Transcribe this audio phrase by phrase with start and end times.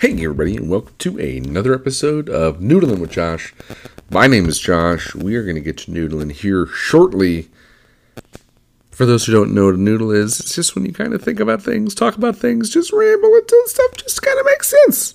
[0.00, 3.54] Hey, everybody, and welcome to another episode of Noodling with Josh.
[4.10, 5.14] My name is Josh.
[5.14, 7.48] We are going to get to noodling here shortly.
[8.90, 11.22] For those who don't know what a noodle is, it's just when you kind of
[11.22, 15.14] think about things, talk about things, just ramble until stuff just kind of makes sense.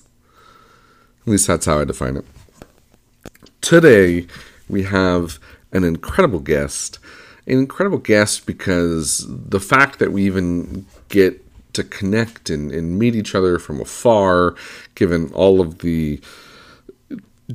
[1.21, 2.25] At least that's how I define it.
[3.59, 4.27] Today,
[4.69, 5.39] we have
[5.73, 6.99] an incredible guest.
[7.45, 11.45] An incredible guest because the fact that we even get
[11.79, 14.55] to connect and, and meet each other from afar,
[14.95, 16.21] given all of the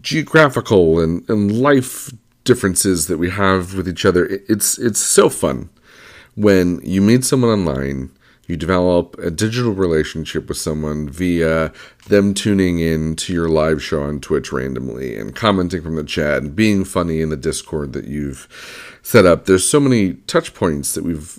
[0.01, 2.13] geographical and, and life
[2.45, 4.27] differences that we have with each other.
[4.49, 5.71] It's it's so fun
[6.35, 8.11] when you meet someone online,
[8.47, 11.73] you develop a digital relationship with someone via
[12.09, 16.43] them tuning in to your live show on Twitch randomly and commenting from the chat
[16.43, 19.47] and being funny in the Discord that you've set up.
[19.47, 21.39] There's so many touch points that we've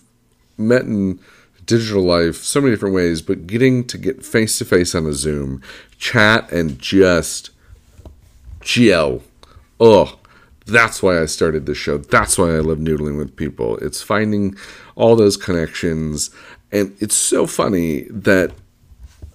[0.57, 1.20] met in
[1.65, 5.13] digital life so many different ways, but getting to get face to face on a
[5.13, 5.61] Zoom,
[5.97, 7.51] chat, and just
[8.61, 9.21] gel.
[9.79, 10.20] Oh,
[10.65, 11.98] that's why I started this show.
[11.98, 13.77] That's why I love noodling with people.
[13.77, 14.55] It's finding
[14.95, 16.31] all those connections.
[16.71, 18.51] And it's so funny that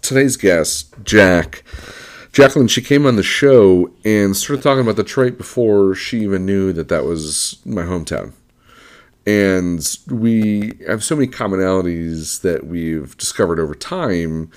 [0.03, 1.63] today's guest, Jack,
[2.33, 6.73] Jacqueline, she came on the show and started talking about Detroit before she even knew
[6.73, 8.33] that that was my hometown
[9.27, 14.51] and we have so many commonalities that we've discovered over time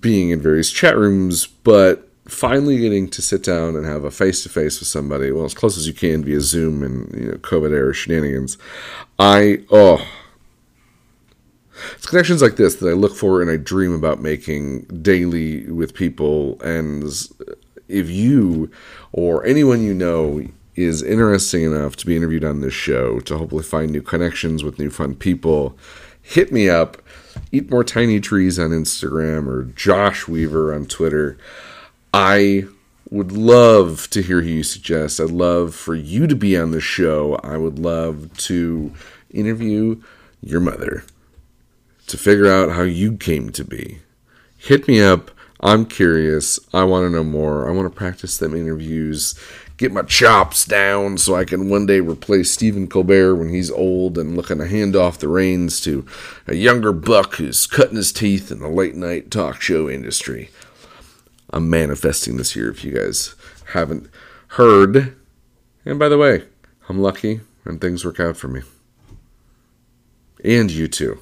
[0.00, 4.42] being in various chat rooms but finally getting to sit down and have a face
[4.42, 7.38] to face with somebody well as close as you can via zoom and you know
[7.38, 8.56] covid era shenanigans.
[9.18, 10.04] I oh
[11.94, 15.92] it's connections like this that i look for and i dream about making daily with
[15.94, 16.60] people.
[16.62, 17.04] And
[17.88, 18.70] if you
[19.12, 20.46] or anyone you know
[20.76, 24.78] is interesting enough to be interviewed on this show to hopefully find new connections with
[24.78, 25.76] new fun people,
[26.20, 27.00] hit me up.
[27.52, 31.36] Eat more tiny trees on Instagram or Josh Weaver on Twitter.
[32.12, 32.64] I
[33.10, 35.20] would love to hear who you suggest.
[35.20, 37.38] I'd love for you to be on the show.
[37.42, 38.92] I would love to
[39.30, 40.00] interview
[40.42, 41.04] your mother
[42.06, 43.98] to figure out how you came to be.
[44.58, 45.30] Hit me up.
[45.60, 46.58] I'm curious.
[46.72, 47.68] I want to know more.
[47.68, 49.34] I want to practice them interviews
[49.76, 54.16] get my chops down so I can one day replace Stephen Colbert when he's old
[54.16, 56.06] and looking to hand off the reins to
[56.46, 60.50] a younger buck who's cutting his teeth in the late night talk show industry.
[61.50, 63.34] I'm manifesting this year if you guys
[63.72, 64.08] haven't
[64.48, 65.16] heard.
[65.84, 66.44] And by the way,
[66.88, 68.62] I'm lucky and things work out for me.
[70.44, 71.20] And you too.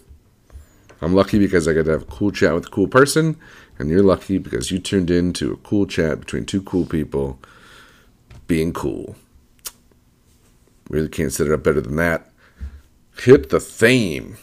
[1.00, 3.36] I'm lucky because I got to have a cool chat with a cool person,
[3.76, 7.40] and you're lucky because you tuned in to a cool chat between two cool people
[8.52, 9.16] being cool.
[10.90, 12.30] Really can't set it up better than that.
[13.22, 14.36] Hit the theme.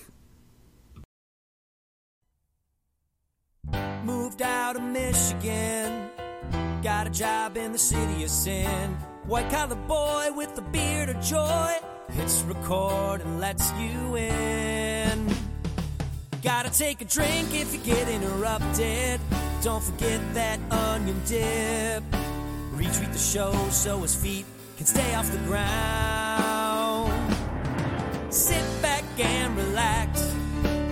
[4.04, 6.10] Moved out of Michigan,
[6.82, 8.98] got a job in the city of sin.
[9.28, 11.76] White collar boy with a beard of joy
[12.12, 15.28] hits record and lets you in.
[16.42, 19.22] Gotta take a drink if you get interrupted.
[19.62, 22.04] Don't forget that onion dip.
[22.80, 24.46] Retweet the show so his feet
[24.78, 27.12] can stay off the ground.
[28.34, 30.34] Sit back and relax.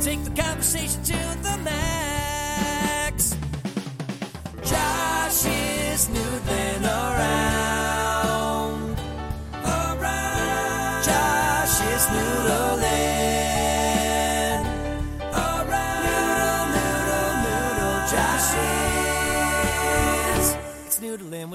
[0.02, 1.97] Take the conversation to the max.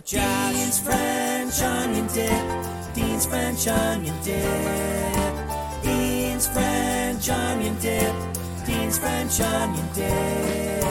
[0.02, 0.54] With Josh.
[0.54, 2.94] Dean's French onion dip.
[2.94, 5.82] Dean's French onion dip.
[5.82, 8.14] Dean's French onion dip.
[8.66, 10.82] Dean's French onion dip.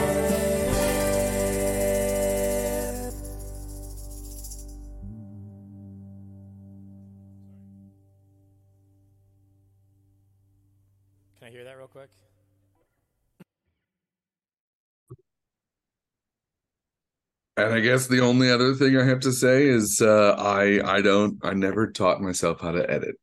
[11.38, 12.08] Can I hear that real quick?
[17.56, 21.02] And I guess the only other thing I have to say is uh, I I
[21.02, 23.16] don't I never taught myself how to edit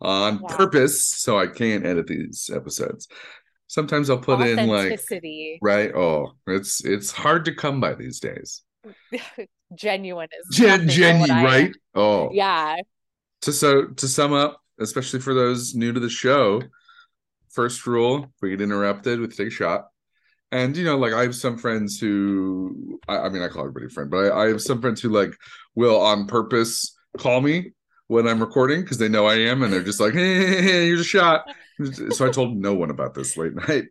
[0.00, 0.56] on Wow.
[0.56, 3.08] purpose, so I can't edit these episodes.
[3.66, 5.00] Sometimes I'll put in like
[5.60, 5.92] right.
[5.94, 8.62] Oh, it's it's hard to come by these days.
[9.74, 11.72] genuine is Gen, nothing Gen, I right?
[11.94, 12.76] Oh, Yeah.
[13.42, 16.62] to so to sum up, especially for those new to the show,
[17.50, 19.88] first rule: if we get interrupted, we take a shot.
[20.54, 23.86] And you know, like I have some friends who, I, I mean, I call everybody
[23.86, 25.34] a friend, but I, I have some friends who like
[25.74, 27.72] will on purpose call me
[28.06, 30.86] when I'm recording because they know I am, and they're just like, "Hey, hey, hey,
[30.86, 31.44] here's a shot."
[32.10, 33.86] so I told no one about this late night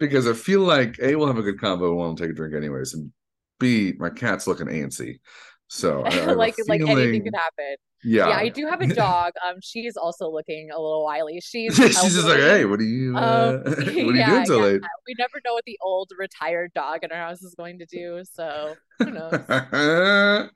[0.00, 2.54] because I feel like a we'll have a good combo and we'll take a drink
[2.54, 3.12] anyways, and
[3.60, 5.20] B, my cat's looking antsy.
[5.68, 7.76] So I, I have a like like anything feeling- could happen.
[8.04, 8.28] Yeah.
[8.28, 8.36] Yeah.
[8.36, 9.32] I do have a dog.
[9.46, 11.40] Um, she's also looking a little wily.
[11.40, 14.46] She's She's just like, hey, what are you uh, Um, what are you yeah, doing
[14.46, 14.64] so yeah.
[14.64, 14.80] late?
[15.06, 18.22] We never know what the old retired dog in our house is going to do.
[18.30, 20.50] So who knows?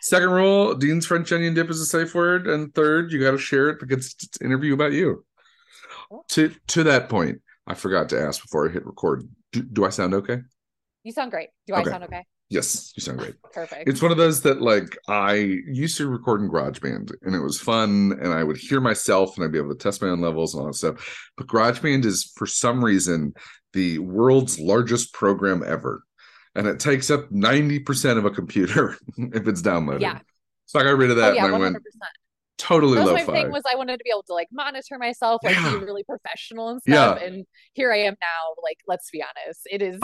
[0.00, 2.46] Second rule, Dean's French onion dip is a safe word.
[2.46, 5.24] And third, you got to share it because it's an interview about you.
[6.30, 9.28] To to that point, I forgot to ask before I hit record.
[9.52, 10.38] Do, do I sound okay?
[11.02, 11.50] You sound great.
[11.66, 12.24] Do I sound okay?
[12.50, 13.34] Yes, you sound great.
[13.52, 13.88] Perfect.
[13.88, 17.60] It's one of those that like I used to record in GarageBand and it was
[17.60, 20.54] fun and I would hear myself and I'd be able to test my own levels
[20.54, 21.30] and all that stuff.
[21.36, 23.34] But GarageBand is for some reason
[23.74, 26.02] the world's largest program ever.
[26.54, 30.00] And it takes up 90% of a computer if it's downloaded.
[30.00, 30.20] Yeah.
[30.64, 32.02] So I got rid of oh that yeah, and I went hundred percent.
[32.58, 33.32] Totally That was low my fi.
[33.32, 35.70] thing was I wanted to be able to like monitor myself, like Yeah.
[35.78, 37.26] be really professional and stuff Yeah.
[37.26, 38.54] And here I am now.
[38.62, 40.00] Like, let's be honest, it is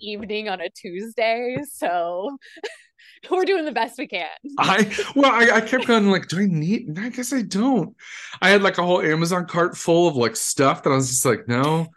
[0.00, 2.36] evening on a Tuesday, so
[3.30, 4.26] we're doing the best we can.
[4.58, 6.98] I well, I, I kept going like, do I need?
[6.98, 7.94] I guess I don't.
[8.40, 11.24] I had like a whole Amazon cart full of like stuff that I was just
[11.24, 11.88] like, no,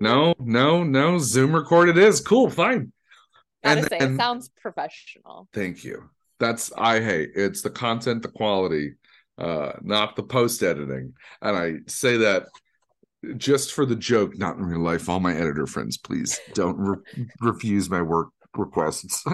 [0.00, 1.18] no, no, no.
[1.18, 2.92] Zoom record it is cool, fine.
[3.64, 5.48] Gotta And- say, and- it sounds professional.
[5.52, 6.10] Thank you.
[6.38, 7.30] That's I hate.
[7.34, 8.94] It's the content, the quality,
[9.38, 11.14] uh, not the post editing.
[11.42, 12.46] And I say that
[13.36, 15.08] just for the joke, not in real life.
[15.08, 19.24] All my editor friends, please don't re- refuse my work requests.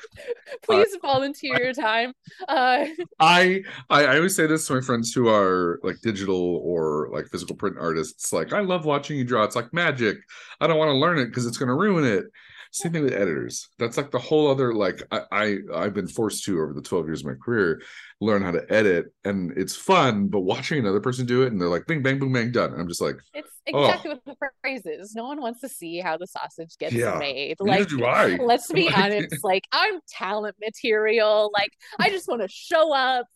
[0.62, 2.12] Please volunteer your time.
[2.48, 2.86] Uh,
[3.18, 7.26] I, I I always say this to my friends who are like digital or like
[7.26, 8.32] physical print artists.
[8.32, 9.44] Like, I love watching you draw.
[9.44, 10.18] It's like magic.
[10.60, 12.26] I don't want to learn it because it's going to ruin it.
[12.74, 13.68] Same thing with editors.
[13.78, 17.04] That's like the whole other like I, I I've been forced to over the twelve
[17.06, 17.82] years of my career
[18.20, 20.28] learn how to edit, and it's fun.
[20.28, 22.72] But watching another person do it, and they're like, bing, bang, boom, bang, done.
[22.78, 23.84] I'm just like, it's Oh.
[23.84, 25.14] exactly what the phrase is.
[25.14, 27.18] No one wants to see how the sausage gets Yeah.
[27.18, 27.56] made.
[27.60, 28.36] Like, do I.
[28.36, 29.36] let's be Like- honest.
[29.44, 31.50] Like, I'm talent material.
[31.52, 33.26] Like, I just want to show up,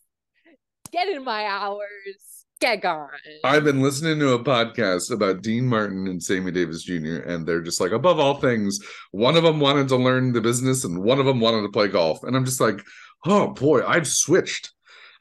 [0.91, 3.09] get in my hours, get gone.
[3.43, 7.61] I've been listening to a podcast about Dean Martin and Sammy Davis Jr., and they're
[7.61, 8.79] just like, above all things,
[9.11, 11.87] one of them wanted to learn the business and one of them wanted to play
[11.87, 12.23] golf.
[12.23, 12.81] And I'm just like,
[13.25, 14.71] oh boy, I've switched.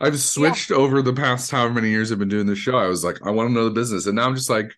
[0.00, 2.76] I've switched over the past however many years I've been doing this show.
[2.76, 4.06] I was like, I want to know the business.
[4.06, 4.72] And now I'm just like,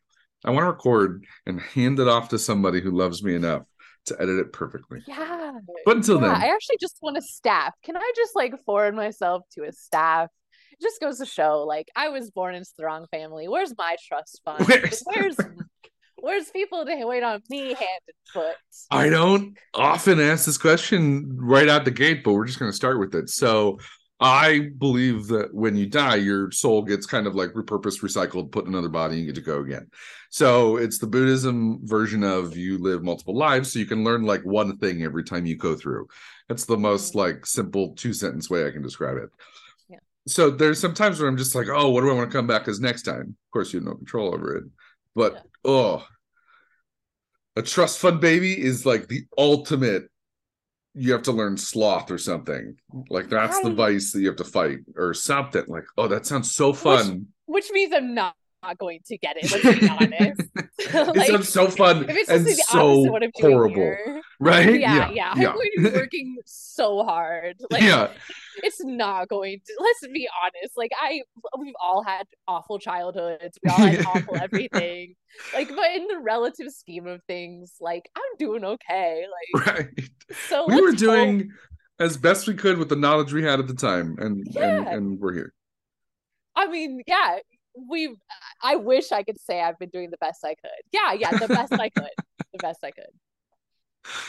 [0.44, 3.62] I want to record and hand it off to somebody who loves me enough
[4.06, 5.02] to edit it perfectly.
[5.06, 5.58] Yeah.
[5.84, 7.74] But until Yeah, then, I actually just want a staff.
[7.82, 10.30] Can I just like forward myself to a staff?
[10.80, 13.48] Just goes to show, like, I was born into the wrong family.
[13.48, 14.66] Where's my trust fund?
[14.66, 15.36] Where's- Where's
[16.20, 18.56] where's people to wait on me hand and foot?
[18.90, 22.76] I don't often ask this question right out the gate, but we're just going to
[22.76, 23.28] start with it.
[23.30, 23.78] So,
[24.20, 28.64] I believe that when you die, your soul gets kind of like repurposed, recycled, put
[28.66, 29.86] in another body, and you get to go again.
[30.30, 34.42] So, it's the Buddhism version of you live multiple lives, so you can learn like
[34.42, 36.08] one thing every time you go through.
[36.48, 39.30] That's the most like simple two sentence way I can describe it.
[40.28, 42.46] So, there's some times where I'm just like, oh, what do I want to come
[42.46, 43.20] back as next time?
[43.20, 44.64] Of course, you have no control over it,
[45.14, 45.40] but Yeah.
[45.64, 46.06] oh,
[47.56, 50.04] a trust fund baby is like the ultimate
[50.94, 52.74] you have to learn sloth or something.
[53.08, 55.64] Like that's the vice that you have to fight or something.
[55.68, 57.26] Like oh that sounds so fun.
[57.46, 59.50] Which means I'm not, not going to get it.
[59.50, 60.42] Let's be honest.
[61.16, 65.70] Like, sounds so fun If it's and so horrible here, right yeah, yeah, I'm going
[65.76, 67.56] to be working so hard.
[67.70, 68.08] Like, yeah
[68.62, 69.72] it's not going to.
[69.78, 70.76] Let's be honest.
[70.76, 71.22] Like, I,
[71.58, 73.56] we've all had awful childhoods.
[73.62, 75.14] We all had awful everything.
[75.54, 79.26] Like, but in the relative scheme of things, like, I'm doing okay.
[79.54, 80.10] Like, right
[80.48, 81.52] so we were let's hope- doing
[82.00, 85.20] as best we could with the knowledge we had at the time and and, and
[85.20, 85.52] we're here
[86.58, 87.38] I mean, yeah,
[87.88, 88.16] we've.
[88.62, 90.70] I wish I could say I've been doing the best I could.
[90.92, 92.08] Yeah, yeah, the best I could.
[92.50, 93.04] The best I could.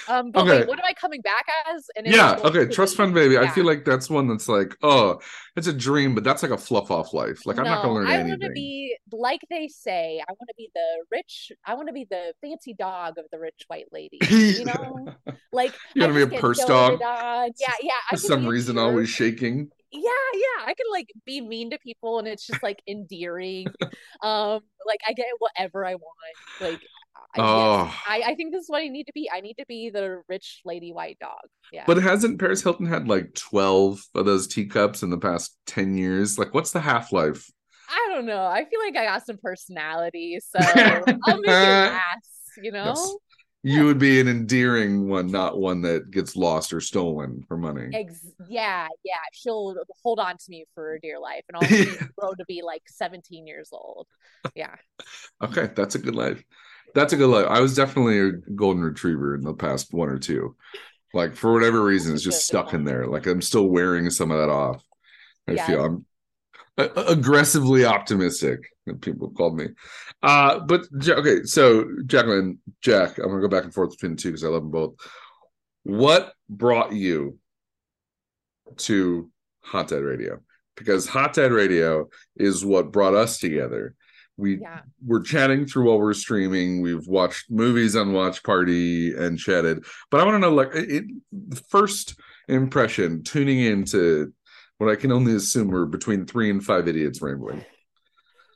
[0.10, 0.60] Um, but Okay.
[0.60, 1.86] wait, what am I coming back as?
[1.96, 5.20] And yeah okay trust fund baby i feel like that's one that's like oh
[5.56, 8.08] it's a dream but that's like a fluff off life like i'm not gonna learn
[8.08, 10.22] I anything want to be like they say.
[10.28, 11.52] I want to be the rich.
[11.66, 14.20] I want to be the fancy dog of the rich white lady.
[14.30, 15.10] You know,
[15.52, 17.00] like You I wanna be a purse dog?
[17.02, 17.48] Yeah,
[17.82, 17.92] yeah.
[18.10, 22.20] I for some reason always shaking yeah yeah i can like be mean to people
[22.20, 23.68] and it's just like endearing
[24.24, 26.16] um like i get whatever i want
[26.62, 26.80] like
[27.36, 27.96] I, yes, Oh.
[28.08, 30.22] I i think this is what i need to be i need to be the
[30.28, 31.40] rich lady white dog
[31.72, 35.96] yeah But hasn't Paris Hilton had like 12 of those teacups in the past 10
[35.96, 36.40] years?
[36.40, 37.50] Like, what's the half life?
[37.92, 40.60] i don't know i feel like i got some personality so
[41.26, 42.30] i'll make it last
[42.62, 43.16] you know Yes.
[43.62, 47.90] You would be an endearing one, not one that gets lost or stolen for money.
[47.94, 51.68] Ex- yeah yeah she'll hold on to me for dear life and i'll
[52.18, 54.08] grow to be like 17 years old
[54.56, 54.76] yeah
[55.44, 56.44] Okay, that's a good life.
[56.96, 57.46] That's a good life.
[57.50, 60.56] I was definitely a golden retriever in the past one or two.
[61.14, 63.08] Like for whatever reason, it's just stuck in there.
[63.08, 64.84] Like I'm still wearing some of that off.
[65.48, 65.68] I Yeah.
[65.68, 66.06] feel I'm
[66.78, 68.60] aggressively optimistic.
[68.96, 69.68] People called me.
[70.24, 74.30] Uh, but okay, so Jacqueline, Jack, I'm gonna go back and forth between the two
[74.30, 74.96] because I love them both.
[75.84, 77.38] What brought you
[78.78, 79.30] to
[79.62, 80.40] Hot Dad Radio?
[80.76, 83.96] Because Hot Dad Radio is what brought us together.
[84.38, 84.82] We Yeah.
[85.06, 86.82] we're chatting through while we're streaming.
[86.82, 89.84] We've watched movies on Watch Party and chatted.
[90.10, 92.18] But I want to know, like, it, the first
[92.48, 94.34] impression tuning into
[94.78, 97.66] what I can only assume were between three and five idiots rambling.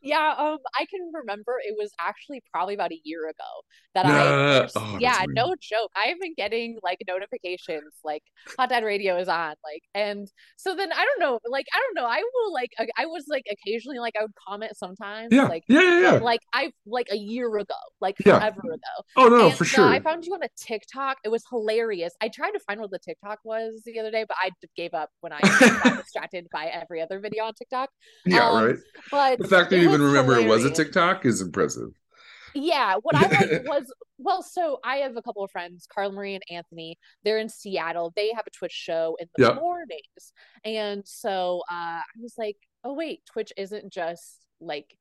[0.03, 3.63] Yeah, um, I can remember it was actually probably about a year ago
[3.95, 5.91] that I Oh, yeah, no joke.
[5.95, 8.23] I've been getting like notifications like
[8.57, 11.95] Hot Dad Radio is on, like, and so then I don't know, like, I don't
[12.03, 12.09] know.
[12.09, 15.81] I will like, I, was like occasionally like I would comment sometimes, Yeah, like, yeah,
[15.81, 16.11] yeah, yeah.
[16.19, 18.39] like I like a year ago, like Yeah.
[18.39, 19.05] forever ago.
[19.17, 19.87] oh no, And, for uh, sure.
[19.87, 21.17] I found you on a TikTok.
[21.23, 22.13] It was hilarious.
[22.21, 25.09] I tried to find what the TikTok was the other day, but I gave up
[25.21, 27.89] when I got distracted by every other video on TikTok.
[28.25, 28.75] yeah, um, right.
[29.11, 30.71] But The fact that you even remember it was a.
[30.71, 31.89] TikTok is impressive.
[32.55, 36.35] Yeah, what I liked was well, so I have a couple of friends, Carla Marie
[36.35, 36.97] and Anthony.
[37.23, 38.13] They're in Seattle.
[38.15, 40.33] They have a Twitch show in the mornings.
[40.63, 44.95] And so uh I was like, oh wait, Twitch isn't just like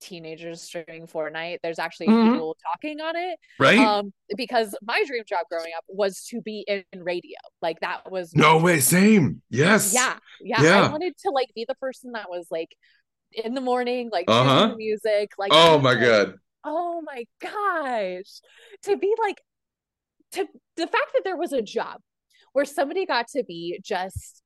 [0.00, 1.58] teenagers streaming Fortnite.
[1.62, 2.32] There's actually Mhm.
[2.32, 3.38] people talking on it.
[3.58, 3.78] Right?
[3.78, 7.36] Um because my dream job growing up was to be in radio.
[7.60, 9.42] Like that was no way, same.
[9.50, 9.92] Yes.
[9.94, 10.62] yeah, yeah.
[10.62, 10.86] Yeah.
[10.86, 12.70] I wanted to like be the person that was like
[13.32, 14.74] in the morning, like Uh-huh.
[14.76, 16.34] music, like Oh my like, god.
[16.64, 18.40] Oh my gosh.
[18.84, 19.40] To be like
[20.32, 22.00] to the fact that there was a job
[22.52, 24.42] where somebody got to be just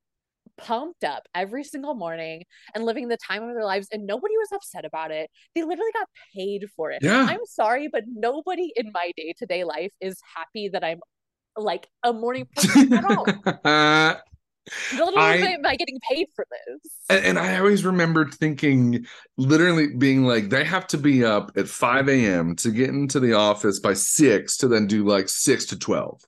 [0.58, 2.42] pumped up every single morning
[2.74, 5.30] and living the time of their lives and nobody was upset about it.
[5.54, 7.00] They literally got paid for it.
[7.02, 7.26] Yeah.
[7.28, 11.00] i'm sorry but nobody in my day-to-day life is happy that i'm
[11.56, 13.26] like a morning person at all
[14.90, 19.06] and, little I- I getting paid for this and I always remembered thinking,
[19.36, 22.56] literally being like, they have to be up at 5 a.m.
[22.56, 26.20] to get into the office by six to then do like six to 12.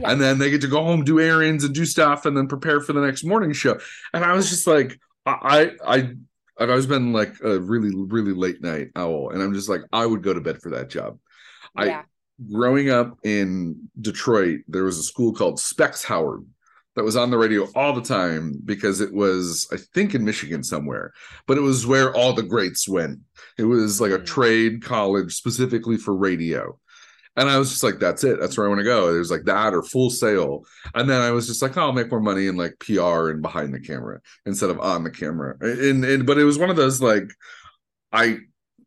[0.00, 0.10] Yeah.
[0.10, 2.80] And then they get to go home, do errands and do stuff, and then prepare
[2.80, 3.78] for the next morning show.
[4.14, 5.96] And I was just like, I, I,
[6.58, 9.30] I've always been like a really, really late night owl.
[9.30, 11.18] And I'm just like, I would go to bed for that job.
[11.76, 12.04] I,
[12.50, 16.44] growing up in Detroit, there was a school called Specs Howard
[16.94, 20.62] that was on the radio all the time because it was, I think, in Michigan
[20.62, 21.12] somewhere,
[21.46, 23.20] but it was where all the greats went.
[23.58, 24.26] It was like a Mm.
[24.26, 26.78] trade college specifically for radio.
[27.34, 28.38] And I was just like, that's it.
[28.38, 29.10] That's where I want to go.
[29.10, 30.64] There's like that or full sail.
[30.94, 33.40] And then I was just like, oh, I'll make more money in like PR and
[33.40, 35.56] behind the camera instead of on the camera.
[35.62, 37.32] And, and but it was one of those like,
[38.12, 38.38] I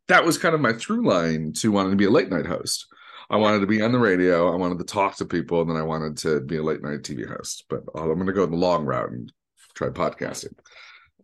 [0.08, 2.86] that was kind of my through line to wanting to be a late night host.
[3.30, 4.52] I wanted to be on the radio.
[4.52, 7.02] I wanted to talk to people, and then I wanted to be a late night
[7.02, 7.66] TV host.
[7.70, 9.32] But uh, I'm going to go the long route and
[9.74, 10.54] try podcasting.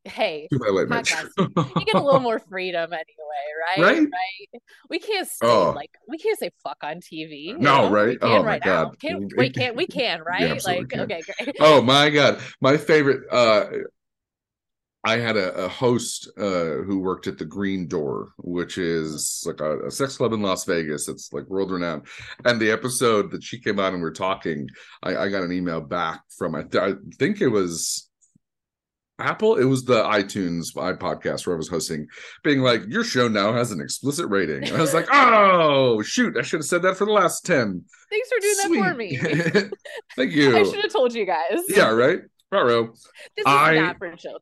[0.03, 1.17] hey Do my late night show.
[1.37, 1.75] Podcasting.
[1.79, 3.03] you get a little more freedom anyway,
[3.77, 3.79] right?
[3.83, 3.99] Right?
[4.01, 4.61] Right.
[4.89, 5.73] We can't say Oh.
[5.75, 7.55] like we can't say fuck on TV.
[7.57, 7.91] No, know?
[7.91, 8.17] right?
[8.21, 8.61] Oh, my right.
[8.63, 8.99] God.
[8.99, 10.41] Can, We- wait, can we can right?
[10.43, 10.99] absolutely like can.
[11.01, 11.55] okay, great.
[11.59, 13.65] oh my god my favorite uh
[15.03, 19.59] i had a, a host uh who worked at the green door which is like
[19.59, 22.05] a, a sex club in las vegas it's like world renowned
[22.45, 24.67] and the episode that she came on and we are talking
[25.03, 28.07] i, I got an email back from I, th- I think it was
[29.19, 32.07] Apple, it was the iTunes podcast where I was hosting,
[32.43, 34.63] being like, Your show now has an explicit rating.
[34.67, 37.83] And I was like, Oh, shoot, I should have said that for the last 10.
[38.09, 39.69] Thanks for doing that for me.
[40.15, 40.57] Thank you.
[40.57, 41.59] I should have told you guys.
[41.69, 42.21] Yeah, right.
[42.51, 42.87] Raro.
[42.87, 42.95] This
[43.39, 44.41] is I- not for children.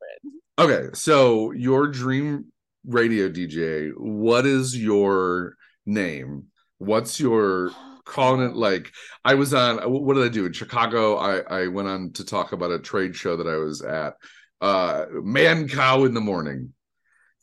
[0.59, 2.51] Okay, so your dream
[2.85, 6.47] radio DJ, what is your name?
[6.79, 7.71] What's your
[8.03, 8.91] calling it like
[9.23, 11.15] I was on what did I do in Chicago?
[11.15, 14.15] I I went on to talk about a trade show that I was at.
[14.59, 16.73] Uh Mancow in the morning.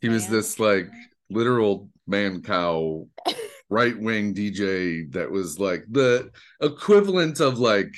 [0.02, 0.90] He was Man this like
[1.30, 3.08] literal Mancow
[3.70, 6.30] right wing DJ that was like the
[6.60, 7.94] equivalent of like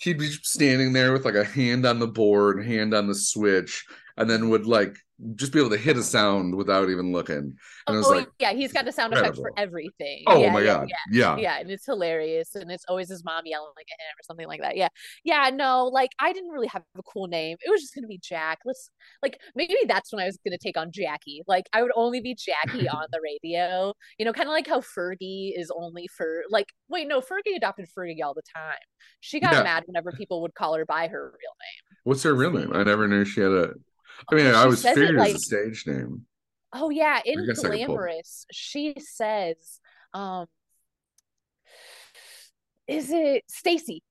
[0.00, 3.84] he'd be standing there with like a hand on the board, hand on the switch,
[4.18, 4.96] and then would like
[5.34, 7.34] just be able to hit a sound without even looking.
[7.86, 10.22] And it was oh like, yeah, he's got a sound effect for everything.
[10.28, 10.96] oh Yeah, my yeah, god, Yeah.
[11.10, 11.36] yeah.
[11.36, 14.60] yeah and it's hilarious and it's always his mom yelling at him or something like
[14.60, 14.88] that yeah
[15.24, 18.20] yeah no like i didn't really have a cool name it was just gonna be
[18.22, 18.90] jack let's
[19.22, 22.34] like maybe that's when i was gonna take on jackie like i would only be
[22.36, 26.66] jackie on the radio you know kind of like how fergie is only for like
[26.88, 28.78] wait no fergie adopted fergie all the time
[29.20, 29.62] she got Yeah.
[29.62, 32.72] mad whenever people would call her by her real name What's her real name?
[32.72, 33.70] I never knew she had a.
[34.30, 36.26] I mean, She I was figured it like- was a stage name.
[36.72, 39.80] Oh yeah, in guess I could pull- Glamorous, she says,
[40.12, 40.46] um,
[42.86, 44.02] is it Stacy?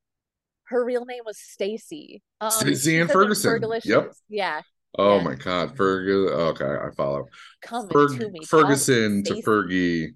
[0.70, 2.22] her real name was Stacy.
[2.42, 3.64] Um, Stacy Ann Ferguson.
[3.86, 4.12] Yep.
[4.28, 4.62] Yeah.
[4.98, 5.24] Oh Yeah.
[5.24, 6.34] my God, Ferguson.
[6.38, 7.26] Okay, I follow.
[7.62, 8.40] Come Ferg- to me.
[8.46, 10.08] Ferguson to Fergie.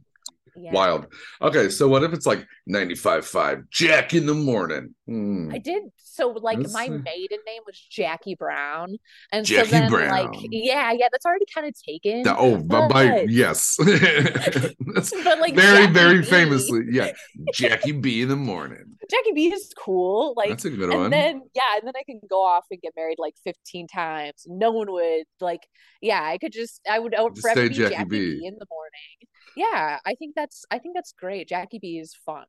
[0.55, 0.73] Yeah.
[0.73, 1.07] Wild.
[1.41, 4.95] Okay, so what if it's like 95.5 Jack in the morning?
[5.07, 5.49] Hmm.
[5.51, 8.97] I did so like That's, my maiden name was Jackie Brown,
[9.31, 12.23] and Jackie so then like yeah, yeah, that's already kind of taken.
[12.23, 13.77] The- oh, by, by yes.
[15.23, 16.81] But like very, Jackie very B- famously.
[16.91, 17.13] Yeah.
[17.53, 18.97] Jackie B in the morning.
[19.09, 20.33] Jackie B is cool.
[20.35, 21.11] Like That's a good and one.
[21.11, 24.45] then yeah, and then I can go off and get married like 15 times.
[24.47, 25.61] No one would like
[26.01, 28.39] yeah, I could just I would I would Just forever say be Jackie Jackie, B.
[28.39, 28.45] B.
[28.45, 29.27] in the morning.
[29.55, 31.47] Yeah, I think that's I think that's great.
[31.47, 32.45] Jackie B is fun.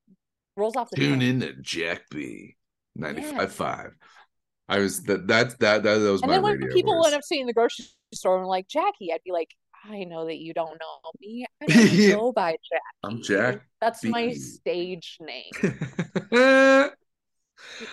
[0.56, 1.22] Rolls off the Tune tongue.
[1.22, 2.56] in to Jack B
[2.98, 3.92] 95.5.
[4.68, 7.06] I was that that that, that was And my then when people voice.
[7.06, 9.48] end up seeing the grocery store and like Jackie, I'd be like,
[9.84, 11.44] I know that you don't know me.
[11.62, 12.82] I don't go by Jackie.
[13.02, 15.50] I'm Jack That's my stage name.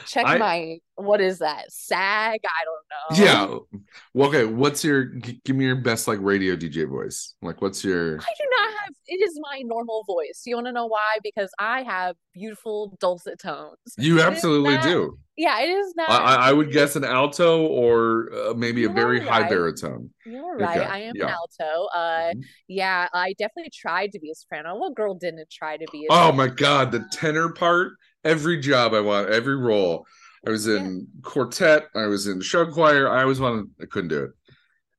[0.07, 1.71] Check I- my what is that?
[1.71, 2.41] SAG?
[2.43, 3.23] I don't know.
[3.25, 3.79] Yeah.
[4.13, 4.43] Well, okay.
[4.43, 7.35] What's your give me your best like radio DJ voice?
[7.41, 10.41] Like what's your I do not have it is my normal voice.
[10.45, 11.17] You want to know why?
[11.23, 13.77] Because I have beautiful dulcet tones.
[13.97, 15.17] You is absolutely not- do.
[15.37, 19.21] Yeah, it is not I, I would guess an alto or uh, maybe a very
[19.25, 20.09] high baritone.
[20.25, 20.77] You're right.
[20.79, 21.27] Okay, I am yeah.
[21.27, 21.85] an alto.
[21.95, 22.43] Uh Mhm.
[22.67, 24.75] yeah, I definitely tried to be a soprano.
[24.75, 26.33] What girl didn't try to be a Oh soprano?
[26.35, 27.93] my god, the tenor part.
[28.23, 30.05] Every job I want, every role.
[30.45, 31.87] I was in quartet.
[31.95, 33.09] I was in show choir.
[33.09, 33.69] I always wanted.
[33.81, 34.31] I couldn't do it.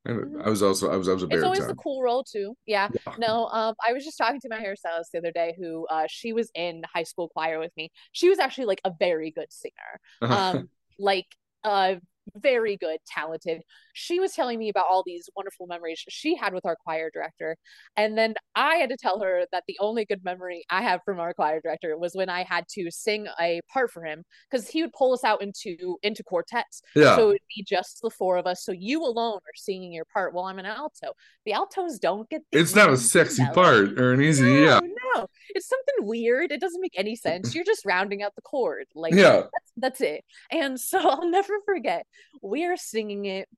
[0.04, 0.46] And Mhm.
[0.46, 0.90] I was also.
[0.90, 1.08] I was.
[1.08, 2.56] I was a It's always the cool role too.
[2.66, 2.88] Yeah.
[3.06, 3.14] Yeah.
[3.18, 6.32] No, um, I was just talking to my hairstylist the other day who uh she
[6.32, 7.90] was in high school choir with me.
[8.12, 10.00] She was actually like a very good singer.
[10.22, 11.26] Um, like
[11.64, 11.96] uh
[12.36, 13.62] very good, talented.
[13.92, 17.56] She was telling me about all these wonderful memories she had with our choir director.
[17.96, 21.20] And then I had to tell her that the only good memory I have from
[21.20, 24.82] our choir director was when I had to sing a part for him because he
[24.82, 26.82] would pull us out into into quartets.
[26.94, 27.16] yeah.
[27.16, 28.64] So it would be just the four of us.
[28.64, 31.12] So you alone are singing your part while I'm an alto.
[31.44, 33.54] The altos don't get it's not a sexy melody.
[33.54, 34.44] part or an easy.
[34.44, 34.80] No, Yeah.
[35.14, 36.52] no, it's something weird.
[36.52, 37.54] It doesn't make any sense.
[37.54, 38.86] You're just rounding out the chord.
[38.94, 39.42] Like Yeah.
[39.52, 40.24] that's that's it.
[40.50, 42.06] And so I'll never forget.
[42.42, 43.48] We're singing it.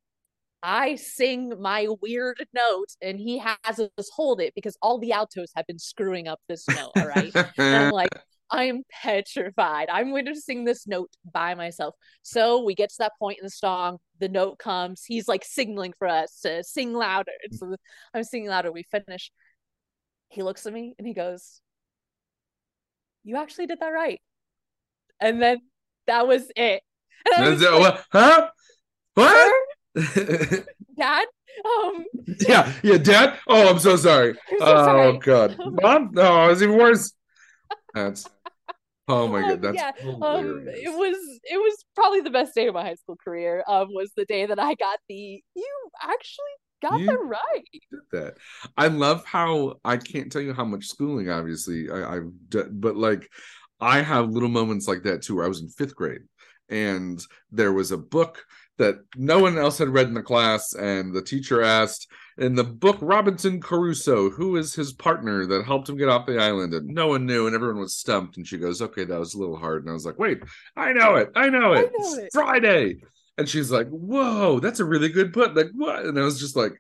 [0.63, 5.51] I sing my weird note, and he has us hold it because all the altos
[5.57, 6.93] have been screwing up this note.
[6.97, 7.35] All right.
[7.59, 8.11] And I'm like,
[8.53, 9.89] I'm petrified.
[9.91, 11.95] I'm going to sing this note by myself.
[12.23, 13.97] So we get to that point in the song.
[14.21, 15.05] The note comes.
[15.05, 17.33] He's like signaling for us to sing louder.
[17.43, 17.75] And so
[18.13, 18.71] I'm singing louder.
[18.71, 19.33] We finish.
[20.29, 21.61] He looks at me and he goes,
[23.25, 24.21] You actually did that right.
[25.19, 25.61] And then
[26.07, 26.83] that was it.
[27.35, 27.81] I was That's it.
[27.81, 28.05] What?
[28.13, 28.51] Huh?
[29.15, 29.67] What?
[29.95, 31.27] Dad,
[31.65, 32.05] um,
[32.49, 32.73] yeah.
[32.83, 32.99] Yeah.
[32.99, 33.39] Dad.
[33.47, 34.31] Oh, I'm so sorry.
[34.53, 35.19] I'm so oh sorry.
[35.19, 35.57] God.
[35.83, 36.11] Mom.
[36.13, 37.13] No, it's even worse.
[37.95, 38.27] That's.
[39.09, 39.63] Oh my Um, god.
[39.63, 39.91] That's yeah,
[40.23, 43.89] um it was it was probably the best day of my high school career um
[43.91, 48.35] was the day that i got the you actually got You- that right did that.
[48.77, 52.97] I love how I can't tell you how much schooling, obviously, I, I've done, but
[52.97, 53.29] like
[53.81, 56.23] I have little moments like that too, where I was in fifth grade
[56.69, 58.45] and there was a book
[58.79, 62.65] that no one else had read in the class, and the teacher asked in the
[62.65, 66.89] book Robinson Crusoe, who is his partner that helped him get off the island, and
[66.89, 68.37] no one knew, and everyone was stumped.
[68.37, 70.43] And she goes, "Okay, that was a little hard," and I was like, "Wait,
[70.77, 73.03] I know it, I know I it, know It's it." Friday."
[73.39, 76.05] And she's like, "Whoa, that's a really good book." Like what?
[76.05, 76.73] And I was just like,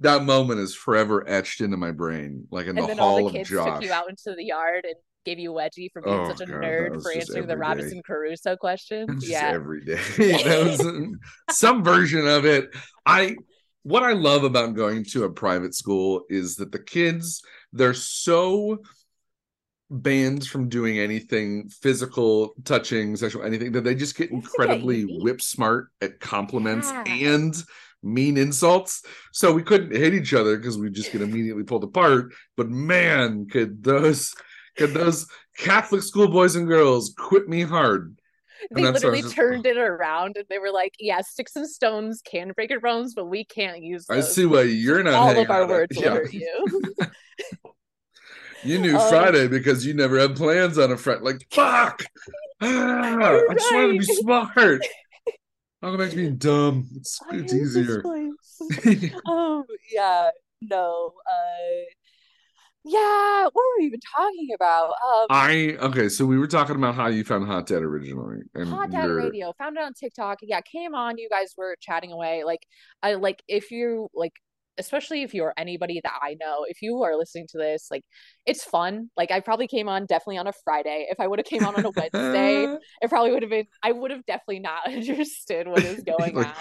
[0.00, 3.46] that moment is forever etched into my brain, like in and the hall the of
[3.46, 3.74] Josh.
[3.74, 4.96] took you out into the yard and
[5.26, 7.58] gave you wedgie for being Oh, such a God, nerd for answering the day.
[7.60, 9.96] robinson crusoe question Just yeah every day.
[10.16, 11.02] that was uh,
[11.50, 12.70] some version of it.
[13.04, 13.36] I
[13.82, 17.42] what I love about going to a private school is that the kids
[17.74, 18.78] they're so
[19.90, 25.88] banned from doing anything physical, touching, sexual, anything that they just get incredibly whip smart
[26.00, 27.04] at compliments Yeah.
[27.36, 27.54] and
[28.02, 29.02] mean insults.
[29.32, 32.32] So we couldn't hit each other because we just get immediately pulled apart.
[32.56, 34.34] But man, could those
[34.76, 35.26] could those
[35.58, 38.16] Catholic school boys and girls quit me hard.
[38.70, 41.56] they that's what I literally just- turned it around and they were like yeah sticks
[41.56, 45.14] and stones can break your bones but we can't use I see why you're not
[45.14, 46.10] all of our words Yeah.
[46.10, 46.82] hurt you
[48.64, 51.20] You knew Um, Friday because you never had plans on a Friday.
[51.20, 52.02] Like, fuck!
[52.62, 53.18] Ah,
[53.50, 54.80] I just wanted to be smart.
[55.82, 56.88] I'll go back to being dumb.
[56.96, 58.02] It's, it's easier.
[59.26, 60.30] um yeah
[60.62, 61.84] no uh
[62.86, 66.94] yeah what were we even talking about um I okay, so we were talking about
[66.94, 70.38] how you found Hot Dad originally, and Hot Dad you're- Radio found it on TikTok.
[70.42, 71.18] Yeah, came on.
[71.18, 72.44] You guys were chatting away.
[72.44, 72.60] Like,
[73.02, 74.32] I like if you like
[74.78, 78.02] especially if you're anybody that I know, if you are listening to this, like
[78.44, 79.10] it's fun.
[79.16, 81.06] Like I probably came on definitely on a Friday.
[81.10, 82.64] If I would have came on on a Wednesday,
[83.02, 86.46] it probably would have been I would have definitely not understood what is going Like,
[86.48, 86.52] on.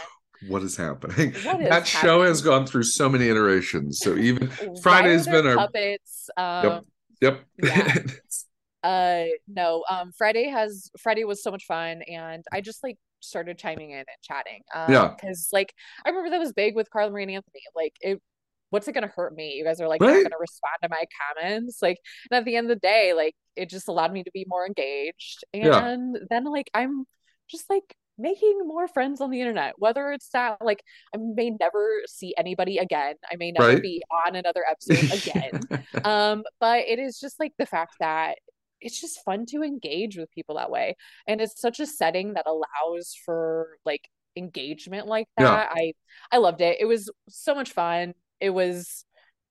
[0.47, 1.33] What is happening?
[1.43, 3.99] What is that show has gone through so many iterations.
[3.99, 4.49] So even
[4.81, 6.29] Friday's been our puppets.
[6.37, 6.81] Um
[7.21, 7.41] yep.
[7.61, 7.95] Yeah.
[8.83, 13.57] uh no um friday has friday was so much fun and i just like started
[13.57, 15.15] chiming in and chatting um Yeah.
[15.19, 15.73] because like
[16.05, 18.21] i remember that was big with carla marie and anthony like it
[18.69, 20.13] what's it gonna hurt me you guys are like Right.
[20.17, 21.03] not gonna respond to my
[21.33, 21.97] comments like
[22.29, 24.67] and at the end of the day like it just allowed me to be more
[24.67, 25.83] engaged Yeah.
[25.83, 27.05] and then like i'm
[27.49, 30.81] just like making more friends on the internet whether it's that like
[31.13, 33.81] i may never see anybody again i may never Right.
[33.81, 35.61] be on another episode again
[36.05, 38.37] um but it is just like the fact that
[38.81, 40.95] it's just fun to engage with people that way
[41.27, 45.45] and it's such a setting that allows for like engagement like Yeah.
[45.45, 45.93] that i
[46.31, 49.05] i loved it it was so much fun it was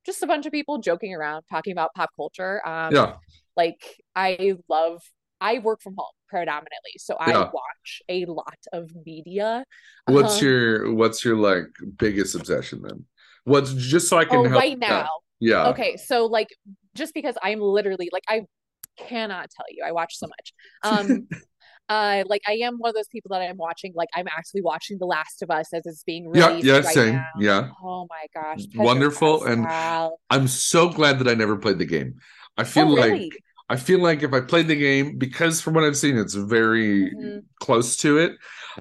[0.06, 3.16] just a bunch of people joking around talking about pop culture um yeah.
[3.56, 3.82] like
[4.14, 5.00] i love
[5.44, 7.50] i work from home predominantly so i Yeah.
[7.52, 9.64] watch a lot of media
[10.06, 13.04] What's Um, your what's your like biggest obsession then?
[13.44, 15.06] What's just so I can oh help right now
[15.40, 15.66] Yeah.
[15.70, 16.48] okay so like
[16.94, 18.42] just because i'm literally like i
[18.98, 20.52] cannot tell you i watch so much
[20.82, 21.28] um
[21.88, 24.98] uh like i am one of those people that i'm watching like i'm actually watching
[24.98, 27.12] the last of us as it's being Yeah, released yeah, right same.
[27.12, 27.68] now Yeah.
[27.84, 29.66] oh my gosh Pedro Wonderful, and
[30.30, 32.16] I'm so glad that I never played the game.
[32.56, 33.30] I feel oh like really
[33.68, 37.10] I feel like if I played the game, because from what I've seen, it's very
[37.14, 37.44] Mhm.
[37.60, 38.32] close to it.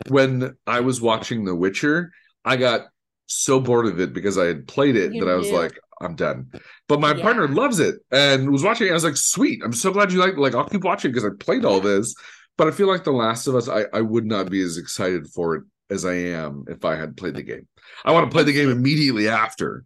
[0.09, 2.11] When I was watching The Witcher,
[2.43, 2.87] I got
[3.27, 6.15] so bored of it because I had played it You that I was like, I'm
[6.15, 6.51] done.
[6.89, 7.21] But my Yeah.
[7.21, 8.91] partner loves it and was watching it.
[8.91, 9.61] I was like, sweet.
[9.63, 12.13] I'm so glad you like like I'll keep watching because I played all this.
[12.57, 15.27] But I feel like The Last of Us, I, I would not be as excited
[15.27, 17.67] for it as I am if I had played the game.
[18.05, 19.85] I want to play the game immediately after,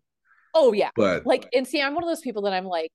[0.54, 2.92] oh yeah but like and see i'm one of those people that i'm like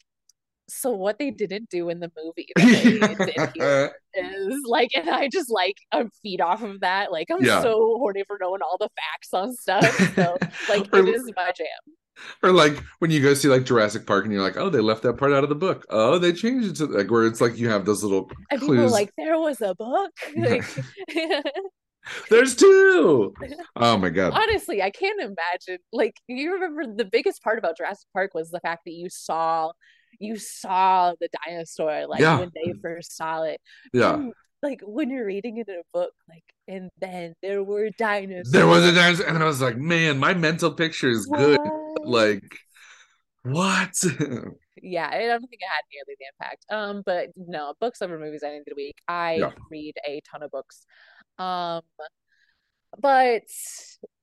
[0.69, 5.09] so what they didn't do in the movie that they did here is like and
[5.11, 7.61] i just like um, feed off of that like i'm Yeah.
[7.63, 10.37] so horny for knowing all the facts on stuff so
[10.69, 11.95] like Or- it is my jam
[12.43, 15.03] Or like when you go see like Jurassic Park and you're like, oh, they left
[15.03, 15.87] that part out of the book.
[15.89, 18.75] Oh, they changed it to like where it's like you have those little and people
[18.75, 18.93] are clues.
[18.93, 20.63] like there was a book like
[22.29, 23.33] There's two.
[23.77, 24.33] Oh my god.
[24.35, 28.61] honestly i can't imagine like you remember the biggest part about jurassic park was the
[28.61, 29.71] fact that you saw
[30.19, 32.39] you saw the dinosaur like Yeah.
[32.39, 33.61] when they first saw it
[33.93, 34.15] Yeah.
[34.15, 38.53] And, like when you're reading it in a book like and then there were dinosaurs
[38.53, 41.59] There was a dinosaur, and then I was like, man, my mental picture is good.
[42.05, 42.45] Like,
[43.43, 43.93] what?
[44.83, 48.43] yeah i don't think it had nearly the impact um but no books over movies
[48.43, 49.51] any day of the week i Yeah.
[49.71, 50.87] read a ton of books
[51.39, 51.83] um
[52.99, 53.43] but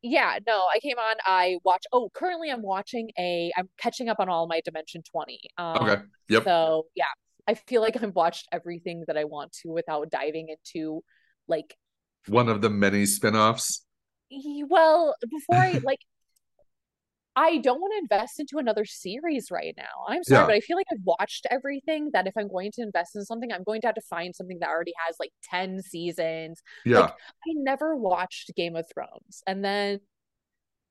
[0.02, 4.20] yeah no i came on i watch oh currently i'm watching a i'm catching up
[4.20, 6.02] on all my dimension 20 um okay.
[6.30, 6.44] Yep.
[6.44, 7.06] so yeah
[7.48, 11.04] i feel like i've watched everything that i want to without diving into
[11.48, 11.76] like
[12.28, 13.86] One of the many spin-offs.
[14.68, 16.00] well before i like
[17.42, 19.84] I don't want to invest into another series right now.
[20.10, 20.46] I'm sorry, Yeah.
[20.48, 23.50] but I feel like I've watched everything that if I'm going to invest in something,
[23.54, 26.62] I'm going to have to find something that already has like 10 seasons.
[26.86, 27.00] Yeah.
[27.00, 29.42] Like, I never watched Game of Thrones.
[29.48, 30.02] And then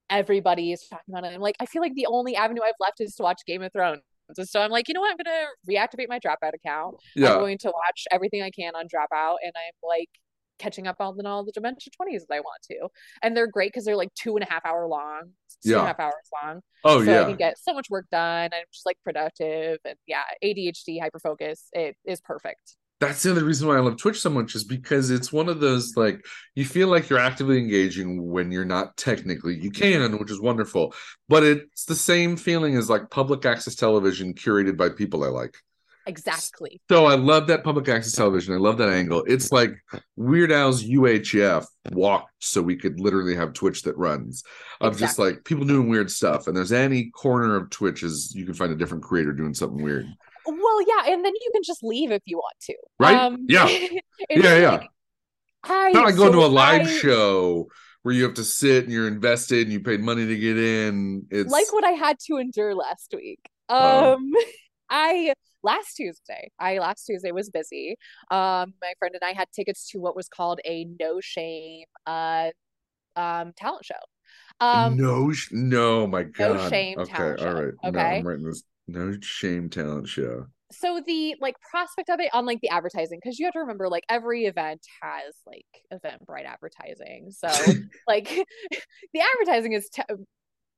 [0.09, 1.35] everybody is talking about it.
[1.35, 3.71] I'm like, I feel like the only avenue I've left is to watch Game of
[3.71, 4.01] Thrones.
[4.35, 5.11] And so I'm like, you know what?
[5.11, 6.95] I'm going to reactivate my Dropout account.
[7.15, 7.33] Yeah.
[7.33, 9.35] I'm going to watch everything I can on Dropout.
[9.43, 10.09] And I'm like,
[10.59, 12.87] catching up on all the Dimension 20s that I want to.
[13.23, 15.31] And they're great because they're like two and a half hour long,
[15.63, 15.83] two and Yeah.
[15.83, 16.61] a half hours long.
[16.83, 17.25] Oh so I yeah.
[17.25, 18.49] can get so much work done.
[18.53, 21.63] I'm just like productive and yeah, ADHD, hyperfocus.
[21.73, 22.75] It is perfect.
[22.99, 25.61] That's the other reason why I love Twitch so much is because it's one of
[25.61, 30.29] those like you feel like you're actively engaging when you're not technically you can, which
[30.29, 30.93] is wonderful.
[31.29, 35.55] But it's the same feeling as like public access television curated by people I like.
[36.09, 36.81] Exactly.
[36.89, 38.53] So I love that public access television.
[38.53, 39.23] I love that angle.
[39.27, 39.71] It's like
[40.15, 44.43] Weird Al's UHF walked so we could literally have Twitch that runs
[44.81, 46.47] of just like people doing weird stuff.
[46.47, 49.81] And there's any corner of Twitch is you can find a different creator doing something
[49.83, 50.07] weird.
[50.45, 52.75] Well, yeah, and then you can just leave if you want to.
[52.99, 53.15] Right?
[53.15, 53.67] Um, Yeah.
[54.29, 54.71] Yeah, yeah.
[54.71, 54.89] like,
[55.63, 57.67] I not like going to a live I- show
[58.03, 61.25] where you have to sit and you're invested and you paid money to get in.
[61.29, 63.39] It's like what I had to endure last week.
[63.69, 64.13] Oh.
[64.13, 64.31] Um,
[64.89, 67.95] I last Tuesday, I last Tuesday was busy.
[68.31, 72.49] Um, my friend and I had tickets to what was called a no shame uh
[73.15, 73.95] um talent show.
[74.61, 76.55] Um, no, sh- no, my God.
[76.55, 77.73] no shame okay, talent all show, right.
[77.83, 78.17] No, okay?
[78.19, 78.63] I'm writing this.
[78.87, 80.47] No shame talent show.
[80.71, 83.89] so the like prospect of it on like the advertising because you have to remember
[83.89, 87.47] like every event has like Eventbrite advertising so
[88.07, 88.29] like
[89.13, 89.89] the advertising is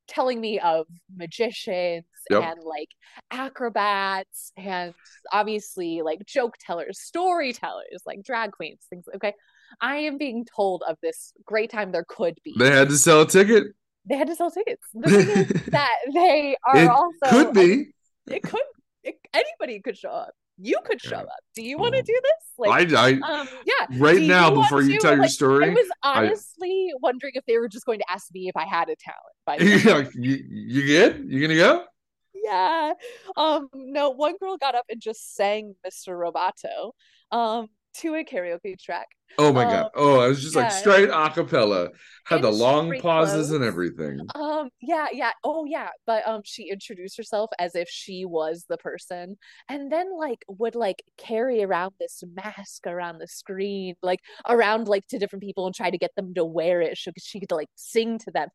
[0.08, 0.86] telling me of
[1.16, 2.44] magicians Yep.
[2.44, 2.88] and like
[3.32, 4.94] acrobats and
[5.34, 9.06] obviously like joke tellers, storytellers, like drag queens, things.
[9.16, 9.34] Okay.
[9.82, 12.54] I am being told of this great time there could be.
[12.58, 13.68] They had to sell a ticket.
[14.06, 14.84] They had to sell tickets.
[14.94, 17.88] The thing is that they are It also Could be.
[18.28, 18.62] it could
[19.04, 20.32] it, anybody could show up.
[20.62, 21.30] You could show up.
[21.56, 22.48] Do you want to do this?
[22.58, 23.88] Like I, I um yeah.
[23.98, 25.00] right do now you before you to?
[25.00, 25.70] tell your Like, story.
[25.70, 28.90] I was honestly wondering if they were just going to ask me if I had
[28.90, 29.36] a talent.
[29.46, 29.66] By the.
[29.86, 31.26] Yeah, you, you good?
[31.28, 31.86] You gonna go?
[32.34, 32.94] yeah.
[33.36, 36.10] Um, no, one girl got up and just sang Mr.
[36.18, 36.92] Roboto
[37.36, 39.08] um to a karaoke track.
[39.38, 39.92] Oh my Um, god!
[39.96, 40.70] Oh, I was just like yeah.
[40.70, 41.90] straight acapella.
[42.26, 44.34] Had the long pauses and everything.
[44.34, 45.32] Um, yeah, yeah.
[45.44, 45.90] Oh yeah.
[46.06, 50.76] But um she introduced herself as if she was the person and then like would
[50.76, 55.76] like carry around this mask around the screen, like around like to different people and
[55.76, 58.48] try to get them to wear it so she could like sing to them.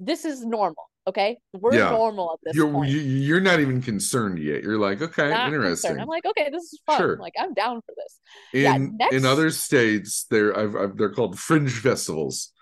[0.00, 1.38] This is normal, okay?
[1.52, 1.90] We're Yeah.
[1.90, 2.90] normal at this You're point.
[2.90, 4.62] you, you're not even concerned yet.
[4.62, 5.90] You're like, okay, Not interesting.
[5.90, 6.00] concerned.
[6.02, 6.98] I'm like, okay, this is fun.
[6.98, 7.16] Sure.
[7.18, 8.18] Like, I'm down for this.
[8.54, 12.52] in yeah, in other states, they're I've, I've, they're called fringe festivals,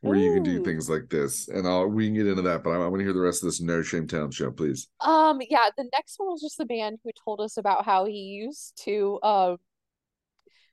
[0.00, 1.48] where you can do things like this.
[1.48, 3.42] And I'll we can get into that, but I, I want to hear the rest
[3.42, 4.88] of this No Shame Town show, please.
[5.00, 8.12] Um, yeah, the next one was just the band who told us about how he
[8.44, 9.56] used to um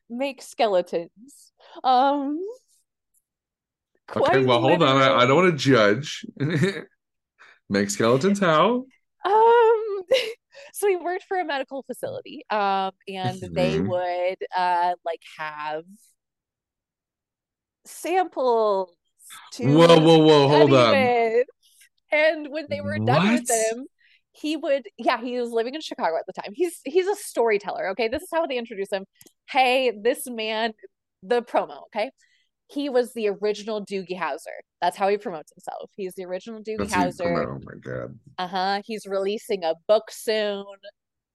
[0.10, 1.52] make skeletons.
[1.84, 2.40] Um
[4.14, 4.98] Okay, well, hold on.
[4.98, 6.26] I, I don't want to judge.
[7.70, 8.88] Make skeletons how?
[9.26, 10.04] Um,
[10.74, 13.88] so he worked for a medical facility, um, and they Mhm.
[13.88, 15.84] would uh like have
[17.86, 18.90] samples
[19.54, 20.48] to Whoa, whoa, whoa!
[20.48, 21.14] Hold on.
[22.12, 23.50] And when they were done with What?
[23.50, 23.88] him,
[24.32, 26.52] he would, yeah, he was living in Chicago at the time.
[26.54, 27.90] He's he's a storyteller.
[27.90, 29.06] Okay, this is how they introduce him.
[29.50, 30.74] Hey, this man,
[31.24, 31.84] the promo.
[31.88, 32.12] Okay,
[32.68, 34.58] he was the original Doogie Howser.
[34.82, 35.90] That's how he promotes himself.
[35.96, 37.46] He's the original Doogie That's Howser.
[37.48, 38.18] oh my god!
[38.38, 38.82] Uh huh.
[38.86, 40.66] He's releasing a book soon,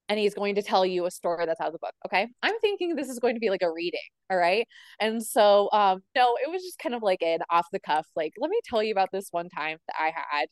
[0.08, 1.94] and he's going to tell you a story that's out of the book.
[2.06, 2.26] Okay.
[2.42, 4.00] I'm thinking this is going to be like a reading.
[4.28, 4.66] All right.
[4.98, 8.32] And so, um, no, it was just kind of like an off the cuff, like,
[8.38, 10.48] let me tell you about this one time that I had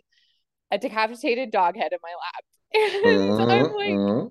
[0.70, 2.44] a decapitated dog head in my lap.
[3.40, 4.30] And I'm like,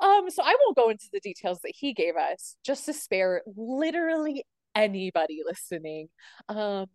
[0.00, 2.92] Uh, um, so I won't go into the details that he gave us just to
[2.92, 4.44] spare literally
[4.76, 6.08] anybody listening.
[6.48, 6.86] Um,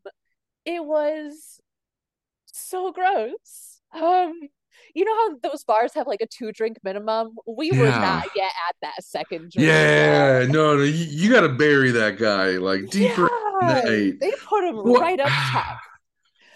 [0.65, 1.59] it was
[2.45, 3.81] so gross.
[3.93, 4.33] Um,
[4.95, 7.35] you know how those bars have like a two drink minimum?
[7.45, 9.67] We were not yet at that second drink.
[9.67, 13.29] yeah, no, no, you, you got to bury that guy like deeper.
[13.61, 14.19] Yeah, night.
[14.19, 15.77] they put him What- right up top.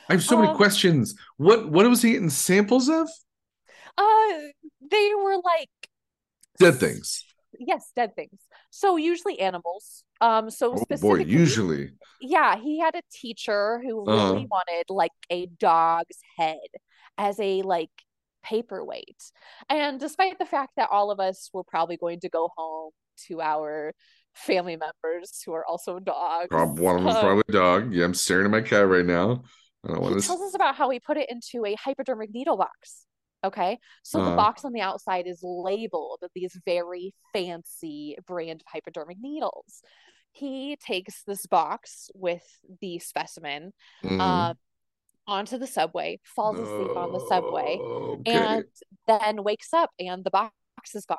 [0.07, 1.15] I have so many Um, questions.
[1.37, 3.09] What what was he getting samples of?
[3.97, 4.33] Uh,
[4.91, 5.69] they were like
[6.59, 7.25] Dead things.
[7.59, 8.39] Yes, dead things.
[8.71, 10.03] So usually animals.
[10.21, 11.91] Um, so Oh boy, specifically, usually.
[12.21, 14.33] yeah, he had a teacher who Uh-huh.
[14.33, 16.57] really wanted like a dog's head
[17.17, 17.89] as a like
[18.43, 19.17] paperweight.
[19.69, 22.91] And despite the fact that all of us were probably going to go home
[23.27, 23.93] to our
[24.33, 27.93] family members who are also dogs, Prob- One of them's um, probably a dog.
[27.93, 29.43] Yeah, I'm staring at my cat right now.
[29.83, 30.27] I don't he want to.
[30.27, 33.05] tells us about how he put it into a hypodermic needle box.
[33.43, 33.79] Okay.
[34.03, 34.35] So the Uh-huh.
[34.35, 39.83] box on the outside is labeled with these very fancy brand of hypodermic needles.
[40.31, 42.43] He takes this box with
[42.81, 44.21] the specimen Mm-hmm.
[44.21, 44.57] um,
[45.27, 48.35] onto the subway, falls asleep on the subway, Okay.
[48.35, 48.65] and
[49.07, 50.53] then wakes up and the box
[50.93, 51.17] is gone.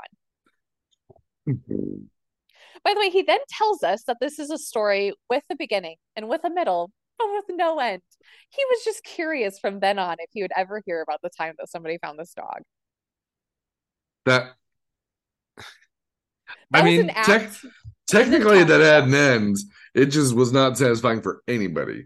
[2.85, 5.97] By the way, he then tells us that this is a story with a beginning
[6.15, 8.03] and with a middle, with no end.
[8.51, 11.55] He was just curious from then on if he would ever hear about the time
[11.59, 12.63] that somebody found this dog.
[14.25, 14.53] that.
[16.71, 17.53] That I mean, an tech-
[18.07, 19.57] technically, that had an end.
[19.95, 22.05] It just was not satisfying for anybody.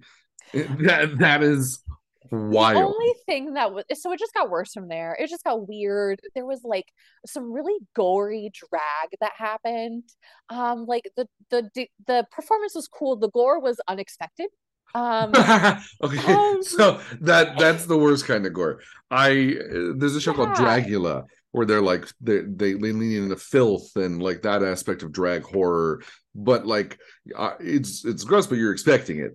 [0.54, 1.82] That that is
[2.30, 2.82] The wild.
[2.94, 5.16] only thing that was so it just got worse from there.
[5.18, 6.20] It just got weird.
[6.34, 6.86] There was like
[7.26, 10.04] some really gory drag that happened.
[10.48, 11.70] Um, like the the
[12.06, 13.16] the performance was cool.
[13.16, 14.48] The gore was unexpected.
[14.94, 15.46] Um,
[16.02, 18.80] okay, Um, so that that's the worst kind of gore.
[19.10, 20.54] I uh, there's a show called Yeah.
[20.54, 25.42] Dragula where they're like they they lean into filth and like that aspect of drag
[25.42, 26.02] horror,
[26.34, 26.98] but like
[27.36, 29.32] uh, it's it's gross, but you're expecting it.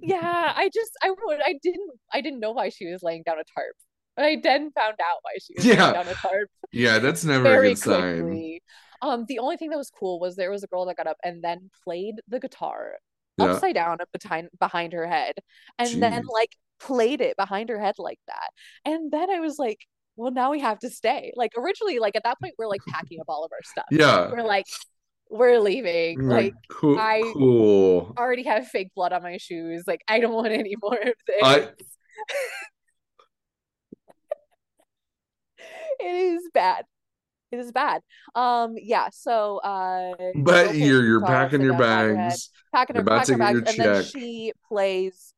[0.00, 3.38] yeah, I just I would I didn't I didn't know why she was laying down
[3.38, 3.74] a tarp.
[4.16, 5.70] But I then found out why she was Yeah.
[5.70, 8.50] laying down a tarp Yeah, that's never a very good sign.
[9.02, 11.18] Um, the only thing that was cool was there was a girl that got up
[11.24, 12.96] and then played the guitar
[13.38, 13.46] yeah.
[13.46, 15.34] upside down behind behind her head
[15.78, 16.00] and Jeez.
[16.00, 18.50] then like played it behind her head like that.
[18.84, 21.32] And then i was like well now we have to stay.
[21.36, 23.86] Like originally like at that point we're like packing up all of our stuff.
[23.90, 24.30] Yeah.
[24.30, 24.66] We're like
[25.30, 26.26] we're leaving.
[26.26, 28.14] Like, like cool, i cool.
[28.18, 29.84] already have fake blood on my shoes.
[29.86, 31.42] Like i don't want any more of this.
[31.42, 31.68] I...
[36.00, 36.84] it is bad.
[37.50, 38.02] It is bad.
[38.34, 39.08] Um, yeah.
[39.12, 42.50] So, uh, But you're you're packing your them on her head, bags.
[42.74, 45.34] packing You're her, about to packing her your bags, and then she plays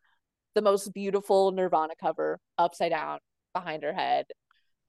[0.55, 3.19] the most beautiful Nirvana cover upside down
[3.55, 4.27] behind her head.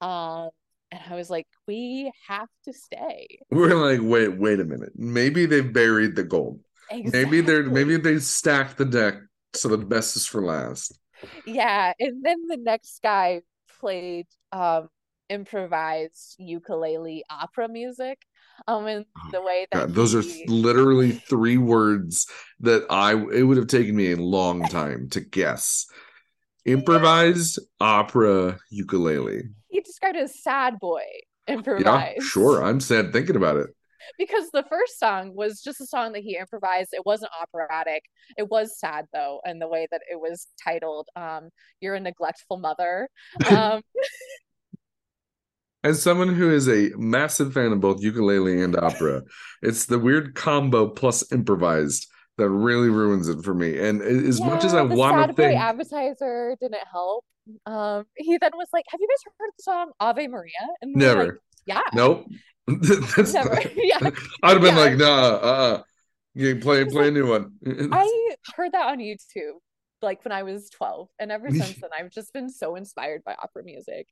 [0.00, 0.50] Um,
[0.90, 3.38] and I was like, we have to stay.
[3.50, 4.92] We're like, wait, wait a minute.
[4.96, 6.60] Maybe they've buried the gold.
[6.90, 7.24] Exactly.
[7.24, 9.14] Maybe they're maybe they stacked the deck
[9.54, 10.98] so the best is for last.
[11.46, 13.42] Yeah, and then the next guy
[13.80, 14.88] played um
[15.32, 18.18] improvised ukulele opera music.
[18.68, 22.26] Um, in the way that God, those are literally three words
[22.60, 25.86] that I it would have taken me a long time to guess.
[26.64, 29.42] Improvised opera ukulele.
[29.68, 31.02] he described it as sad boy
[31.48, 32.26] improvised Yeah, improvised.
[32.26, 32.62] sure.
[32.62, 33.70] I'm sad thinking about it.
[34.18, 36.90] Because the first song was just a song that he improvised.
[36.92, 38.02] It wasn't operatic.
[38.36, 42.58] It was sad though, and the way that it was titled, um, "You're a neglectful
[42.58, 43.08] mother."
[43.48, 43.82] Um,
[45.84, 49.22] As someone who is a massive fan of both ukulele and opera,
[49.62, 52.06] it's the weird combo plus improvised
[52.38, 53.78] that really ruins it for me.
[53.78, 57.24] And as much as I yeah, want to think, appetizer didn't help.
[57.66, 61.04] Um, he then was like, "Have you guys heard the song Ave Maria?" And we
[61.04, 61.40] were like, never.
[61.66, 62.26] "Yeah, Nope.
[62.68, 63.98] That's never." not- Yeah,
[64.44, 64.80] I'd have been Yeah.
[64.80, 65.82] like, nah, uh-uh.
[66.34, 67.52] You play play a new one.
[67.66, 69.58] I heard that on YouTube
[70.00, 73.34] like when I was 12, and ever since then I've just been so inspired by
[73.34, 74.06] opera music.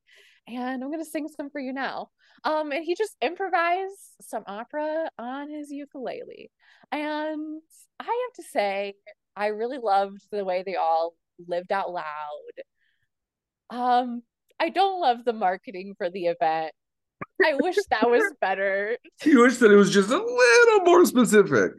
[0.49, 2.09] And I'm gonna sing some for you now.
[2.45, 6.51] Um, and he just improvised some opera on his ukulele.
[6.91, 7.63] And
[7.99, 8.95] I have to say,
[9.37, 11.15] I really loved the way they all
[11.47, 12.05] lived out loud.
[13.71, 14.23] Um,
[14.59, 16.73] I don't love the marketing for the event.
[17.45, 18.97] I wish that was better.
[19.25, 21.73] You wish that it was just a little more specific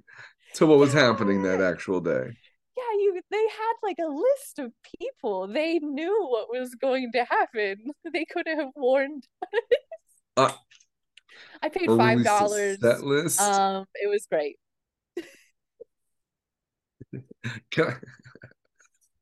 [0.55, 2.31] to what was happening that actual day.
[2.81, 5.47] Yeah, you they had like a list of people.
[5.47, 7.91] They knew what was going to happen.
[8.13, 9.27] They could have warned.
[10.35, 10.51] Uh,
[11.61, 12.79] I paid five dollars.
[12.79, 13.39] that list.
[13.39, 14.57] Um, it was great.
[17.71, 17.93] Can I,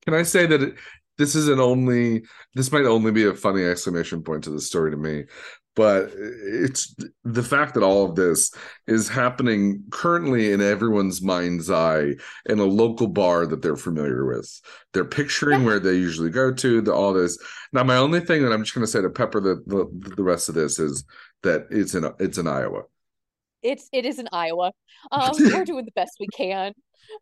[0.03, 0.75] can I say that it,
[1.17, 4.97] this isn't only this might only be a funny exclamation point to the story to
[4.97, 5.23] me,
[5.75, 8.51] but it's the fact that all of this
[8.88, 12.15] is happening currently in everyone's mind's eye
[12.47, 14.60] in a local bar that they're familiar with.
[14.93, 17.38] They're picturing where they usually go to, the, all this.
[17.71, 20.23] Now, my only thing that I'm just going to say to pepper the, the the
[20.23, 21.05] rest of this is
[21.43, 22.82] that it's in it's in Iowa.
[23.62, 24.71] It's it is in Iowa.
[25.12, 26.73] Um, we're doing the best we can.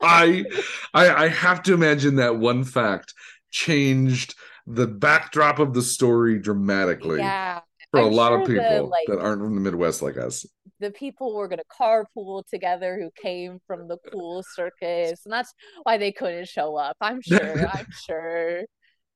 [0.01, 0.45] I,
[0.93, 3.13] I I have to imagine that one fact
[3.51, 7.61] changed the backdrop of the story dramatically Yeah,
[7.97, 10.17] for a I'm lot of sure the, people like- that aren't from the Midwest like
[10.17, 10.45] us.
[10.79, 15.97] the people were gonna carpool together who came from the cool circus, and that's why
[15.97, 16.95] they couldn't show up.
[17.01, 17.67] I'm sure.
[17.67, 18.61] I'm sure.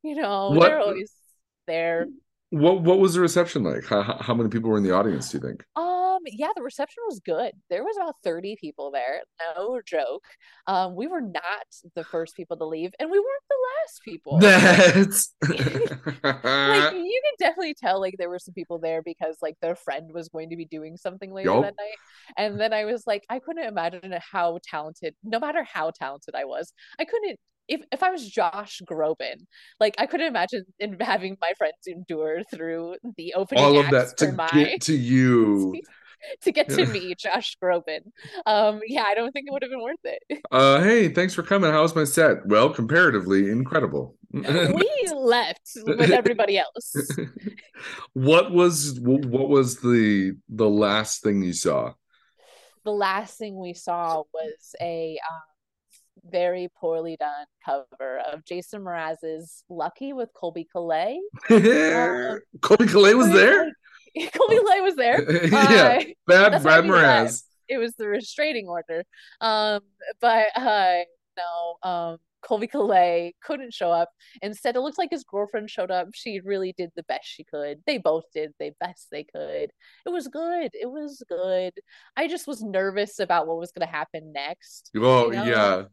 [0.04, 1.12] You know, What- they're always
[1.67, 2.08] there.
[2.50, 3.86] What what was the reception like?
[3.86, 5.30] How how how many people were in the audience?
[5.32, 5.63] Do you think?
[5.78, 5.86] Um,
[6.26, 7.54] yeah, the reception was good.
[7.69, 9.21] There was about 30 people there.
[9.56, 10.24] No joke.
[10.67, 14.39] Um, we were not the first people to leave, and we weren't the last people.
[14.39, 15.34] That's
[16.24, 20.12] Like you can definitely tell like there were some people there because like their friend
[20.13, 21.63] was going to be doing something later Yup.
[21.63, 21.97] that night.
[22.38, 26.45] And then I was like, I couldn't imagine how talented, no matter how talented I
[26.45, 29.45] was, I couldn't if if I was Josh Groban,
[29.80, 34.13] like I couldn't imagine in having my friends endure through the opening all of acts
[34.13, 35.80] that to my get to you.
[36.43, 36.91] to get to Yeah.
[36.91, 38.01] me, Josh Groban.
[38.45, 40.23] Um, yeah, I don't think it would have been worth it.
[40.51, 41.71] Uh, hey, thanks for coming.
[41.71, 42.45] How was my set?
[42.45, 44.17] Well, comparatively incredible.
[44.34, 46.93] we left with everybody else.
[48.13, 51.93] what was what was the the last thing you saw?
[52.84, 59.63] The last thing we saw was a um, very poorly done cover of Jason Mraz's
[59.69, 61.17] "Lucky" with Colbie Caillat.
[61.49, 62.41] Colbie
[62.88, 63.71] Caillat was there.
[64.17, 65.45] Colbie Caillat was there.
[65.47, 66.00] yeah,
[66.43, 67.34] Uh, Brad why we left.
[67.34, 67.43] Mraz.
[67.67, 69.04] it was the restraining order.
[69.39, 69.82] Um,
[70.19, 71.00] but uh,
[71.38, 74.10] no, um, Colbie Caillat couldn't show up.
[74.41, 76.10] Instead, it looked like his girlfriend showed up.
[76.13, 77.80] She really did the best she could.
[77.86, 79.71] They both did the best they could.
[80.06, 80.71] It was good.
[80.74, 81.74] It was good.
[82.18, 84.89] I just was nervous about what was going to happen next.
[84.93, 85.43] Well, you know?
[85.45, 85.84] yeah,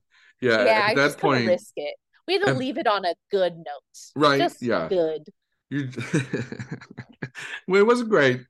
[0.41, 0.65] yeah.
[0.65, 1.95] yeah, I at that just point, risk it.
[2.27, 3.99] We had to leave it on a good note.
[4.15, 4.87] Right, Just yeah.
[4.89, 5.23] good.
[5.71, 5.89] You.
[7.67, 8.43] well, it wasn't great,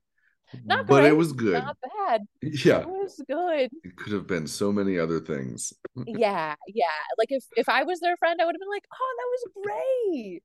[0.65, 1.63] Not but great, it was good.
[1.63, 2.23] Not bad.
[2.43, 3.71] Yeah, It was good.
[3.85, 5.73] it could have been so many other things.
[6.07, 6.87] Yeah, yeah.
[7.19, 9.45] Like if if I was their friend, I would have been like, "Oh, that was
[9.65, 10.43] great."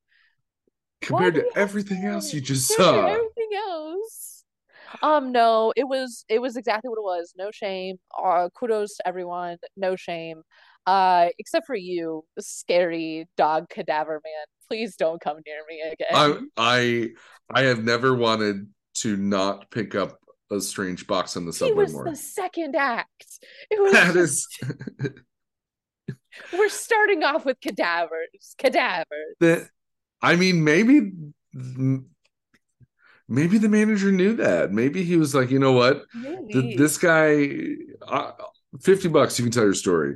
[1.01, 3.05] Compared to everything else you just saw.
[3.05, 4.43] Everything else.
[5.01, 7.33] Um, no, it was it was exactly what it was.
[7.37, 7.97] No shame.
[8.17, 9.57] Uh, kudos to everyone.
[9.75, 10.43] No shame.
[10.85, 14.45] Uh, except for you, scary dog cadaver man.
[14.69, 16.07] Please don't come near me again.
[16.57, 17.11] I
[17.51, 20.19] I I have never wanted to not pick up
[20.51, 22.03] a strange box on the He subway was more.
[22.05, 23.39] the second act.
[23.71, 24.47] It was That just-
[24.99, 25.11] is
[26.53, 28.55] we're starting off with cadavers.
[28.57, 29.35] Cadavers.
[29.39, 29.69] that.
[30.21, 31.11] I mean, maybe
[33.27, 34.71] maybe the manager knew that.
[34.71, 36.03] Maybe he was like, you know what,
[36.51, 37.49] Th- this guy,
[38.07, 38.31] uh,
[38.81, 40.15] fifty bucks, you can tell your story.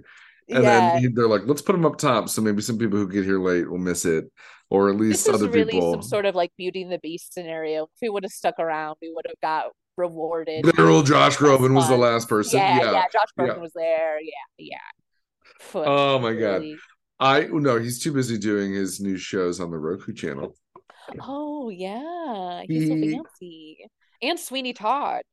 [0.49, 0.99] And yeah.
[0.99, 3.39] then they're like, let's put them up top, so maybe some people who get here
[3.39, 4.31] late will miss it,
[4.69, 5.93] or at least this other really people.
[5.93, 7.83] some sort of like Beauty and the Beast scenario.
[7.83, 10.65] If we would have stuck around, we would have got rewarded.
[10.65, 12.59] Literal Josh Groban was the last person.
[12.59, 13.43] yeah, Yeah, yeah, Josh yeah.
[13.45, 14.21] Groban was there.
[14.21, 14.77] Yeah, yeah.
[15.59, 16.61] Phew, Oh my God.
[16.61, 16.77] really.
[17.19, 20.55] I no, he's too busy doing his new shows on the Roku channel.
[21.21, 23.77] Oh yeah, he's so He- fancy.
[24.21, 25.23] And Sweeney Todd,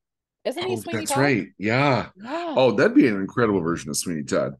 [0.45, 0.73] isn't he?
[0.75, 1.21] Oh, Sweeney that's Todd.
[1.23, 1.47] right.
[1.59, 2.09] Yeah.
[2.17, 2.55] Yeah.
[2.57, 4.55] Oh, that'd be an incredible version of Sweeney Todd.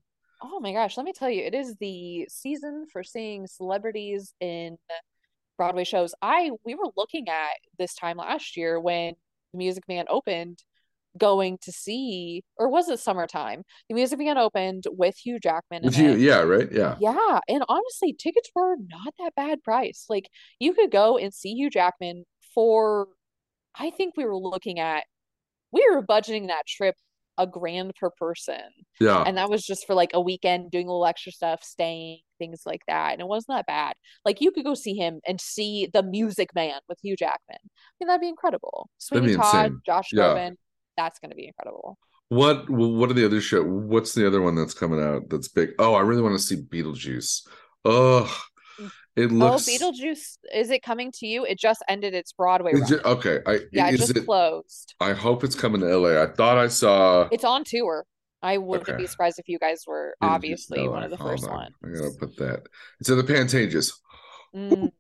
[0.47, 4.77] Oh my gosh, let me tell you, it is the season for seeing celebrities in
[5.57, 6.15] Broadway shows.
[6.21, 9.15] I we were looking at this time last year when
[9.53, 10.59] the Music Man opened,
[11.17, 13.63] going to see, or was it summertime?
[13.89, 16.71] The Music Man opened with Hugh Jackman With yeah, right?
[16.71, 16.97] Yeah.
[17.01, 20.05] Yeah, and honestly, tickets were not that bad price.
[20.11, 20.29] Like
[20.59, 22.25] you could go and see Hugh Jackman
[22.55, 23.09] for,
[23.75, 25.05] I think we were looking at,
[25.73, 26.97] we were budgeting that trip
[27.39, 28.61] a grand per person.
[29.01, 29.23] Yeah.
[29.23, 32.63] And that was just for like a weekend doing a little extra stuff, staying, things
[32.65, 33.13] like that.
[33.13, 33.95] And it wasn't that bad.
[34.25, 37.59] Like you could go see him and see the Music Man with Hugh Jackman.
[37.59, 37.69] I
[38.01, 38.89] mean, that'd be incredible.
[38.99, 39.81] Sweeney Todd, insane.
[39.85, 40.23] Josh Yeah.
[40.23, 40.57] Groban,
[40.97, 41.99] that's gonna be incredible.
[42.29, 43.63] What what are the other show?
[43.63, 45.71] What's the other one that's coming out that's big?
[45.79, 47.47] Oh, I really want to see Beetlejuice.
[47.85, 48.35] Oh,
[49.17, 51.45] it looks oh, Beetlejuice, is it coming to you?
[51.45, 53.01] It just ended its Broadway run.
[53.05, 54.95] okay, I Yeah, it just it closed.
[55.01, 56.21] I hope it's coming to LA.
[56.23, 58.05] I thought I saw It's on tour.
[58.43, 58.99] I wouldn't Okay.
[58.99, 60.91] be surprised if you guys were Beetlejuice obviously LA.
[60.91, 61.51] one of the Hold first on.
[61.55, 61.75] ones.
[61.85, 62.63] I gotta put that.
[63.01, 63.93] It's in the Pantages.
[64.55, 64.91] Mm,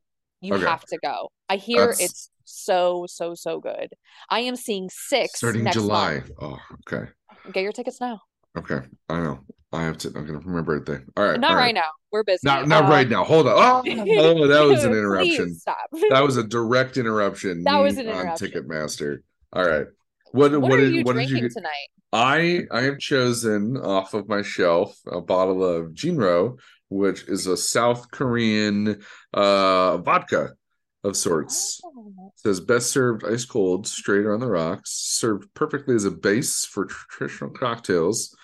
[0.40, 0.64] you Okay.
[0.64, 1.30] have to go.
[1.48, 3.92] I hear That's- it's so, so, so good.
[4.30, 6.14] I am seeing six Starting next July.
[6.18, 6.30] month.
[6.40, 6.58] Oh,
[6.92, 7.10] okay.
[7.52, 8.20] Get your tickets now.
[8.56, 8.80] Okay.
[9.08, 9.40] I know.
[9.74, 11.00] I have to I'm gonna for my birthday.
[11.16, 11.38] All right.
[11.40, 11.90] Not all right now.
[12.12, 12.40] We're busy.
[12.44, 13.24] Not not Uh, right now.
[13.24, 13.54] Hold on.
[13.56, 15.54] Oh, oh, that was an interruption.
[15.54, 15.76] Stop.
[16.10, 17.64] That was a direct interruption.
[17.64, 18.50] That was an on interruption.
[18.50, 19.18] Ticketmaster.
[19.52, 19.86] All right.
[20.32, 21.88] What What, what are did you what did drinking you tonight?
[22.12, 26.58] I I have chosen off of my shelf a bottle of Jinro,
[26.88, 29.02] which is a South Korean
[29.32, 30.54] uh vodka
[31.02, 31.80] of sorts.
[31.84, 36.10] Oh, It says best served ice cold, straight on the rocks, served perfectly as a
[36.10, 38.34] base for traditional cocktails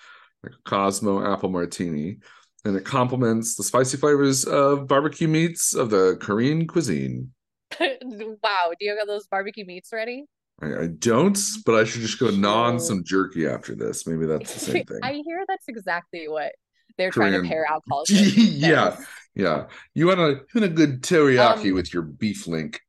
[0.43, 2.17] like a Cosmo apple martini,
[2.65, 7.31] and it complements the spicy flavors of barbecue meats of the Korean cuisine.
[7.79, 8.71] wow.
[8.79, 10.25] Do you have those barbecue meats ready?
[10.61, 14.05] I, I don't, but I should just go gnaw on some jerky after this.
[14.05, 14.99] Maybe that's the same thing.
[15.03, 16.51] I hear that's exactly what
[16.97, 18.03] they're trying to pair alcohol.
[18.09, 18.97] with yeah,
[19.35, 19.65] yeah.
[19.93, 22.79] You want a you want a good teriyaki Um, with your beef link.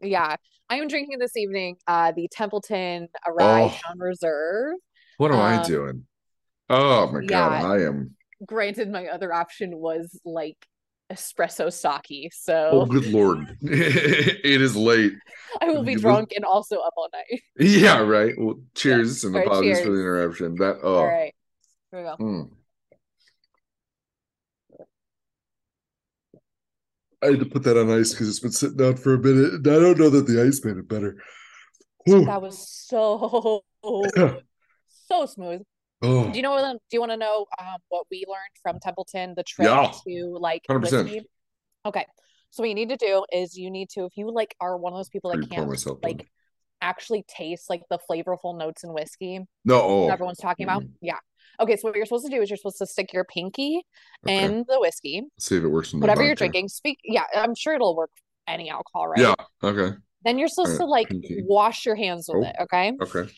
[0.00, 0.36] Yeah.
[0.70, 3.68] I am drinking this evening uh the Templeton Rye Oh.
[3.68, 4.74] Town Reserve.
[5.18, 6.06] What am I um, doing?
[6.70, 7.64] Oh my god.
[7.64, 8.16] I am.
[8.44, 10.66] Granted, my other option was like
[11.12, 15.12] espresso sake, So Oh, good lord, it is late.
[15.60, 17.42] I will be drunk and also up all night.
[17.58, 18.34] Yeah, right.
[18.36, 20.54] Well, cheers and All right, apologies for the interruption.
[20.56, 21.34] That oh, All right.
[21.90, 22.16] Here we go.
[22.18, 22.50] mm.
[27.22, 29.54] I had to put that on ice because it's been sitting out for a minute.
[29.54, 31.16] And I don't know that the ice made it better.
[32.04, 32.26] Whew.
[32.26, 35.62] That was so so smooth.
[36.04, 36.72] Do you know what?
[36.72, 39.34] Do you want to know um, what we learned from Templeton?
[39.36, 39.92] The trick Yeah.
[40.06, 40.80] to like 100%.
[41.04, 41.20] whiskey.
[41.86, 42.06] Okay,
[42.50, 44.92] so what you need to do is you need to if you like are one
[44.92, 46.26] of those people that can't myself like
[46.80, 49.80] actually taste like the flavorful notes in whiskey no.
[49.82, 50.82] Oh, everyone's talking about.
[50.82, 50.90] Mhm.
[51.00, 51.18] Yeah.
[51.60, 53.82] Okay, so what you're supposed to do is you're supposed to stick your pinky
[54.26, 54.42] okay.
[54.44, 56.68] in the whiskey, See if it works in whatever you're drinking.
[56.68, 56.98] Speak.
[57.04, 58.10] Yeah, I'm sure it'll work
[58.48, 59.20] any alcohol, right?
[59.20, 59.34] Yeah.
[59.62, 59.96] Okay.
[60.24, 61.42] Then you're supposed to like pinky.
[61.46, 62.48] wash your hands with Oh.
[62.48, 62.56] it.
[62.62, 62.92] Okay.
[63.00, 63.32] Okay.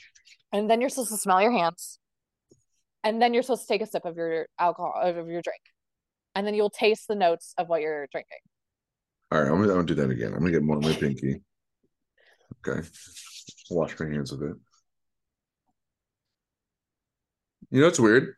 [0.53, 1.99] And then you're supposed to smell your hands.
[3.07, 5.61] And then you're supposed to take a sip of your alcohol of your drink.
[6.35, 8.39] And then you'll taste the notes of what you're drinking.
[9.31, 9.49] All right.
[9.49, 10.33] I'm gonna, I'm gonna do that again.
[10.33, 11.41] I'm gonna get more of my pinky.
[12.67, 12.85] Okay.
[13.71, 14.57] Wash my hands with it.
[17.71, 18.35] You know, it's weird.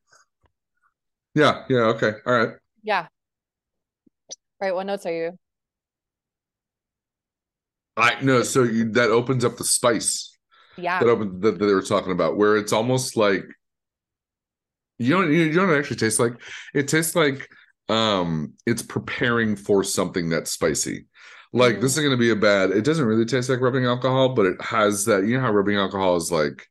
[1.34, 1.64] Yeah.
[1.70, 1.94] Yeah.
[1.94, 2.12] Okay.
[2.26, 2.50] All right.
[2.82, 3.06] Yeah.
[4.60, 4.74] Right.
[4.74, 5.38] What notes are you?
[7.96, 8.42] I no.
[8.42, 10.36] So you that opens up the spice.
[10.76, 10.98] Yeah.
[11.00, 13.44] that open that, that they were talking about, where it's almost like
[14.99, 16.34] you don't you don't actually taste like
[16.74, 17.49] it tastes like
[17.88, 21.07] um it's preparing for something that's spicy.
[21.53, 22.70] Like this is going to be a bad.
[22.72, 25.24] It doesn't really taste like rubbing alcohol, but it has that.
[25.26, 26.66] You know how rubbing alcohol is like.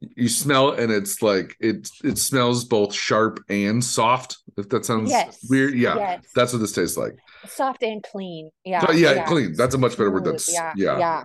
[0.00, 1.88] You smell and it's like it.
[2.02, 4.38] It smells both sharp and soft.
[4.56, 5.38] If that sounds Yes.
[5.48, 6.24] weird, yeah, Yes.
[6.34, 7.16] that's what this tastes like.
[7.46, 8.50] Soft and clean.
[8.64, 8.84] Yeah.
[8.84, 9.54] So, yeah, clean.
[9.54, 10.24] That's a much better word.
[10.24, 10.72] That's yeah.
[10.76, 10.98] yeah.
[10.98, 11.24] Yeah.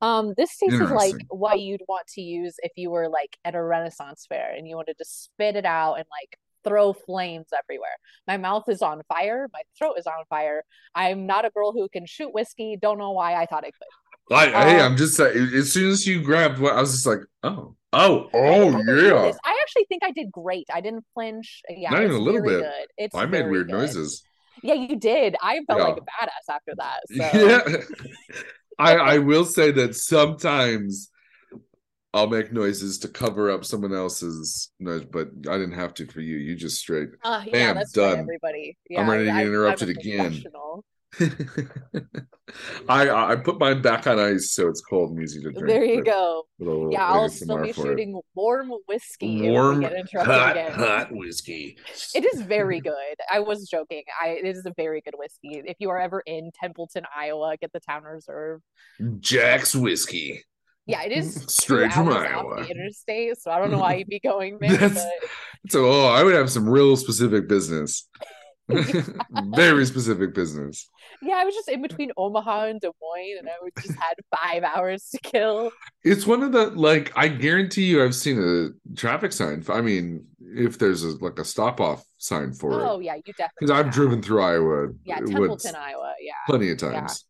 [0.00, 3.62] Um, this tastes like what you'd want to use if you were like at a
[3.62, 7.96] Renaissance fair and you wanted to spit it out and like throw flames everywhere.
[8.26, 9.48] My mouth is on fire.
[9.52, 10.62] My throat is on fire.
[10.94, 12.76] I'm not a girl who can shoot whiskey.
[12.80, 14.36] Don't know why I thought I could.
[14.36, 15.50] I, hey, Um, I'm just saying.
[15.54, 19.32] As soon as you grabbed what, I was just like, oh, oh, oh, haven't yeah.
[19.44, 20.66] I actually think I did great.
[20.72, 21.62] I didn't flinch.
[21.68, 22.60] Yeah, Not even a little bit.
[22.62, 22.86] good.
[22.96, 23.72] It's I made weird good.
[23.76, 24.22] noises.
[24.62, 25.36] Yeah, you did.
[25.42, 25.84] I felt Yeah.
[25.86, 27.00] like a badass after that.
[27.08, 28.40] So Yeah.
[28.80, 31.10] I I will say that sometimes
[32.12, 36.20] I'll make noises to cover up someone else's noise, but I didn't have to for
[36.20, 36.36] you.
[36.38, 37.10] You just straight.
[37.22, 38.18] uh, yeah, Bam, that's done.
[38.18, 38.76] everybody.
[38.88, 40.42] Yeah, I'm ready to get interrupted again.
[41.12, 41.66] Professional.
[42.88, 45.66] I I put mine back on ice so it's cold and easy to drink.
[45.68, 46.44] There you go.
[46.58, 47.90] little Yeah, I'll still be for it.
[47.90, 50.72] shooting warm whiskey warm, if we get interrupted hot, again.
[50.72, 51.78] hot whiskey.
[52.14, 52.94] It is very good.
[53.30, 54.02] I was joking.
[54.20, 55.62] I it is a very good whiskey.
[55.64, 58.60] If you are ever in Templeton, Iowa, get the Town Reserve.
[59.20, 60.42] Jack's whiskey.
[60.86, 62.64] Yeah, it is Straight from Iowa.
[62.64, 64.70] the interstate, so I don't know why you'd be going there.
[64.76, 64.94] That's-
[65.62, 68.08] but So, oh, I would have some real specific business.
[69.54, 70.88] Very specific business.
[71.22, 74.14] yeah, I was just in between Omaha and Des Moines, and I would just had
[74.36, 75.70] five hours to kill.
[76.04, 79.64] It's one of the like I guarantee you I've seen a traffic sign.
[79.68, 82.88] I mean, if there's a like a stop off sign for Oh it.
[82.88, 83.48] Oh yeah, you definitely.
[83.60, 86.14] Because I've driven through Iowa Yeah, Templeton, Iowa.
[86.20, 86.32] Yeah.
[86.46, 87.24] plenty of times.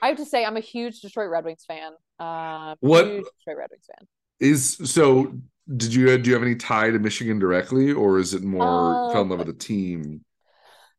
[0.00, 1.90] I have to say, I'm a huge Detroit Red Wings fan.
[2.20, 4.06] Uh, What- Huge Detroit Red Wings fan.
[4.40, 5.34] Is so
[5.76, 9.22] did you do you have any tie to Michigan directly or is it more fell
[9.22, 10.24] in love Um, with the team?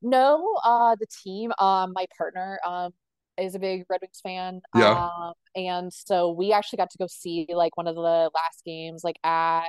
[0.01, 1.51] No, uh, the team.
[1.59, 2.91] Um, my partner um
[3.37, 4.61] is a big Red Wings fan.
[4.75, 5.09] Yeah.
[5.09, 9.03] Um, and so we actually got to go see like one of the last games,
[9.03, 9.63] like at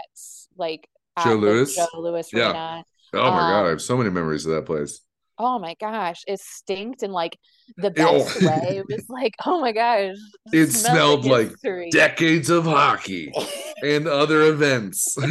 [0.56, 1.74] like at Joe Louis?
[1.76, 2.50] Joe Louis Yeah.
[2.52, 2.84] Arena.
[3.12, 5.00] Oh my god, um, I have so many memories of that place.
[5.38, 7.36] Oh my gosh, it stinked in like
[7.76, 8.24] the Oh.
[8.24, 8.76] best way.
[8.78, 10.16] It was like, oh my gosh,
[10.52, 11.90] It smell smelled like history.
[11.90, 13.32] Decades of hockey
[13.82, 15.16] and other events.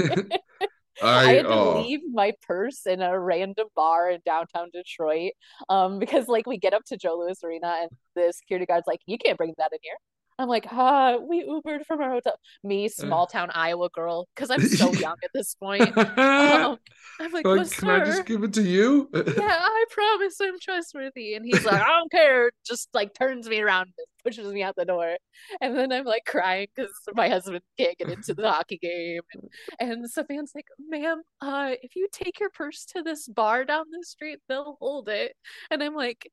[1.02, 5.32] I I, had to oh leave my purse in a random bar in downtown Detroit.
[5.70, 9.00] Um, because like we get up to Joe Louis Arena and the security guard's like,
[9.06, 9.98] you can't bring that in here.
[10.40, 12.40] I'm like, ah, we Ubered from our hotel.
[12.64, 15.94] Me, small town Iowa girl, because I'm so young at this point.
[16.20, 16.78] Um,
[17.20, 19.10] I'm like, Like, "But can I just give it to you?
[19.14, 21.34] yeah, I promise I'm trustworthy.
[21.36, 22.52] And he's like, I don't care.
[22.66, 25.18] Just like turns me around and pushes me out the door.
[25.60, 29.22] And then I'm like crying because my husband can't get into the hockey game.
[29.34, 33.86] And, and Safan's like, ma'am, uh, if you take your purse to this bar down
[33.92, 35.36] the street, they'll hold it.
[35.70, 36.32] And I'm like,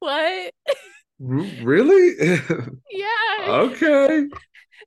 [0.00, 0.52] what?
[1.20, 2.38] Really?
[2.90, 3.46] Yeah.
[3.48, 4.26] okay.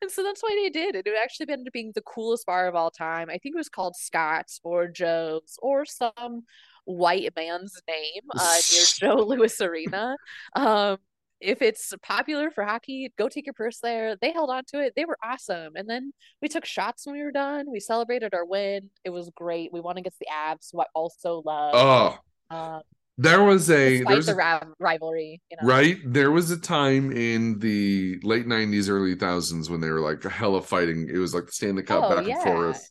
[0.01, 0.95] And so that's why they did.
[0.95, 1.07] it.
[1.07, 3.29] it actually ended up being the coolest bar of all time.
[3.29, 6.43] I think it was called Scott's or Joe's or some
[6.85, 10.15] white man's name uh, near Joe Louis Arena.
[10.55, 10.97] Um,
[11.39, 14.15] if it's popular for hockey, go take your purse there.
[14.15, 14.93] They held on to it.
[14.95, 15.73] They were awesome.
[15.75, 16.11] And then
[16.41, 17.69] we took shots when we were done.
[17.71, 18.89] We celebrated our win.
[19.03, 19.71] It was great.
[19.71, 21.73] We won against the Avs, who I also love.
[21.75, 22.17] Oh,
[22.55, 22.81] Um,
[23.17, 25.67] there was a despite there's the a, ra- rivalry, you know.
[25.67, 25.97] right.
[26.05, 30.29] There was a time in the late '90s, early 2000s when they were like a
[30.29, 31.09] hella fighting.
[31.13, 32.89] It was like the Stanley Cup Oh, back and forth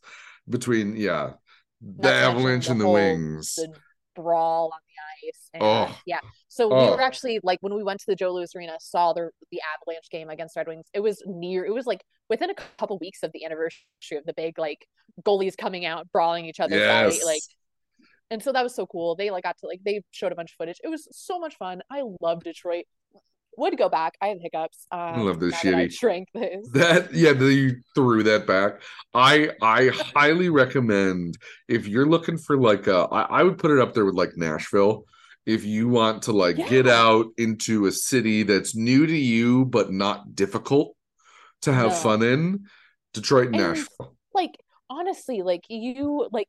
[0.48, 1.32] between yeah,
[1.80, 3.54] the Not to Avalanche the and the whole- Wings.
[3.56, 3.72] the
[4.14, 5.48] brawl on the ice.
[5.54, 5.98] And Oh.
[6.06, 6.20] yeah.
[6.48, 6.90] So we Oh.
[6.96, 10.08] were actually like when we went to the Joe Louis Arena, saw the the Avalanche
[10.10, 10.86] game against Red Wings.
[10.94, 14.34] It was near it was like within a couple weeks of the anniversary of the
[14.34, 14.86] big like
[15.26, 16.76] goalies coming out, brawling each other.
[16.76, 17.20] Yes.
[17.20, 17.42] out, like
[18.32, 19.14] and so that was so cool.
[19.14, 20.80] They like got to like they showed a bunch of footage.
[20.82, 21.82] It was so much fun.
[21.90, 22.86] I love Detroit.
[23.58, 24.14] Would go back.
[24.22, 24.86] I have hiccups.
[24.90, 26.66] Um, love this I shitty- Shrank this.
[26.72, 28.80] That yeah, you threw that back.
[29.12, 31.36] I I highly recommend
[31.68, 34.30] if you're looking for like a I, I would put it up there with like
[34.36, 35.04] Nashville.
[35.44, 39.92] If you want to like get out into a city that's new to you but
[39.92, 40.96] not difficult
[41.62, 41.94] to have No.
[41.96, 42.64] fun in,
[43.12, 44.16] Detroit and And- Nashville.
[44.32, 44.52] like
[44.88, 46.48] honestly like you like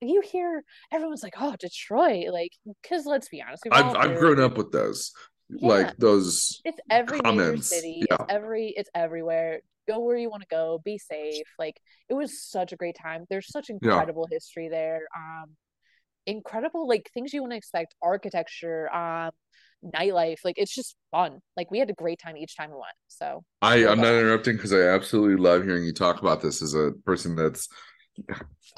[0.00, 0.62] you hear
[0.92, 2.52] everyone's like oh detroit like
[2.82, 5.12] because let's be honest I've I've grown up with those.
[5.48, 5.68] Yeah.
[5.68, 8.16] Like those it's every comments, city yeah.
[8.20, 11.76] it's every it's everywhere go where you want to go be safe like
[12.08, 15.50] it was such a great time there's such incredible history there um
[16.26, 19.30] incredible like things you wouldn't expect architecture um
[19.84, 22.94] nightlife like it's just fun like we had a great time each time we went
[23.08, 26.74] so I I'm not interrupting because I absolutely love hearing you talk about this as
[26.74, 27.68] a person that's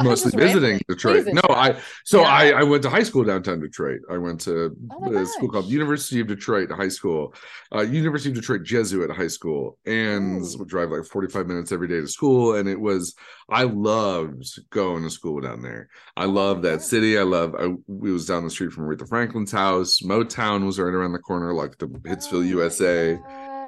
[0.03, 0.81] mostly visiting.
[0.89, 1.27] Detroit.
[1.27, 2.27] No, I so Yeah.
[2.29, 4.01] I I went to high school downtown Detroit.
[4.11, 5.67] I went to Oh a school called.
[5.67, 7.35] University of Detroit High School,
[7.75, 10.59] uh, University of Detroit Jesuit High School, and Ooh.
[10.59, 12.57] would drive like 45 minutes every day to school.
[12.57, 13.15] And it was
[13.49, 15.89] I loved going to school down there.
[16.17, 16.83] I Oh love that God.
[16.83, 17.19] city.
[17.19, 17.55] I love.
[17.59, 20.01] I we was down the street from Aretha Franklin's house.
[20.03, 23.19] Motown was right around the corner, like the Hitsville, Oh USA.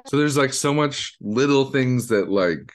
[0.07, 2.71] So there's like so much little things that like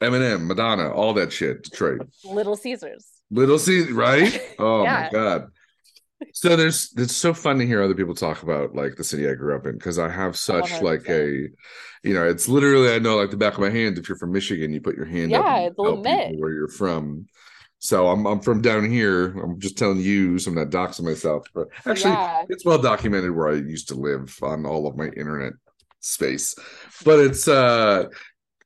[0.00, 1.64] Eminem, Madonna, all that shit.
[1.64, 3.06] Detroit, Little Caesars.
[3.30, 4.40] Little C, right?
[4.58, 5.02] Oh Yeah.
[5.02, 5.48] my god.
[6.32, 9.34] So there's it's so fun to hear other people talk about like the city I
[9.34, 11.08] grew up in because I have such like 100%.
[11.10, 13.98] a, you know, it's literally I know like the back of my hand.
[13.98, 16.38] If you're from Michigan, you put your hand Yeah, and it's a little bit.
[16.38, 17.26] where you're from.
[17.80, 19.26] So I'm I'm from down here.
[19.38, 21.46] I'm just telling you, so I'm not doxing myself.
[21.54, 22.44] But actually, yeah.
[22.48, 25.52] it's well documented where I used to live on all of my internet
[26.00, 26.56] space.
[27.04, 28.06] But it's uh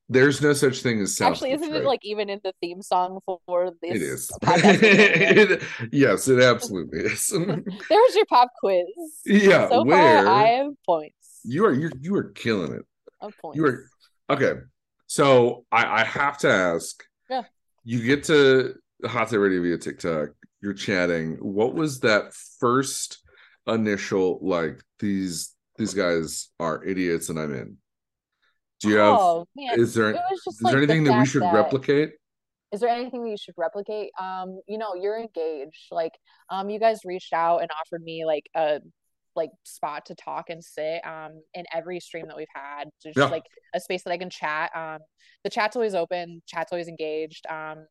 [0.09, 3.19] there's no such thing as South Actually, isn't it like even in the theme song
[3.25, 4.31] for this it is?
[4.43, 7.27] It- yes, it absolutely is.
[7.89, 8.85] There's your pop quiz.
[9.25, 11.15] yeah, So where far, I have points.
[11.43, 12.85] you are you you are killing it.
[13.41, 13.55] Points.
[13.57, 13.85] You are
[14.29, 14.53] okay.
[15.07, 17.03] So I I have to ask.
[17.29, 17.43] Yeah.
[17.85, 18.75] You get to
[19.05, 20.29] Hot Take Radio via TikTok.
[20.61, 21.35] You're chatting.
[21.41, 23.19] What was that first
[23.67, 24.81] initial like?
[24.99, 27.77] These these guys are idiots, and I'm in.
[28.83, 29.17] Do you have?
[29.19, 31.41] Oh man, Is there it was just is like there the anything that we should
[31.41, 32.13] that- replicate?
[32.71, 34.09] Is there anything that you should replicate?
[34.19, 35.89] Um, you know, you're engaged.
[35.91, 36.13] Like,
[36.49, 38.79] um, you guys reached out and offered me like a
[39.35, 42.89] like spot to talk and sit um in every stream that we've had.
[43.01, 43.25] Just Yeah.
[43.25, 44.75] like a space that I can chat.
[44.75, 44.99] Um,
[45.43, 47.45] the chat's always open, chat's always engaged.
[47.47, 47.85] Um,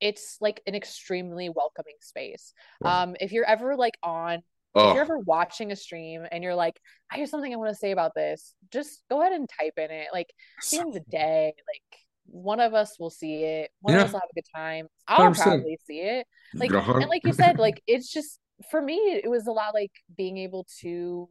[0.00, 2.52] it's like an extremely welcoming space.
[2.84, 4.42] Um, if you're ever like on
[4.82, 7.70] if Oh, you're ever watching a stream and you're like, I have something I want
[7.70, 10.08] to say about this, just go ahead and type in it.
[10.12, 13.94] Like at the end of the day, like one of us will see it, one
[13.94, 14.00] Yeah.
[14.00, 14.88] of us will have a good time.
[15.06, 15.34] I'll 100%.
[15.34, 16.26] probably see it.
[16.60, 19.92] Like and like you said, like it's just for me, it was a lot like
[20.16, 21.28] being able to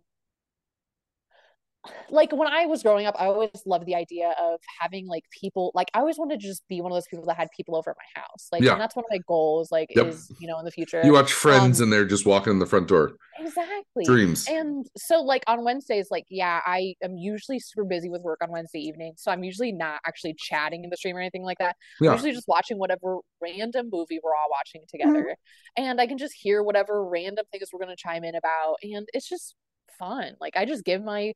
[2.10, 5.72] like when I was growing up, I always loved the idea of having like people
[5.76, 7.92] like I always wanted to just be one of those people that had people over
[7.92, 8.48] at my house.
[8.52, 8.74] Like Yeah.
[8.74, 10.08] and that's one of my goals, like Yep.
[10.08, 11.02] is, you know, in the future.
[11.04, 13.14] you watch Friends um, and they're just walking in the front door.
[13.40, 14.04] Exactly.
[14.06, 14.48] Dreams.
[14.50, 18.50] And so, like on Wednesdays, like, yeah, I am usually super busy with work on
[18.52, 19.14] Wednesday evening.
[19.18, 21.76] So I'm usually not actually chatting in the stream or anything like that.
[22.02, 25.14] I'm usually just watching whatever random movie we're all watching Mm-hmm.
[25.14, 25.36] together.
[25.78, 28.78] And I can just hear whatever random things we're going to chime in about.
[28.84, 29.54] And it's just
[30.00, 30.36] fun.
[30.42, 31.34] Like, I just give my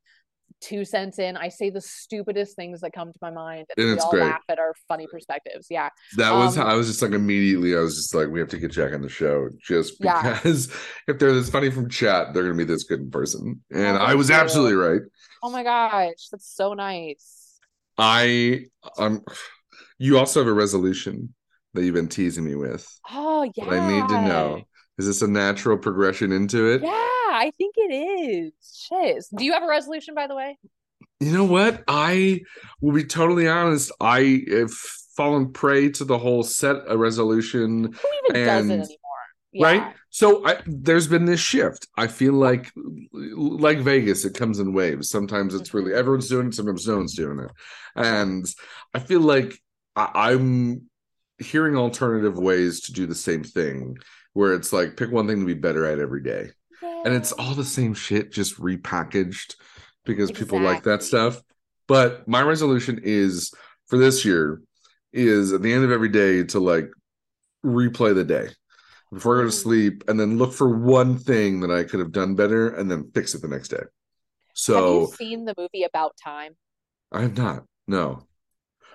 [0.62, 1.36] two cents in.
[1.38, 3.66] I say the stupidest things that come to my mind.
[3.76, 4.22] And, And we all great.
[4.24, 5.68] laugh at our funny perspectives.
[5.70, 5.90] Yeah.
[6.18, 8.58] That was Um, I was just like immediately I was just like we have to
[8.60, 10.22] get Jack on the show just Yeah.
[10.34, 10.72] because
[11.08, 14.02] if they're this funny from chat they're gonna be this good in person and Oh,
[14.02, 15.02] I was absolutely right.
[15.44, 16.28] Oh my gosh.
[16.32, 17.60] That's so nice.
[17.98, 18.66] I
[18.98, 19.24] um
[19.98, 21.34] you also have a resolution
[21.74, 23.66] that you've been teasing me with Oh, yeah.
[23.66, 24.62] I need to know.
[25.02, 26.84] Is this a natural progression into it?
[26.84, 28.54] Yeah, I think it is.
[28.88, 29.24] Shit.
[29.36, 30.60] Do you have a resolution, by the way?
[31.20, 31.84] You know what?
[31.88, 32.42] I
[32.82, 33.92] will be totally honest.
[34.00, 34.72] I have
[35.18, 38.98] fallen prey to the whole set a resolution Who even does it anymore?
[39.54, 39.66] Yeah.
[39.66, 42.72] right so I, there's been this shift i feel like
[43.12, 45.98] like vegas it comes in waves sometimes it's really Mhm.
[45.98, 47.52] everyone's doing it sometimes no one's doing it
[47.98, 48.46] and
[48.94, 49.54] i feel like
[49.98, 50.84] I, i'm
[51.38, 53.98] hearing alternative ways to do the same thing
[54.34, 56.50] where it's like pick one thing to be better at every day
[57.06, 59.56] and it's all the same shit just repackaged
[60.06, 61.42] because people like that stuff
[61.88, 63.52] but my resolution is
[63.88, 64.62] for this year
[65.14, 66.90] is at the end of every day to like
[67.66, 68.48] replay the day
[69.12, 72.12] before I go to sleep and then look for one thing that I could have
[72.12, 73.78] done better and then fix it the next day.
[73.78, 73.88] Have
[74.54, 76.56] So you seen the movie About Time?
[77.12, 77.66] I have not.
[77.88, 78.28] No.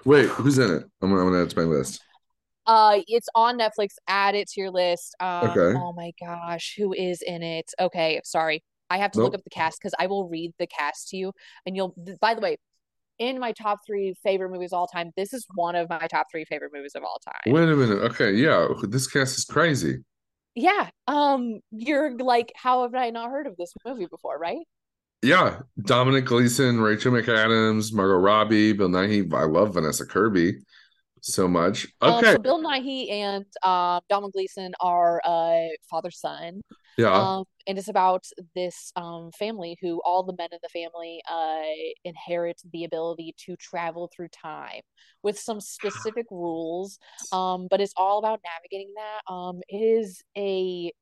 [0.04, 0.84] Wait, who's in it?
[1.02, 2.02] I'm gonna, I'm gonna add to my list.
[2.66, 3.94] Uh, it's on Netflix.
[4.08, 5.14] Add it to your list.
[5.20, 5.78] Um, Okay.
[5.78, 7.70] oh my gosh, who is in it?
[7.80, 8.62] Okay, sorry.
[8.90, 11.32] I have to look up the cast because I will read the cast to you.
[11.64, 12.56] And you'll, by the way,
[13.18, 16.26] in my top three favorite movies of all time, this is one of my top
[16.30, 17.52] three favorite movies of all time.
[17.52, 17.98] Wait a minute.
[18.12, 20.04] Okay, yeah, this cast is crazy.
[20.54, 20.88] Yeah.
[21.08, 24.64] Um, you're like, how have I not heard of this movie before, right?
[25.22, 29.32] Yeah, Dominic Gleeson, Rachel McAdams, Margot Robbie, Bill Nighy.
[29.34, 30.58] I love Vanessa Kirby
[31.32, 31.86] so much.
[32.00, 36.62] Um, Okay, so Bill Nighy and um Domhnall Gleeson are uh father son.
[36.98, 38.24] yeah, Um, and it's about
[38.54, 41.62] this um family who all the men in the family uh
[42.04, 44.80] inherit the ability to travel through time
[45.22, 46.98] with some specific rules.
[47.32, 49.32] Um, but it's all about navigating that.
[49.32, 50.92] Um, it is a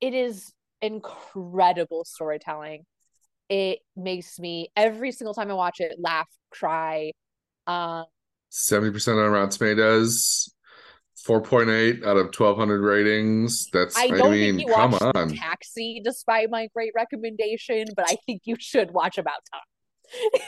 [0.00, 2.84] it is incredible storytelling.
[3.48, 7.12] It makes me every single time I watch it laugh, cry.
[7.66, 8.04] Um,
[8.50, 10.54] seventy percent on Rotten Tomatoes,
[11.16, 13.68] four point eight out of twelve hundred ratings.
[13.72, 15.30] That's I I, don't mean, think you come on.
[15.34, 20.42] Taxi despite my great recommendation, but I think you should watch About Time.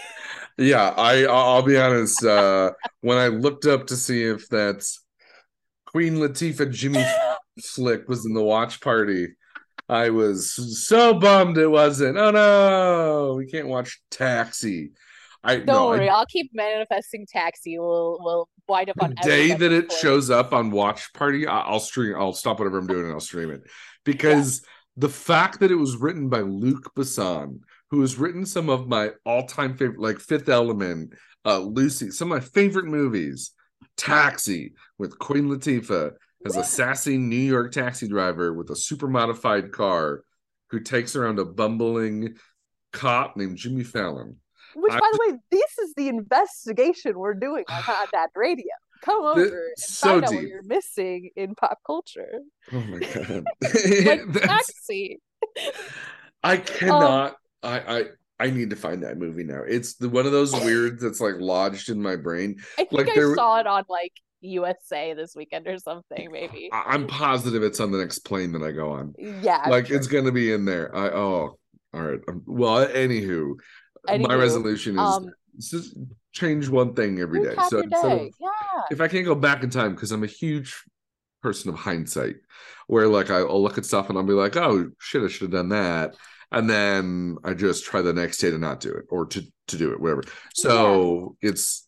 [0.58, 2.24] Yeah, I I'll I'll be honest.
[2.24, 4.84] Uh, when I looked up to see if that
[5.86, 7.04] Queen Latifah Jimmy
[7.62, 9.28] flick was in the watch party,
[9.88, 10.54] I was
[10.86, 12.16] so bummed it wasn't.
[12.16, 14.92] Oh no, we can't watch Taxi.
[15.42, 17.78] I Don't no, worry, I'll keep manifesting Taxi.
[17.78, 21.62] We'll we'll wind up on the day that it shows up on Watch Party, I-
[21.62, 22.14] I'll stream.
[22.16, 23.62] I'll stop whatever I'm doing and I'll stream it
[24.04, 24.62] because
[24.96, 27.60] the fact that it was written by Luc Besson,
[27.90, 31.14] who has written some of my all-time favorite, like Fifth Element,
[31.46, 33.52] uh, Lucy, some of my favorite movies,
[33.96, 36.12] Taxi with Queen Latifah
[36.46, 40.22] as a sassy New York taxi driver with a super modified car
[40.70, 42.36] who takes around a bumbling
[42.92, 44.36] cop named Jimmy Fallon.
[44.74, 48.66] Which, I- by the way, this is the investigation we're doing on Hot Dad Radio.
[49.02, 52.40] Come over Th- and so find out what you're missing in pop culture.
[52.72, 53.44] Oh my god!
[54.04, 55.20] Like Taxi.
[56.42, 57.36] I Um, cannot.
[57.62, 58.04] I I
[58.38, 59.62] I need to find that movie now.
[59.66, 62.56] It's the one of those weird that's like lodged in my brain.
[62.74, 64.12] I think Like, I there- saw it on like
[64.42, 66.70] USA this weekend or something, maybe.
[66.72, 69.14] I, I'm positive it's on the next plane that I go on.
[69.18, 69.66] Yeah.
[69.68, 69.96] Like sure.
[69.96, 70.94] it's gonna be in there.
[70.94, 71.58] I oh,
[71.94, 72.20] all right.
[72.28, 73.54] Um, well, anywho,
[74.06, 75.96] my resolution is um, just
[76.32, 77.54] change one thing every day.
[77.68, 78.28] So instead of.
[78.40, 78.48] Yeah.
[78.90, 80.82] if I can't go back in time, because I'm a huge
[81.42, 82.36] person of hindsight,
[82.86, 85.50] where like I'll look at stuff and I'll be like, oh shit, I should have
[85.50, 86.16] done that.
[86.52, 89.76] And then I just try the next day to not do it or to, to
[89.76, 90.24] do it, whatever.
[90.52, 91.86] So it's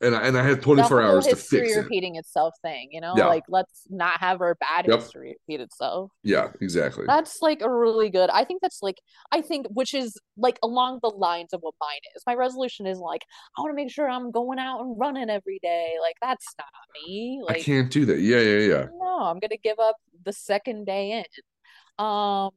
[0.00, 1.78] and I and I had 24 hours to fix it.
[1.78, 3.14] repeating itself thing, you know?
[3.16, 3.26] Yeah.
[3.26, 5.00] Like let's not have our bad Yep.
[5.00, 6.10] history repeat itself.
[6.22, 7.04] Yeah, exactly.
[7.06, 8.28] That's like a really good.
[8.30, 8.98] I think that's like
[9.32, 12.22] I think which is like along the lines of what mine is.
[12.26, 13.22] My resolution is like
[13.56, 15.94] I want to make sure I'm going out and running every day.
[16.00, 16.66] Like that's not
[17.06, 17.40] me.
[17.42, 18.20] Like I can't do that.
[18.20, 18.86] Yeah, yeah, yeah.
[18.98, 22.04] no, I'm gonna give up the second day in.
[22.04, 22.50] Um,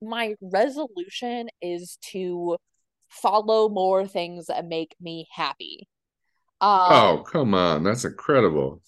[0.00, 2.56] my resolution is to
[3.08, 5.88] follow more things that make me happy.
[6.64, 7.82] Um, Oh, come on.
[7.84, 8.80] That's incredible.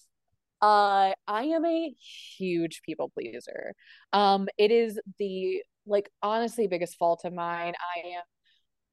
[0.63, 1.95] Uh, I am a
[2.39, 3.75] huge people pleaser.
[4.13, 7.75] Um, it is the like honestly biggest fault of mine.
[7.97, 8.23] I am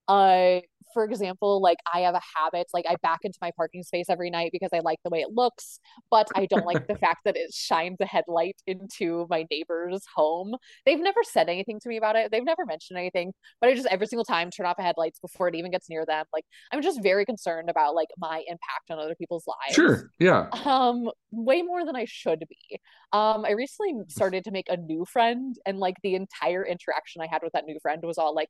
[0.08, 0.60] uh
[0.94, 4.30] for example, like I have a habit, like I back into my parking space every
[4.30, 5.80] night because I like the way it looks,
[6.12, 10.56] but I don't like the fact that it shines a headlight into my neighbor's home.
[10.86, 12.32] They've never said anything to me about it.
[12.32, 15.48] They've never mentioned anything, but I just every single time turn off the headlights before
[15.48, 16.26] it even gets near them.
[16.32, 19.76] Like I'm just very concerned about like my impact on other people's lives.
[19.76, 20.12] Sure.
[20.20, 20.48] Yeah.
[20.66, 22.80] Um, way more than I should be.
[23.12, 27.28] Um, I recently started to make a new friend, and like the entire interaction I
[27.28, 28.50] had with that new friend was all like,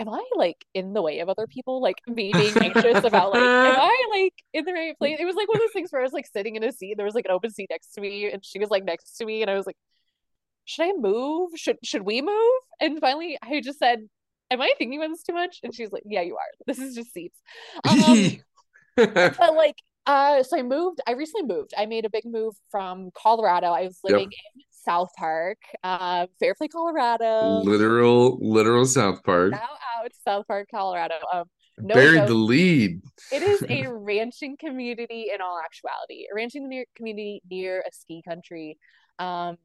[0.00, 1.82] Am I like in the way of other people?
[1.82, 5.18] Like me being anxious about like, am I like in the right place?
[5.20, 6.94] It was like one of those things where I was like sitting in a seat,
[6.96, 9.26] there was like an open seat next to me, and she was like next to
[9.26, 9.76] me, and I was like,
[10.64, 11.50] Should I move?
[11.56, 12.52] Should should we move?
[12.80, 14.00] And finally I just said,
[14.50, 15.60] Am I thinking about this too much?
[15.62, 16.50] And she's like, Yeah, you are.
[16.66, 17.38] This is just seats.
[17.86, 18.38] Um,
[18.96, 19.76] but like
[20.06, 23.82] uh so i moved i recently moved i made a big move from colorado i
[23.82, 24.14] was Yep.
[24.14, 27.60] living in south park uh fairplay colorado.
[27.62, 29.52] Literal, literal South Park.
[29.52, 31.14] now out south park colorado.
[31.32, 31.44] Um
[31.78, 33.00] no Buried the lead.
[33.32, 38.22] it is a ranching community in all actuality a ranching near community near a ski
[38.28, 38.78] country.
[39.18, 39.56] Um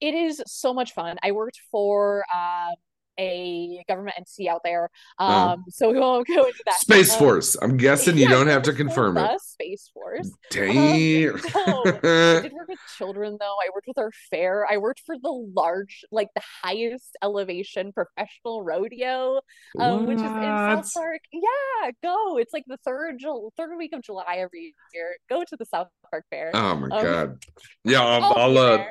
[0.00, 1.16] it is so much fun.
[1.22, 2.74] I worked for um
[3.18, 5.56] a government entity out there um Uh-huh.
[5.70, 7.56] so we won't go into that Space Um, Force.
[7.62, 9.40] I'm guessing you yeah, don't have to it was for confirm it.
[9.40, 10.30] Space Force.
[10.50, 11.26] Dang.
[11.56, 11.82] no.
[11.86, 13.54] I did work with children though.
[13.64, 14.66] I worked with our fair.
[14.70, 19.40] I worked for the large, like the highest elevation professional rodeo,
[19.78, 21.20] um, which is in South Park.
[21.32, 22.38] Yeah, go.
[22.38, 23.20] It's like the third
[23.56, 25.16] third week of July every year.
[25.28, 26.50] Go to the South Park Fair.
[26.54, 27.44] Oh my Um, god.
[27.84, 28.84] Yeah, I'll, I'll I'll uh.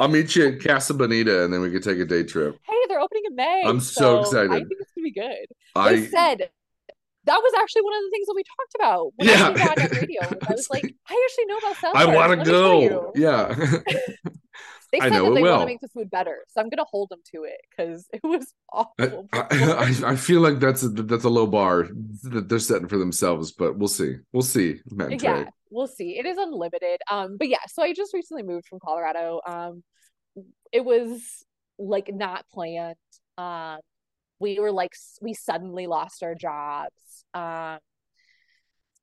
[0.00, 2.56] I'll meet you at Casa Bonita and then we can take a day trip.
[2.66, 3.62] Hey, they're opening in May.
[3.66, 4.50] I'm so I excited.
[4.52, 5.46] I think it's gonna be good.
[5.74, 6.50] They I said
[7.24, 9.74] that was actually one of the things that we talked about when Yeah.
[9.76, 10.22] I on radio.
[10.48, 13.12] I was like, I actually know about South I want to Let me tell go.
[13.16, 13.54] Yeah.
[14.92, 16.68] They I said know that it they want to make the food better, so I'm
[16.68, 19.28] gonna hold them to it because it was awful.
[19.32, 19.44] I.
[19.50, 21.88] I I feel like that's a that's a low bar
[22.22, 24.14] that they're setting for themselves, but we'll see.
[24.32, 25.50] We'll see, Matt yeah, Trey.
[25.70, 26.16] we'll see.
[26.16, 27.00] It is unlimited.
[27.10, 29.40] Um, but yeah, so I just recently moved from Colorado.
[29.44, 29.82] Um,
[30.72, 31.20] it was
[31.78, 32.96] like not planned.
[33.38, 33.78] Um,
[34.38, 37.24] we were like we suddenly lost our jobs.
[37.34, 37.78] Um,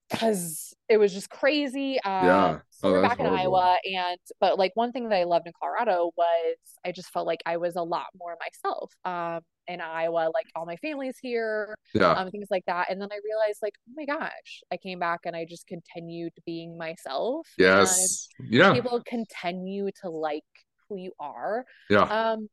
[0.09, 1.99] because it was just crazy.
[2.03, 2.59] Um, Yeah.
[2.69, 3.25] so Oh, we're back in.
[3.25, 7.25] Iowa, and but like one thing that I loved in Colorado was I just felt
[7.25, 8.91] like I was a lot more myself.
[9.05, 12.11] Um, in Iowa, like all my family's here, Yeah.
[12.11, 12.91] um, things like that.
[12.91, 16.33] And then I realized, like, oh my gosh, I came back and I just continued
[16.45, 17.47] being myself.
[17.57, 18.27] Yes.
[18.43, 18.73] Yeah.
[18.73, 20.43] people continue to like
[20.89, 21.65] who you are.
[21.89, 22.01] Yeah.
[22.01, 22.49] Um,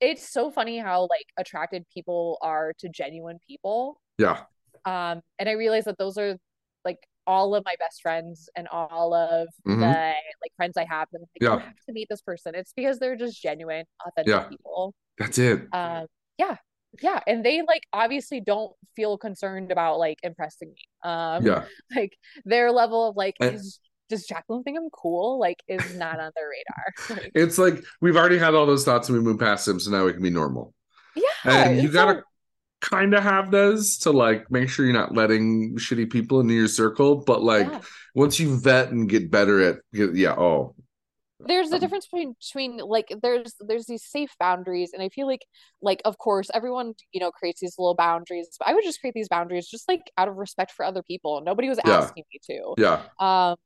[0.00, 4.00] it's so funny how like attracted people are to genuine people.
[4.18, 4.40] Yeah.
[4.84, 6.36] Um, and I realized that those are
[6.84, 9.80] like all of my best friends and all of Mhm.
[9.80, 11.54] the like friends I have, and like, Yeah.
[11.54, 12.54] you have to meet this person.
[12.54, 14.44] It's because they're just genuine, authentic Yeah.
[14.48, 14.94] people.
[15.18, 15.66] That's it.
[15.72, 16.06] Um,
[16.38, 16.56] yeah,
[17.02, 20.80] yeah, and they like obviously don't feel concerned about like impressing me.
[21.02, 21.66] Um, Yeah.
[21.94, 25.38] like their level of like And- is does Jacqueline think I'm cool?
[25.38, 26.94] Like is not on their radar.
[27.24, 29.90] Like, It's like we've already had all those thoughts and we moved past them, so
[29.90, 30.74] now we can be normal.
[31.14, 32.22] yeah, And you gotta
[32.82, 36.68] kind of have those to like make sure you're not letting shitty people into your
[36.68, 37.16] circle.
[37.16, 37.80] But like yeah.
[38.14, 40.76] once you vet and get better at, yeah, oh,
[41.40, 45.26] there's a Um, difference between between like there's there's these safe boundaries and i feel
[45.26, 45.46] like
[45.80, 49.14] like of course everyone you know creates these little boundaries but i would just create
[49.14, 52.10] these boundaries just like out of respect for other people nobody was Yeah.
[52.10, 53.56] asking me to yeah, um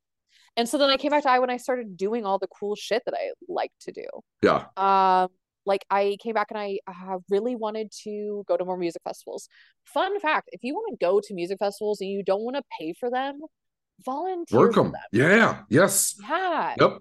[0.57, 2.75] and so then i came back to iowa and i started doing all the cool
[2.75, 4.05] shit that i like to do
[4.41, 5.29] yeah, um
[5.65, 9.47] like i came back and i uh, really wanted to go to more music festivals
[9.85, 12.63] fun fact if you want to go to music festivals and you don't want to
[12.79, 13.39] pay for them
[14.05, 14.91] volunteer work for them.
[14.91, 16.15] them Yeah, yes.
[16.21, 16.97] yeah Yep.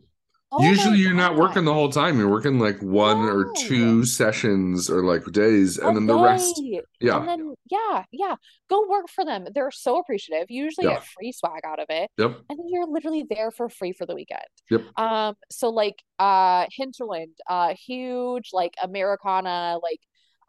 [0.55, 2.18] Oh Usually you're not working the whole time.
[2.18, 6.57] You're working like one or two sessions or like days, and a then the rest.
[6.57, 6.76] day.
[6.76, 8.36] And Yeah, then yeah, yeah,
[8.68, 9.46] go work for them.
[9.55, 10.50] They're so appreciative.
[10.50, 10.94] You usually Yeah.
[10.94, 14.05] get free swag out of it, yep, and then you're literally there for free for
[14.05, 14.42] the weekend.
[14.70, 14.82] Yep.
[14.98, 20.00] Um, so like uh Hinterland, uh huge like Americana, like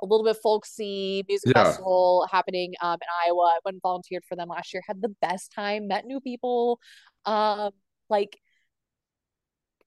[0.02, 1.64] a little bit folksy music Yeah.
[1.64, 3.54] festival happening um in Iowa.
[3.56, 6.80] I went and volunteered for them last year, had the best time, met new people.
[7.26, 7.72] Um,
[8.10, 8.38] like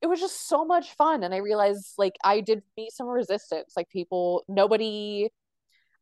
[0.03, 3.72] it was just so much fun and i realized like i did meet some resistance
[3.76, 5.28] like people nobody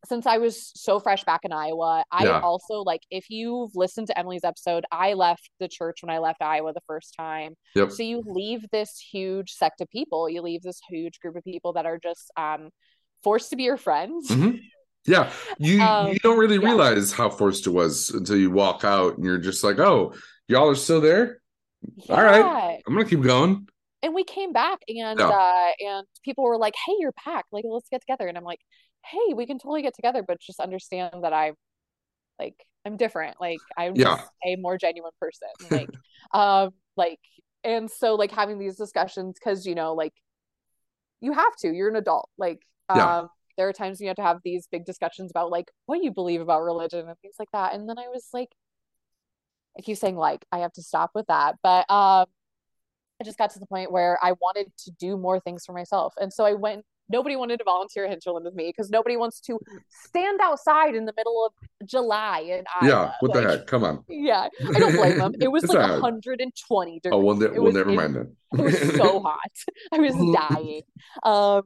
[0.07, 2.39] since i was so fresh back in iowa i Yeah.
[2.41, 6.41] also like if you've listened to emily's episode i left the church when i left
[6.41, 10.61] iowa the first time yep, so you leave this huge sect of people you leave
[10.61, 12.69] this huge group of people that are just um
[13.23, 14.59] forced to be your friends Mhm.
[15.07, 15.31] yeah.
[15.57, 16.65] You Um, you don't really yeah.
[16.69, 20.13] realize how forced it was until you walk out and you're just like, oh,
[20.47, 21.39] y'all are still there.
[22.09, 22.81] All right.
[22.85, 23.67] I'm gonna keep going.
[24.05, 25.29] And we came back and Yeah.
[25.31, 28.61] uh and people were like hey you're back like let's get together and i'm like
[29.05, 31.55] hey we can totally get together but just understand that i'm
[32.39, 34.17] like i'm different like i'm Yeah.
[34.17, 35.89] just a more genuine person like
[36.33, 37.19] um like
[37.63, 40.13] and so like having these discussions because you know like
[41.21, 44.39] you have to you're an adult like um there are times you have to have
[44.43, 47.89] these big discussions about like what you believe about religion and things like that and
[47.89, 48.49] then i was like
[49.77, 52.25] i keep saying like i have to stop with that but um
[53.21, 56.13] I just got to the point where I wanted to do more things for myself.
[56.19, 59.59] And so I went, nobody wanted to volunteer Hinterland with me because nobody wants to
[60.07, 62.89] stand outside in the middle of July in Iowa.
[62.89, 63.11] Yeah.
[63.21, 63.67] What the heck?
[63.67, 64.03] Come on.
[64.09, 64.49] Yeah.
[64.67, 65.33] I don't blame them.
[65.39, 66.01] It was like all right.
[66.01, 67.13] 120 degrees.
[67.13, 68.35] Oh well, ne- well, was never in- mind then.
[68.53, 69.39] It was so hot.
[69.93, 70.81] I was dying.
[71.23, 71.63] Um,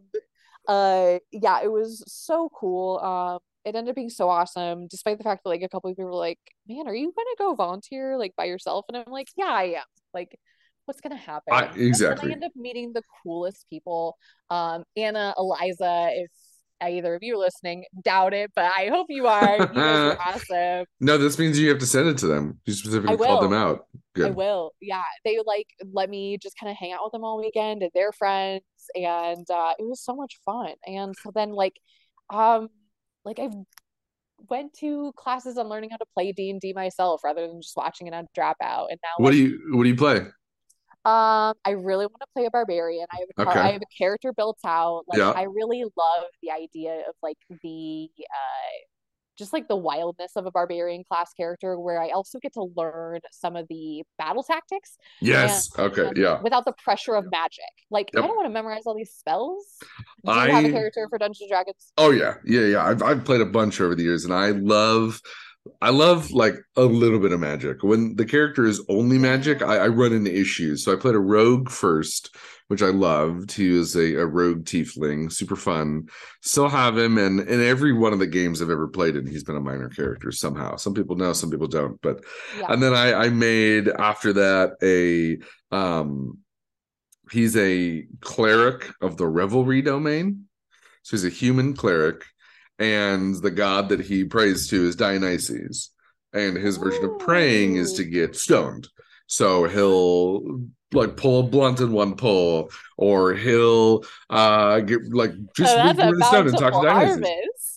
[0.67, 2.99] uh, yeah, it was so cool.
[2.99, 5.95] Um, it ended up being so awesome, despite the fact that like a couple of
[5.97, 9.27] people were like, "Man, are you gonna go volunteer like by yourself?" And I'm like,
[9.35, 9.83] "Yeah, I am."
[10.13, 10.39] Like,
[10.89, 11.53] what's gonna happen?
[11.53, 12.31] I- exactly.
[12.31, 14.17] I end up meeting the coolest people.
[14.49, 16.31] Um, Anna, Eliza, if
[16.81, 19.57] either of you are listening, doubt it, but I hope you are.
[19.59, 20.85] You guys are awesome.
[20.99, 22.59] No, this means you have to send it to them.
[22.65, 23.85] You specifically called them out.
[24.19, 24.71] I will.
[24.81, 25.03] Yeah.
[25.23, 28.11] They like let me just kind of hang out with them all weekend and their
[28.11, 28.63] friends
[28.95, 30.73] and uh it was so much fun.
[30.85, 31.79] And so then like
[32.29, 32.67] um
[33.23, 33.53] like I've
[34.49, 38.13] went to classes on learning how to play D&D myself rather than just watching it
[38.13, 38.87] on Dropout.
[38.89, 40.25] And now What like, do you What do you play?
[41.05, 43.05] Um I really want to play a barbarian.
[43.11, 43.59] I have a car- Okay.
[43.69, 45.03] I have a character built out.
[45.07, 45.31] Like Yeah.
[45.31, 48.77] I really love the idea of like the uh
[49.37, 53.21] just like the wildness of a barbarian class character where I also get to learn
[53.31, 55.69] some of the battle tactics Yes.
[55.79, 56.07] Okay.
[56.07, 56.41] um, Yeah.
[56.41, 57.63] without the pressure of magic.
[57.89, 58.21] Like Yep.
[58.21, 59.77] I don't want to memorize all these spells.
[60.25, 61.93] Do you have a character for Dungeons and Dragons?
[61.97, 62.83] Oh yeah, yeah, yeah.
[62.85, 65.21] I've I've played a bunch over the years, and I love,
[65.81, 67.83] I love like a little bit of magic.
[67.83, 70.83] When the character is only magic, I, I run into issues.
[70.83, 72.35] So I played a rogue first,
[72.67, 73.51] which I loved.
[73.51, 76.07] He was a, a rogue tiefling, super fun.
[76.41, 79.43] Still have him, and in every one of the games I've ever played in, he's
[79.43, 80.75] been a minor character somehow.
[80.75, 81.99] Some people know, some people don't.
[82.01, 82.23] But
[82.57, 82.67] Yeah.
[82.69, 85.37] and then I I made after that a
[85.75, 86.37] um
[87.31, 90.45] he's a cleric of the revelry domain.
[91.03, 92.23] So he's a human cleric,
[92.79, 95.91] and the god that he prays to is Dionysus.
[96.33, 98.87] And his version of praying is to get stoned.
[99.27, 100.61] So he'll
[100.93, 105.97] like pull a blunt in one pull, or he'll uh get like just Oh, read
[105.97, 107.19] the stone and talk to harvest.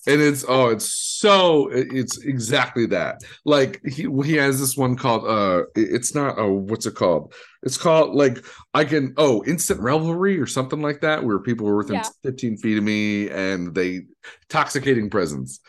[0.06, 3.22] and it's oh it's so it's exactly that.
[3.44, 7.34] Like he he has this one called uh it's not oh what's it called?
[7.64, 8.44] It's called like
[8.74, 12.08] i can oh instant revelry or something like that where people were within Yeah.
[12.24, 14.00] 15 feet of me and they
[14.44, 15.60] intoxicating presence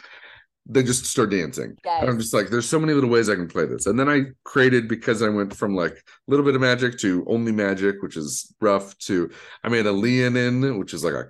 [0.66, 1.76] they just start dancing.
[1.84, 2.06] Yes.
[2.08, 3.86] I'm just like, there's so many little ways I can play this.
[3.86, 7.26] And then I created because I went from like a little bit of magic to
[7.28, 9.30] only magic, which is rough, to
[9.64, 11.30] I made a Leonin, which is like a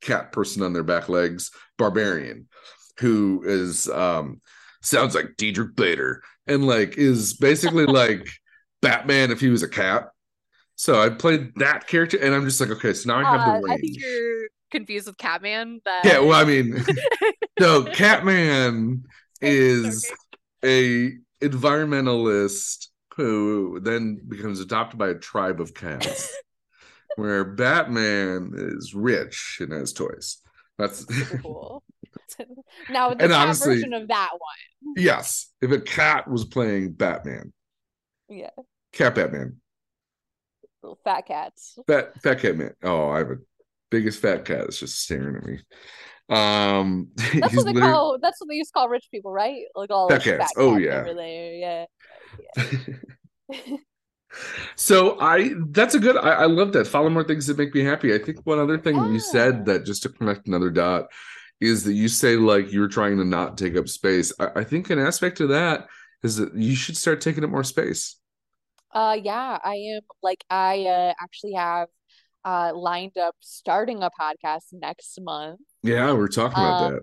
[0.00, 2.48] cat person on their back legs, barbarian,
[2.98, 4.40] who is um
[4.82, 8.28] sounds like Diedrich Bader and like is basically like
[8.82, 10.08] Batman if he was a cat.
[10.76, 13.60] So I played that character, and I'm just like, okay, so now I have Uh,
[13.60, 13.80] the I range.
[13.82, 15.80] think you're confused with Catman.
[15.84, 16.84] That Yeah, well, I mean,
[17.60, 19.04] no, Catman
[19.40, 20.10] is
[20.64, 21.12] a
[21.42, 26.34] environmentalist who then becomes adopted by a tribe of cats,
[27.16, 30.38] where Batman is rich and has toys.
[30.78, 31.04] That's
[31.42, 31.82] cool.
[32.88, 34.94] now the And cat honestly- version of that one.
[34.96, 35.50] yes.
[35.60, 37.52] If a cat was playing Batman,
[38.28, 38.50] Yeah,
[38.92, 39.60] Cat Batman,
[40.82, 41.78] little fat cats.
[41.86, 42.72] fat fat cat man.
[42.82, 43.36] Oh, I have a
[43.90, 45.58] biggest fat cat that's just staring at me.
[46.28, 48.18] Um, That's he's what they literally- call.
[48.22, 49.62] That's what they used to call rich people, right?
[49.74, 50.52] Like all Fat cats.
[50.56, 51.12] Oh, cats yeah.
[51.12, 51.86] there.
[53.50, 53.76] Yeah.
[54.76, 56.86] so I that's a good I, I love that.
[56.86, 58.14] Follow more things that make me happy.
[58.14, 61.06] I think one other thing that you said that just to connect another dot
[61.60, 64.32] is that you say like you're trying to not take up space.
[64.38, 65.88] I, I think an aspect of that
[66.22, 68.16] is that you should start taking up more space.
[68.92, 70.02] Uh, yeah, I am.
[70.22, 71.88] Like, I uh, actually have
[72.44, 75.60] uh lined up starting a podcast next month.
[75.82, 77.02] Yeah, we're talking about Um, that.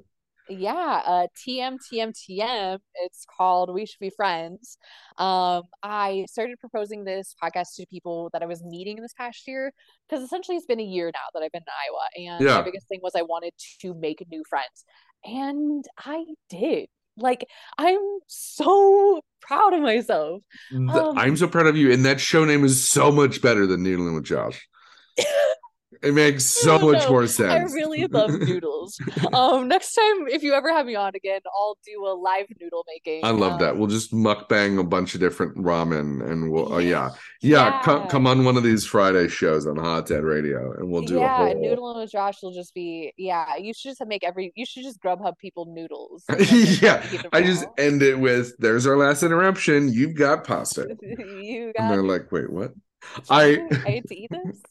[0.50, 2.80] Yeah, uh TM TM TM.
[2.96, 4.78] It's called We Should Be Friends.
[5.18, 9.46] Um, I started proposing this podcast to people that I was meeting in this past
[9.48, 9.74] year
[10.08, 12.58] because essentially it's been a year now that I've been in Iowa, and Yeah.
[12.60, 14.86] my biggest thing was I wanted to make new friends,
[15.26, 16.88] and I did.
[17.20, 17.46] Like,
[17.80, 20.44] I'm so proud of myself.
[20.74, 23.84] Um, I'm so proud of you, and that show name is so much better than
[23.84, 24.68] Noodling with Josh.
[26.04, 27.72] It makes so much more sense.
[27.72, 29.00] I really love noodles.
[29.34, 32.84] Um, next time if you ever have me on again, I'll do a live noodle
[32.88, 33.26] making.
[33.26, 33.72] I love that.
[33.72, 36.72] Um, We'll just mukbang a bunch of different ramen, and we'll.
[36.72, 37.12] Oh yeah,
[37.42, 37.82] yeah.
[37.84, 38.08] Come, Yeah.
[38.10, 41.42] come on one of these Friday shows on Hot Dad Radio, and we'll do yeah,
[41.42, 41.64] a whole.
[41.96, 43.56] noodling with Josh will just be yeah.
[43.56, 44.52] You should just make every.
[44.56, 46.26] You should just Grubhub people noodles.
[46.30, 46.42] and
[46.82, 47.04] yeah,
[47.34, 49.92] I just end it with "There's our last interruption.
[49.92, 51.90] You've got pasta," you and got.
[51.90, 52.74] they're like, "Wait, what?"
[53.30, 54.62] I I hate to eat this.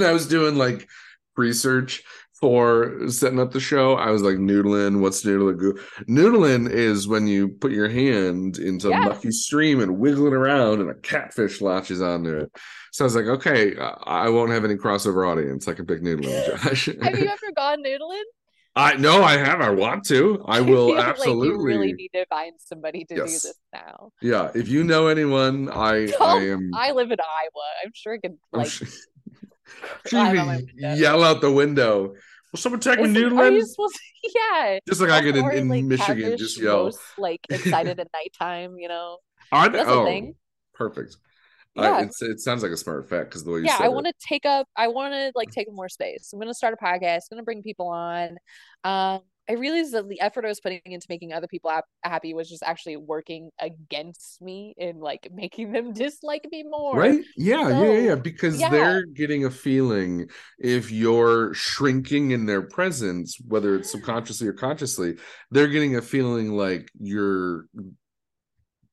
[0.00, 0.88] I was doing like
[1.36, 2.02] research
[2.40, 3.94] for setting up the show.
[3.94, 5.58] I was like, noodling, what's noodling?
[5.58, 5.78] Goo-
[6.08, 9.02] Noodling is when you put your hand into Yeah.
[9.02, 12.52] a mucky stream and wiggle it around and a catfish latches onto it.
[12.90, 15.68] So I was like, okay, I I won't have any crossover audience.
[15.68, 16.86] I can pick noodling, Josh.
[16.86, 18.22] Have you ever gone noodling?
[18.74, 19.60] I no, I have.
[19.60, 20.42] I want to.
[20.48, 21.50] I will absolutely.
[21.50, 23.42] Like really need to find somebody to Yes.
[23.42, 24.10] do this now.
[24.22, 26.70] Yeah, if you know anyone, I Oh, I am.
[26.74, 27.64] I live in Iowa.
[27.84, 28.68] I'm sure could I'm like.
[28.70, 28.88] sure-
[30.06, 32.14] She my yell out the window.
[32.52, 33.54] Will someone Is- Are noodling?
[33.54, 34.00] you supposed to?
[34.36, 34.78] Yeah.
[34.86, 36.84] Just like I could in, in like, Michigan, just yell.
[36.84, 39.18] most, like excited at nighttime, you know.
[39.50, 40.34] I, That's oh,
[40.72, 41.16] perfect.
[41.74, 42.02] Yeah.
[42.02, 44.12] It's, it sounds like a smart fact because the way you Yeah, I want to
[44.26, 44.68] take up.
[44.76, 46.30] I want to like take up more space.
[46.32, 47.22] I'm gonna start a podcast.
[47.30, 48.36] I'm gonna bring people on.
[48.84, 52.32] Um, I realized that the effort I was putting into making other people hap- happy
[52.32, 56.96] was just actually working against me and like making them dislike me more.
[56.96, 57.24] Right?
[57.36, 58.14] Yeah, yeah, yeah, yeah.
[58.14, 58.68] Because yeah.
[58.68, 60.28] they're getting a feeling
[60.58, 65.16] if you're shrinking in their presence, whether it's subconsciously or consciously,
[65.50, 67.66] they're getting a feeling like you're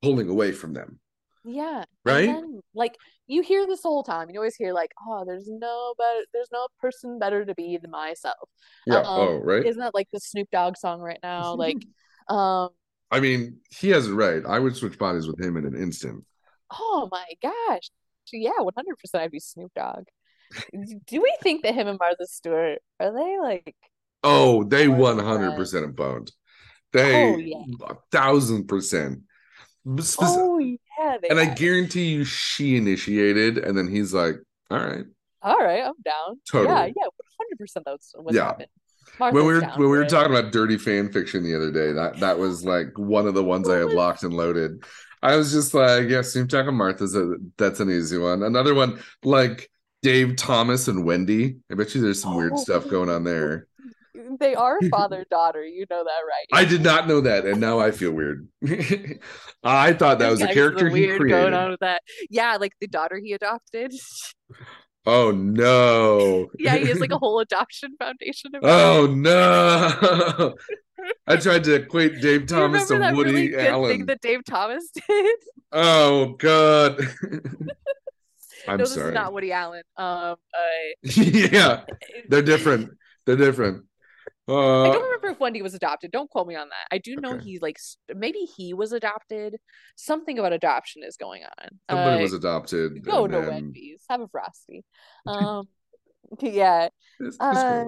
[0.02, 1.00] pulling away from them.
[1.46, 1.86] Yeah.
[2.06, 2.26] Right?
[2.28, 2.96] Then, like
[3.28, 4.30] you hear this whole time.
[4.30, 6.22] You always hear like, "Oh, there's no better.
[6.34, 8.50] There's no person better to be than myself."
[8.86, 8.98] Yeah.
[8.98, 9.66] Um, oh, right.
[9.66, 11.56] Isn't that like the Snoop Dogg song right now?
[11.56, 11.78] Like,
[12.30, 12.70] um,
[13.12, 14.44] I mean, he has it right.
[14.48, 16.26] I would switch bodies with him in an instant.
[16.72, 17.90] oh my gosh,
[18.32, 20.04] yeah, 100% I'd be Snoop Dogg.
[21.08, 23.76] Do we think that him and Martha Stewart are they like?
[24.24, 26.32] Oh, they one hundred percent have boned.
[26.92, 27.64] They Oh, yeah.
[27.88, 29.22] a thousand percent.
[30.00, 30.76] Spec- Oh yeah,
[31.22, 34.36] they and I guarantee you she initiated, and then he's like,
[34.70, 35.06] All right.
[35.42, 36.40] All right, I'm down.
[36.50, 36.94] Totally.
[36.98, 38.46] Yeah, yeah, 100% that's what Yeah.
[38.46, 38.68] happened.
[39.18, 40.10] when we were down when we were it.
[40.10, 43.44] talking about dirty fan fiction the other day, that that was like one of the
[43.44, 44.84] ones I had locked and loaded.
[45.22, 48.44] I was just like, yeah, Snoop Dogg and Martha's a, that's an easy one.
[48.44, 49.70] Another one like
[50.02, 51.58] Dave Thomas and Wendy.
[51.72, 53.68] I bet you there's some weird oh, stuff going on there.
[54.40, 55.64] They are father daughter.
[55.66, 56.48] You know that, right?
[56.62, 58.48] I did not know that, and now I feel weird.
[59.64, 61.70] I thought that was a character he weird going on created.
[61.72, 62.02] with that.
[62.30, 63.94] Yeah, like the daughter he adopted.
[65.06, 66.48] Oh no!
[66.60, 68.52] yeah, he has like a whole adoption foundation.
[68.62, 70.56] Oh no!
[71.26, 73.90] I tried to equate Dave Thomas to Woody really Allen.
[73.92, 75.38] thing that Dave Thomas did?
[75.72, 77.00] Oh god.
[78.68, 79.10] I'm no, this sorry.
[79.10, 79.84] is not Woody Allen.
[79.98, 80.36] Um, uh,
[81.04, 81.82] yeah,
[82.28, 82.92] they're different.
[83.26, 83.86] They're different.
[84.50, 86.12] Uh, I don't remember if Wendy was adopted.
[86.12, 86.88] Don't quote me on that.
[86.96, 87.44] I do know Okay.
[87.44, 87.78] he like
[88.16, 89.58] maybe he was adopted.
[89.96, 91.70] Something about adoption is going on.
[91.90, 93.04] somebody Uh, was adopted.
[93.04, 94.84] go to then- Wendy's, have a frosty.
[95.28, 95.68] Um,
[96.42, 96.86] yeah,
[97.20, 97.86] It's- it's Uh,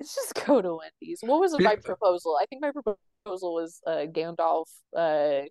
[0.00, 1.20] it's just go to Wendy's.
[1.22, 1.68] What was Yeah.
[1.68, 2.36] my proposal?
[2.40, 4.66] I think my proposal was uh Gandalf.
[4.96, 5.42] Uh,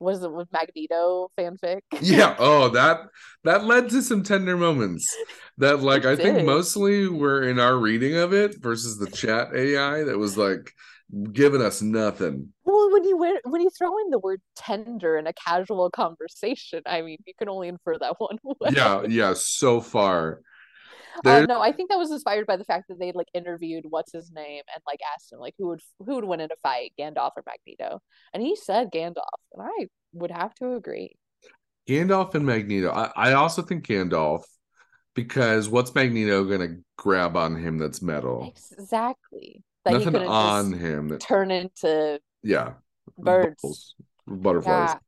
[0.00, 1.80] was it with Magneto fanfic?
[2.00, 3.00] yeah oh that
[3.44, 5.06] that led to some tender moments
[5.58, 10.02] that like i think mostly were in our reading of it versus the chat ai
[10.04, 10.72] that was like
[11.32, 15.26] giving us nothing Well, when you wear, when you throw in the word tender in
[15.26, 18.70] a casual conversation, I mean, you can only infer that one way.
[18.72, 20.40] yeah yeah so far
[21.24, 24.12] Uh, no, I think that was inspired by the fact that they like interviewed what's
[24.12, 26.92] his name and like asked him like who would who would win in a fight,
[26.98, 28.00] Gandalf or Magneto,
[28.32, 31.16] and he said Gandalf, and I would have to agree.
[31.88, 34.42] gandalf and magneto I, I also think gandalf
[35.14, 39.62] because what's magneto gonna grab on him that's metal Exactly.
[39.84, 42.74] That nothing on him that turn into yeah
[43.18, 43.62] birds.
[43.62, 43.94] bubbles,
[44.26, 44.98] butterflies Yeah,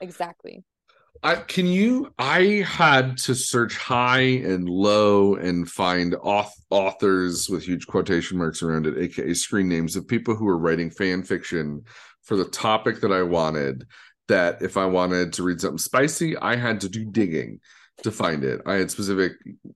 [0.00, 0.64] exactly.
[1.24, 7.62] I can you I had to search high and low and find auth- authors with
[7.62, 11.84] huge quotation marks around it, aka screen names of people who were writing fan fiction
[12.22, 13.86] for the topic that I wanted.
[14.28, 17.60] That if I wanted to read something spicy, I had to do digging
[18.02, 18.60] to find it.
[18.66, 19.32] I had specific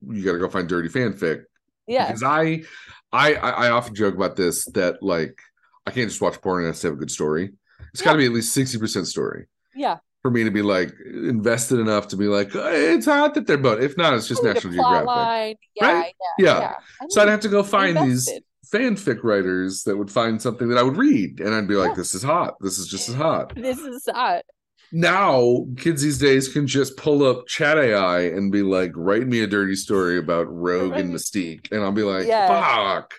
[0.09, 1.43] you gotta go find dirty fanfic
[1.85, 2.07] Yeah.
[2.07, 2.63] because I,
[3.11, 5.39] I I often joke about this that like
[5.85, 7.51] I can't just watch porn and has to have a good story.
[7.93, 9.45] It's got to be at least sixty percent story
[9.75, 9.97] Yeah.
[10.27, 13.57] For me to be like invested enough to be like "Eh, it's hot that they're
[13.57, 13.81] both.
[13.81, 15.07] If not, it's just I need a National Geographic.
[15.07, 15.55] line.
[15.75, 16.13] Yeah, Right?
[16.37, 16.59] yeah, Yeah.
[16.59, 16.73] yeah.
[17.01, 18.43] I So I'd have to go find invested.
[18.43, 21.95] these fanfic writers that would find something that I would read, and I'd be like.
[21.95, 22.55] "This is hot.
[22.59, 24.43] This is just as hot." This is hot.
[24.91, 29.41] Now, kids these days can just pull up Chat AI and be like, "Write me
[29.41, 32.27] a dirty story about Rogue and Mystique," and I'll be like.
[32.27, 33.13] "Fuck."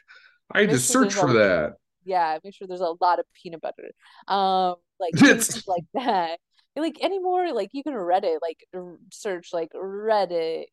[0.50, 1.74] I had to search for that.
[2.04, 3.90] Yeah, make sure there's a lot of peanut butter.
[4.28, 6.38] Um, like things like that.
[6.78, 10.66] Like anymore, like you can Reddit, like r- search like Reddit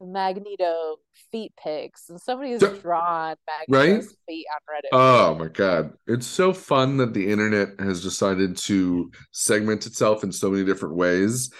[0.00, 0.96] Magneto
[1.30, 3.36] feet pics, and somebody So- drawn
[3.68, 3.90] Right?
[3.90, 4.88] Magneto's feet on Reddit.
[4.92, 5.92] Oh my god.
[6.06, 10.94] It's so fun that the internet has decided to segment itself in so many different
[10.94, 11.50] ways.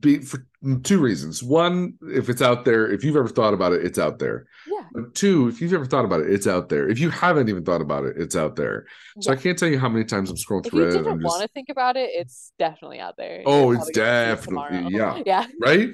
[0.00, 0.44] Be for
[0.82, 1.40] two reasons.
[1.42, 4.46] One, if it's out there, if you've ever thought about it, it's out there.
[4.66, 6.88] Yeah, But two, if you've ever thought about it, it's out there.
[6.88, 8.86] If you haven't even thought about it, it's out there.
[9.20, 11.04] So I can't tell you how many times I'm scrolling If through you Reddit and
[11.04, 13.42] didn't just want to think about it, it's definitely out there.
[13.46, 15.22] Oh, it's probably it definitely- yeah.
[15.26, 15.46] Yeah.
[15.60, 15.90] right?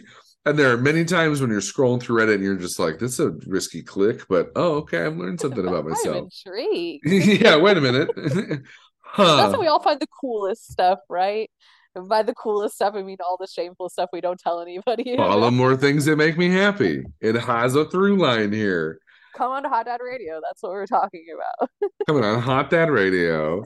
[0.47, 3.19] And there are many times when you're scrolling through Reddit and you're just like, this
[3.19, 6.29] is a risky click, but oh, okay, I've learned something about I'm myself.
[6.47, 7.05] intrigued.
[7.43, 8.09] yeah, wait a minute.
[9.03, 9.37] huh.
[9.37, 11.51] That's how we all find the coolest stuff, right?
[11.95, 15.17] And by the coolest stuff, I mean all the shameful stuff we don't tell anybody.
[15.17, 17.03] follow more things that make me happy.
[17.21, 19.01] It has a through line here.
[19.37, 20.41] Come on to Hot Dad Radio.
[20.43, 21.71] That's what we're talking about.
[22.07, 23.65] Coming on Hot Dad Radio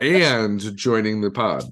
[0.00, 1.64] and joining the pod.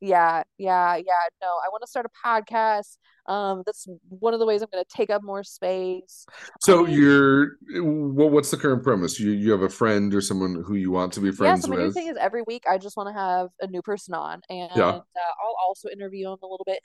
[0.00, 1.28] Yeah, yeah, yeah.
[1.40, 2.96] No, I want to start a podcast.
[3.28, 6.26] Um, that's one of the ways I'm going to take up more space.
[6.62, 9.18] So mean- you're what, what's the current premise?
[9.18, 11.76] You you have a friend or someone who you want to be friends Yeah, so
[11.76, 14.40] my new thing is every week I just want to have a new person on,
[14.48, 16.80] and uh, I'll also interview them a little bit.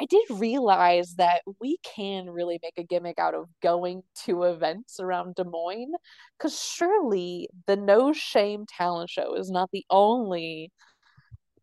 [0.00, 5.00] I did realize that we can really make a gimmick out of going to events
[5.00, 5.94] around Des Moines,
[6.38, 10.70] because surely the No Shame Talent Show is not the only.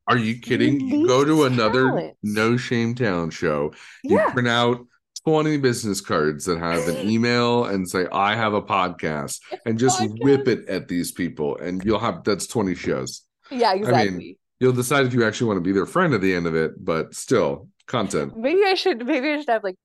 [0.07, 0.79] Are you kidding?
[0.81, 2.17] You go to another talent.
[2.23, 3.73] no shame Town show.
[4.03, 4.85] You Yeah, print out
[5.25, 10.01] 20 business cards that have an email and say, I have a podcast, and just
[10.01, 10.23] Podcast.
[10.23, 11.57] whip it at these people.
[11.57, 13.21] And you'll have that's 20 shows.
[13.49, 14.01] yeah, exactly.
[14.01, 16.47] I mean, you'll decide if you actually want to be their friend at the end
[16.47, 18.35] of it, but still, content.
[18.37, 19.75] Maybe I should maybe I should have like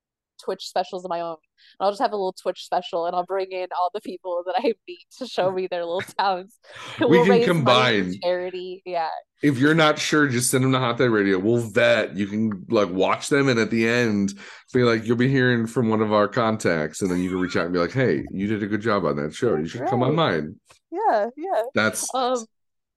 [0.42, 1.36] Twitch specials of my own.
[1.78, 4.42] And I'll just have a little Twitch special and I'll bring in all the people
[4.46, 6.58] that I meet to show me their little talents.
[7.00, 8.14] We we'll can combine.
[8.22, 8.82] charity.
[8.86, 9.08] Yeah.
[9.42, 11.38] If you're not sure, just send them to Hot Dad Radio.
[11.38, 12.16] We'll vet.
[12.16, 14.34] You can like watch them, and at the end,
[14.74, 17.56] be like, you'll be hearing from one of our contacts, and then you can reach
[17.56, 19.54] out and be like, "Hey, you did a good job on that show.
[19.54, 20.56] You should come on mine."
[20.90, 21.62] Yeah, yeah.
[21.72, 22.44] That's Um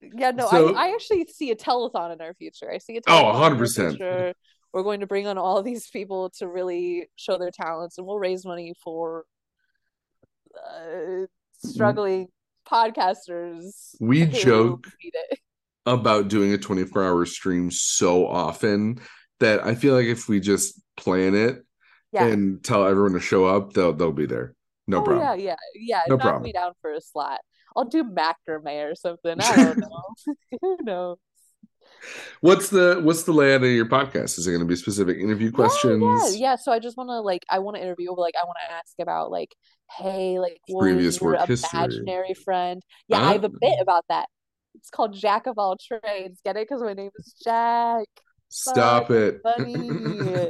[0.01, 2.71] yeah, no, So- I, I actually see a telethon in our future.
[2.71, 4.33] I see a Oh, telethon our 100%.
[4.73, 8.19] We're going to bring on all these people to really show their talents and we'll
[8.19, 9.25] raise money for
[10.57, 11.25] uh,
[11.63, 12.27] struggling
[12.69, 14.87] podcasters We joke
[15.85, 18.99] about doing a 24 hour stream so often
[19.39, 21.63] that I feel like if we just plan it
[22.11, 22.27] Yeah.
[22.27, 24.53] and tell everyone to show up, they'll they'll be there.
[24.87, 25.39] No oh, problem.
[25.39, 26.01] yeah, yeah, yeah.
[26.07, 26.43] No Knock problem.
[26.43, 27.39] me down for a slot.
[27.75, 29.35] I'll do macrame or something.
[29.39, 30.35] I don't know.
[30.61, 31.17] Who knows?
[32.41, 34.37] What's the what's the layout of your podcast?
[34.37, 36.01] Is it going to be specific interview questions?
[36.35, 36.55] Yeah, yeah.
[36.55, 38.73] So I just want to like, I want to interview, but like, I want to
[38.73, 39.55] ask about like
[39.97, 41.79] hey, like, Previous work history.
[41.79, 42.81] imaginary friend?
[43.07, 44.27] Yeah, I have a bit about that.
[44.75, 46.39] It's called Jack of all trades.
[46.43, 46.67] Get it?
[46.67, 48.07] Because my name is Jack.
[48.49, 49.41] Stop it.
[49.43, 50.49] funny.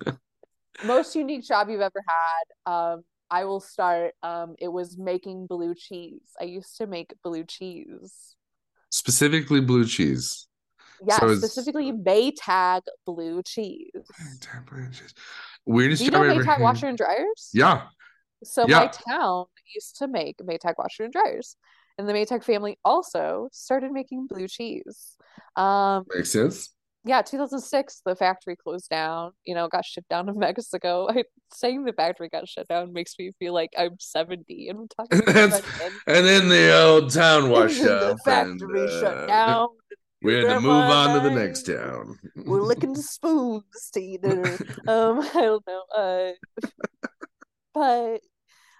[0.84, 2.72] Most unique job you've ever had.
[2.72, 4.14] Um, I will start.
[4.22, 6.22] Um, it was making blue cheese.
[6.40, 8.36] I used to make blue cheese.
[8.90, 10.46] Specifically blue cheese.
[11.06, 13.90] Yeah, So specifically Maytag blue cheese.
[15.66, 17.50] Weirdest Do you know Maytag washer and dryers?
[17.52, 17.82] Yeah.
[18.44, 18.80] So Yeah.
[18.80, 21.56] my town used to make Maytag washer and dryers,
[21.98, 25.16] and the Maytag family also started making blue cheese.
[25.56, 26.70] Um, Makes sense.
[27.04, 29.32] yeah, 2006, the factory closed down.
[29.44, 31.06] You know, got shipped down to Mexico.
[31.08, 31.24] I,
[31.54, 35.22] saying the factory got shut down makes me feel like I'm 70 and I'm talking
[35.28, 35.62] about
[36.06, 38.16] And then the old town washed up.
[38.16, 39.68] the factory and, shut uh, down.
[40.22, 42.18] We had to move on to the next town.
[42.36, 44.56] We're licking spoons to eat dinner.
[44.88, 45.82] Um, I don't know.
[45.96, 46.68] Uh,
[47.74, 48.20] but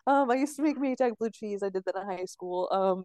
[0.06, 1.62] um, I used to make Maytag blue cheese.
[1.62, 2.69] I did that in high school.
[2.70, 3.05] Um,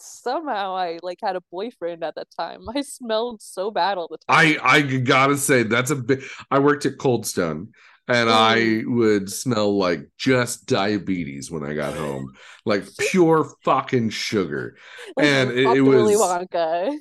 [0.00, 2.62] somehow I like had a boyfriend at that time.
[2.74, 4.24] I smelled so bad all the time.
[4.28, 6.20] I I gotta say that's a bit.
[6.50, 7.68] I worked at Cold Stone,
[8.08, 12.32] and I would smell like just diabetes when I got home,
[12.64, 14.76] like pure fucking sugar.
[15.16, 16.96] Like, and it- it Willy was- Wonka.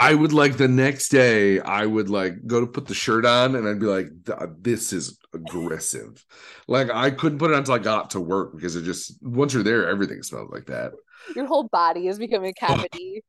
[0.00, 3.54] I would like the next day, I would like go to put the shirt on,
[3.54, 6.24] and I'd be like, uh, "This is aggressive."
[6.68, 9.54] Like I couldn't put it on until I got to work because it just once
[9.54, 10.92] you're there, everything smelled like that.
[11.34, 13.24] Your whole body is becoming a oh, cavity.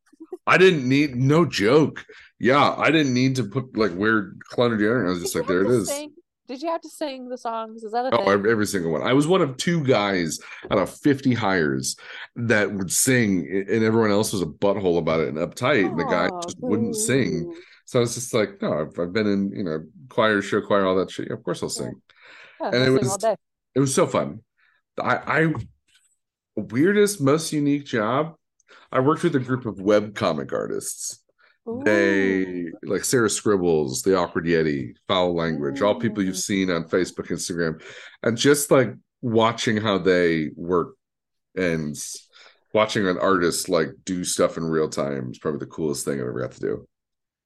[0.45, 2.05] I didn't need no joke.
[2.39, 5.07] Yeah, I didn't need to put like wear clown deodorant.
[5.07, 5.73] I was just like, there it is.
[5.73, 5.89] it to is.
[5.89, 6.13] sing?
[6.47, 7.83] Did you have to sing the songs?
[7.83, 8.47] Is that a Oh, thing?
[8.49, 9.01] every, single one.
[9.01, 10.39] I was one of two guys
[10.71, 11.97] out of 50 hires
[12.37, 16.05] that would sing, and everyone else was a butthole about it and uptight, and the
[16.05, 17.53] guy just wouldn't sing.
[17.85, 20.85] So I was just like, no, I've, I've been in, you know, choir, show choir,
[20.85, 21.27] all that shit.
[21.29, 22.01] Yeah, of course I'll sing.
[22.61, 23.37] Yeah, And I'll it sing was-.
[23.75, 24.39] It was so fun.
[24.99, 25.15] I,
[25.45, 25.53] I
[26.55, 28.35] weirdest, most unique job.
[28.91, 31.19] I worked with a group of web comic artists.
[31.83, 37.27] They like Sarah Scribbles, The Awkward Yeti, Fowl Language, all people you've seen on Facebook,
[37.27, 37.81] Instagram,
[38.23, 40.95] and just like watching how they work
[41.55, 41.95] and
[42.73, 46.27] watching an artist like do stuff in real time is probably the coolest thing I've
[46.27, 46.87] ever got to do.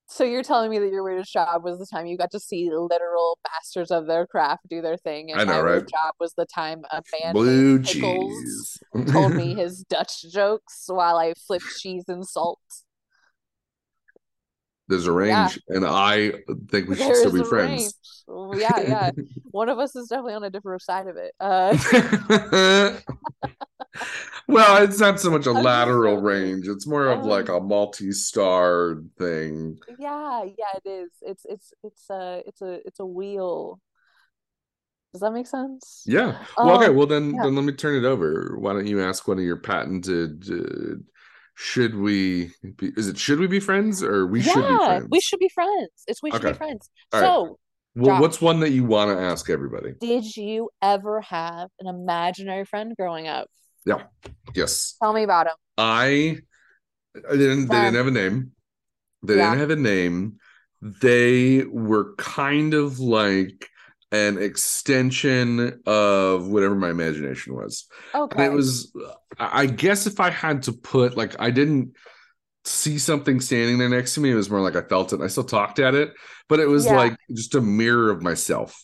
[0.07, 2.69] So you're telling me that your weirdest job was the time you got to see
[2.69, 5.88] literal masters of their craft do their thing, and I know, my right?
[5.88, 8.77] job was the time a man Blue Pickles
[9.07, 12.60] told me his Dutch jokes while I flipped cheese and salt.
[14.91, 16.34] There's a range, and I
[16.69, 17.93] think we should still be friends.
[18.27, 18.61] range.
[18.61, 19.11] Yeah, yeah.
[19.51, 21.34] One of us is definitely on a different side of it.
[21.39, 21.77] Uh,
[24.47, 29.01] well, it's not so much a lateral range; it's more of like a Um, multi-star
[29.18, 29.77] thing.
[29.88, 31.11] yeah, yeah, it is.
[31.22, 33.80] It's it's it's a it's a it's a wheel.
[35.13, 36.03] Does that make sense?
[36.05, 36.38] Yeah.
[36.57, 36.88] Well, okay.
[36.88, 37.43] Um, Well, then, yeah.
[37.43, 38.55] then let me turn it over.
[38.59, 40.45] Why don't you ask one of your patented?
[40.49, 40.95] Uh,
[41.56, 42.91] should we be?
[42.98, 45.07] Is it should we be friends or we should be Yeah, friends?
[45.10, 45.90] we should be friends.
[46.07, 46.90] It's we should be friends.
[47.14, 47.26] All right.
[47.28, 47.60] So,
[47.95, 48.22] Well, Josh.
[48.22, 49.94] what's one that you want to ask everybody?
[49.99, 53.48] did you ever have an imaginary friend growing up?
[53.86, 54.03] Yeah.
[54.56, 55.53] Yes, Tell me about him.
[55.78, 56.38] I.
[57.30, 57.68] I didn't.
[57.68, 58.52] They didn't have a name.
[59.23, 59.49] They yeah.
[59.49, 60.38] didn't have a name.
[60.82, 63.68] They were kind of like
[64.11, 67.88] an extension of whatever my imagination was.
[68.13, 68.45] And Okay.
[68.45, 68.91] it was
[69.39, 71.95] I guess if I had to put like I didn't
[72.65, 75.15] see something standing there next to me, it was more like I felt it.
[75.15, 76.13] and I still talked at it,
[76.49, 76.95] but it was Yeah.
[76.97, 78.83] like just a mirror of myself.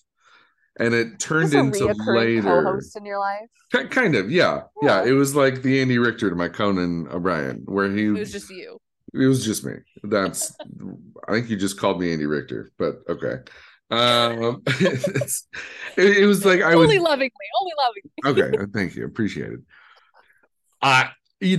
[0.79, 3.49] And it turned into later co-host in your life.
[3.71, 4.61] Ki- kind of, yeah.
[4.81, 5.03] yeah.
[5.03, 5.09] Yeah.
[5.09, 8.49] It was like the Andy Richter to my Conan O'Brien, where he It was just
[8.51, 8.77] you.
[9.13, 9.73] it was just me.
[10.03, 10.55] That's
[11.27, 13.37] I think you just called me Andy Richter, but okay.
[13.89, 17.31] Um it, it was like I Only lovingly,
[17.61, 17.73] only
[18.25, 18.43] lovingly.
[18.51, 19.59] okay uh, thank you appreciate it.
[20.81, 21.09] I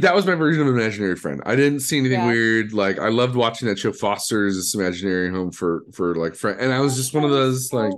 [0.01, 1.41] that was my version of imaginary friend.
[1.47, 2.27] I didn't see anything Yeah.
[2.27, 6.61] weird like i loved watching that show foster's this imaginary home for for like friend
[6.61, 7.93] and i was just one of those like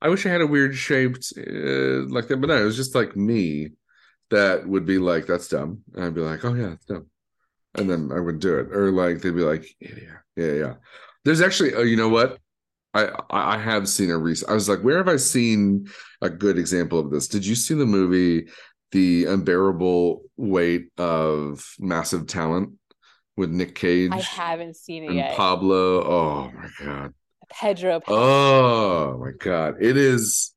[0.00, 2.94] i wish i had a weird shaped uh, like that but no it was just
[2.94, 3.68] like me
[4.30, 7.06] that would be like that's dumb and i'd be like oh yeah it's dumb
[7.76, 10.74] and then i would do it or like they'd be like yeah yeah yeah yeah.
[11.24, 12.38] There's actually oh you know what
[12.94, 14.50] I I have seen a recent.
[14.50, 15.88] I was like, where have I seen
[16.20, 17.28] a good example of this?
[17.28, 18.48] Did you see the movie
[18.92, 22.74] The Unbearable Weight of Massive Talent
[23.36, 25.36] with Nick Cage I haven't seen it and yet.
[25.36, 26.04] Pablo?
[26.04, 27.14] Oh my god.
[27.50, 28.16] Pedro Pascal.
[28.16, 29.76] Oh my god.
[29.80, 30.52] It is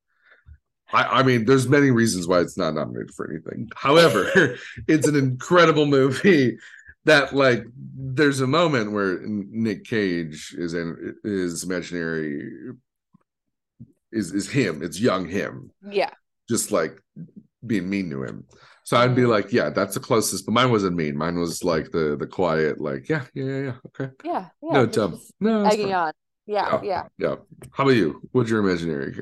[0.93, 3.69] I, I mean, there's many reasons why it's not nominated for anything.
[3.75, 4.55] However,
[4.87, 6.57] it's an incredible movie
[7.05, 7.63] that like
[7.97, 12.41] there's a moment where Nick Cage is in his imaginary
[14.11, 14.81] is is him.
[14.83, 16.11] It's young him, Yeah.
[16.49, 16.99] just like
[17.65, 18.45] being mean to him.
[18.83, 19.29] So I'd be Mhm.
[19.29, 20.45] like, yeah, that's the closest.
[20.45, 21.17] But mine wasn't mean.
[21.17, 23.77] Mine was like the the quiet, like, yeah, yeah, yeah, yeah.
[23.87, 24.11] Okay.
[24.23, 24.73] Yeah, yeah.
[24.73, 25.19] no, dumb.
[25.39, 26.13] No, Egging on.
[26.45, 26.81] Yeah, Yeah.
[26.83, 27.03] yeah.
[27.17, 27.35] Yeah.
[27.71, 28.21] How about you?
[28.31, 29.15] What's your imaginary?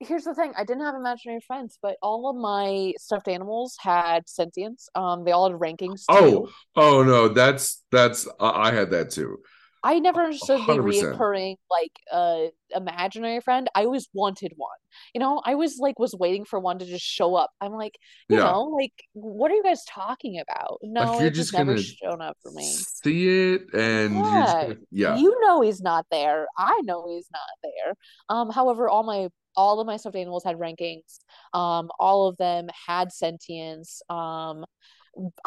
[0.00, 4.28] Here's the thing, I didn't have imaginary friends, but all of my stuffed animals had
[4.28, 4.88] sentience.
[4.94, 6.54] Um, they all had rankings Oh, too.
[6.76, 9.38] oh no, that's that's I I had that too.
[9.82, 10.78] I never understood the 100%.
[10.78, 13.68] reoccurring like uh imaginary friend.
[13.74, 14.76] I always wanted one.
[15.14, 17.50] You know, I was like was waiting for one to just show up.
[17.60, 17.98] I'm like,
[18.28, 18.42] you Yeah.
[18.42, 20.78] know, like what are you guys talking about?
[20.82, 22.86] No, Like you're it just never shown up for me.
[23.00, 25.20] see it and Yeah, gonna, yeah.
[25.20, 26.46] you know he's not there.
[26.56, 27.94] I know he's not there.
[28.28, 31.18] Um, however, all my all of my stuffed animals had rankings.
[31.54, 34.02] Um, all of them had sentience.
[34.08, 34.64] Um,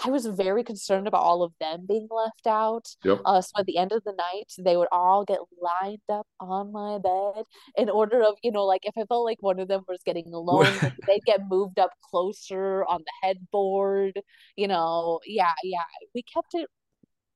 [0.04, 2.88] I was very concerned about all of them being left out.
[3.04, 3.22] Yep.
[3.26, 6.72] Uh, so at the end of the night, they would all get lined up on
[6.72, 7.44] my bed
[7.78, 10.26] in order of, you know, like if I felt like one of them was getting
[10.34, 14.20] alone, like they'd get moved up closer on the headboard.
[14.56, 15.84] You know, yeah, yeah.
[16.16, 16.68] We kept it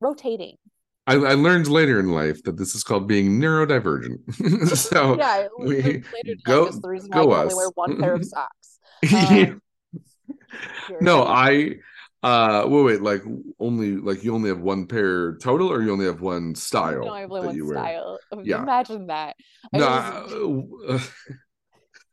[0.02, 0.58] rotating.
[1.06, 4.68] I, I learned later in life that this is called being neurodivergent.
[4.78, 7.56] so Yeah, we- was later tonight go- is the reason why I go can only
[7.56, 8.80] wear one pair of socks.
[10.90, 10.98] Yeah.
[11.02, 11.24] No.
[11.24, 11.78] I
[12.22, 13.22] uh wait, wait, like
[13.60, 17.14] only like you only have one pair total or you only have one style No,
[17.14, 17.76] I have only one you wear?
[17.76, 18.20] style.
[18.44, 18.62] Yeah.
[18.64, 19.36] Imagine that.
[19.74, 19.86] I No,
[20.88, 21.10] was-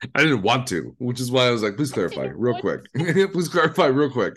[0.04, 2.80] I, I didn't want to, which is why I was like, please clarify real quick.
[2.94, 4.34] please clarify real quick.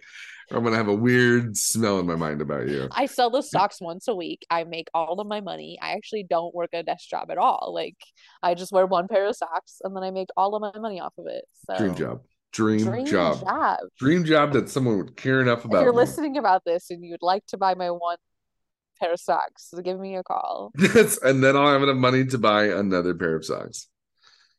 [0.54, 2.88] I'm gonna have a weird smell in my mind about you.
[2.92, 4.46] I sell those socks once a week.
[4.50, 5.78] I make all of my money.
[5.82, 7.72] I actually don't work a desk job at all.
[7.74, 7.98] Like
[8.42, 11.00] I just wear one pair of socks and then I make all of my money
[11.00, 11.46] off of it.
[11.66, 12.22] So Dream job.
[12.52, 13.42] Dream, Dream job.
[13.42, 13.80] job.
[13.98, 15.80] Dream job that someone would care enough about.
[15.80, 15.98] If you're me.
[15.98, 18.18] listening about this and you'd like to buy my one
[19.02, 20.72] pair of socks, give me a call.
[20.80, 23.88] Yes, and then I'll have enough money to buy another pair of socks.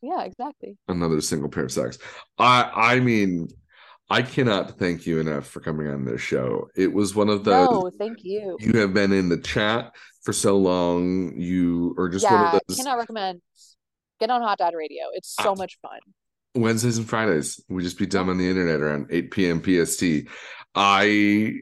[0.03, 0.77] Yeah, exactly.
[0.89, 1.99] Another single pair of socks.
[2.37, 3.49] I I mean,
[4.11, 6.69] I cannot thank you enough for coming on this show.
[6.77, 8.57] It was one of those No, thank you.
[8.61, 11.35] you have been in the chat for so long.
[11.41, 13.41] You are just one of those cannot recommend.
[14.21, 15.05] Get on Hot Dad Radio.
[15.15, 15.55] It's so Ah.
[15.55, 15.99] much fun.
[16.55, 17.61] Wednesdays and Fridays.
[17.69, 19.61] We just be dumb on the internet around 8 p.m.
[19.61, 20.29] PST.
[20.75, 21.53] I,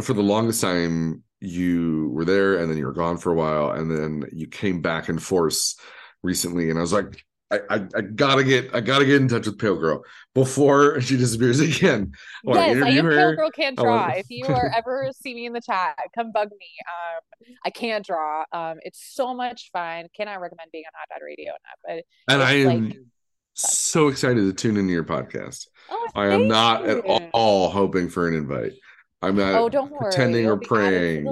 [0.00, 3.70] for the longest time, you were there and then you were gone for a while,
[3.72, 5.76] and then you came back in force
[6.22, 9.46] recently, and I was like, I, I, I gotta get, I gotta get in touch
[9.46, 10.04] with Pale Girl
[10.34, 12.12] before she disappears again.
[12.46, 13.10] I yes, I am her.
[13.10, 14.08] Pale Girl Can't Draw.
[14.16, 16.66] If you are ever see me in the chat, come bug me.
[17.48, 18.44] Um, I can't draw.
[18.52, 20.08] Um, it's so much fun.
[20.14, 22.04] Cannot recommend being on Hot Dad Radio enough.
[22.26, 22.98] But and I am like-
[23.54, 25.66] so excited to tune into your podcast.
[25.90, 26.98] oh, I am not at
[27.32, 28.72] all hoping for an invite.
[29.20, 30.00] I'm not Oh, don't worry.
[30.02, 31.26] pretending You'll or to praying.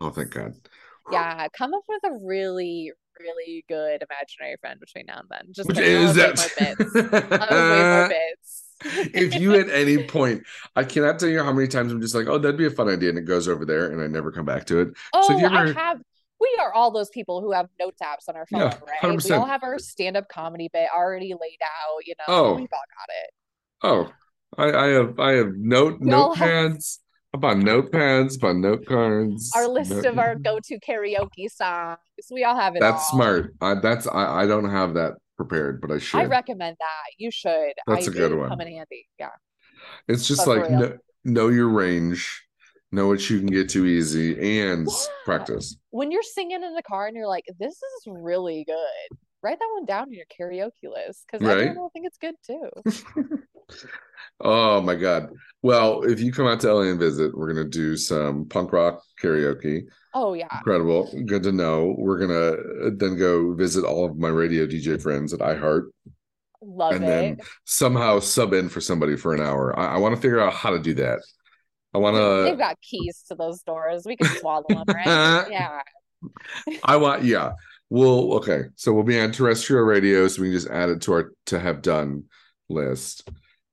[0.00, 0.52] Oh, thank God.
[1.10, 5.52] Yeah, come up with a really, really good imaginary friend between now and then.
[5.52, 5.78] Just Which.
[5.78, 6.36] I'll is that?
[6.58, 6.96] bits.
[7.32, 8.64] I'll have way more bits.
[9.14, 10.42] if you at any point,
[10.76, 12.88] I cannot tell you how many times I'm just like, oh, that'd be a fun
[12.88, 14.88] idea, and it goes over there, and I never come back to it.
[15.12, 16.00] Oh, So if oh, you I have.
[16.40, 19.02] We are all those people who have notes apps on our phone, Yeah, right?
[19.10, 19.36] We 100%.
[19.40, 22.06] all have our stand-up comedy bit already laid out.
[22.06, 22.54] You know, Oh.
[22.54, 24.12] we've all got it.
[24.12, 24.12] Oh,
[24.56, 26.98] I, I have I have note We notepads
[27.34, 29.50] about notepads, about note cards.
[29.54, 31.98] Our list note- of our go-to karaoke songs.
[32.30, 32.80] We all have it.
[32.80, 33.18] That's all.
[33.18, 33.54] smart.
[33.60, 36.20] I, that's I, I don't have that prepared, but I should.
[36.20, 37.12] I recommend that.
[37.18, 37.72] You should.
[37.86, 38.48] That's I a good one.
[38.48, 39.06] Come in handy.
[39.18, 39.28] Yeah.
[40.08, 42.42] it's just but like know, know your range,
[42.92, 44.94] know what you can get to easy, and Yeah.
[45.24, 45.76] practice.
[45.90, 49.68] When you're singing in the car and you're like, "This is really good," write that
[49.74, 51.58] one down in your karaoke list because Right.
[51.58, 53.38] everyone will think it's good too.
[54.40, 55.30] Oh my God.
[55.62, 59.02] Well, if you come out to LA and visit, we're gonna do some punk rock
[59.20, 59.82] karaoke.
[60.14, 60.48] Oh yeah.
[60.58, 61.10] Incredible.
[61.26, 61.94] Good to know.
[61.98, 65.88] We're gonna uh, then go visit all of my radio DJ friends at iHeart
[66.62, 67.06] Love and it.
[67.06, 69.78] then somehow sub in for somebody for an hour.
[69.78, 71.20] I, I want to figure out how to do that.
[71.94, 72.44] I want to.
[72.44, 74.04] They've got keys to those doors.
[74.04, 75.46] We can swallow them, right?
[75.50, 75.80] yeah.
[76.84, 77.24] I want.
[77.24, 77.52] Yeah.
[77.90, 78.34] We'll.
[78.34, 78.64] Okay.
[78.76, 81.58] So we'll be on terrestrial radio, so we can just add it to our to
[81.58, 82.24] have done
[82.68, 83.28] list.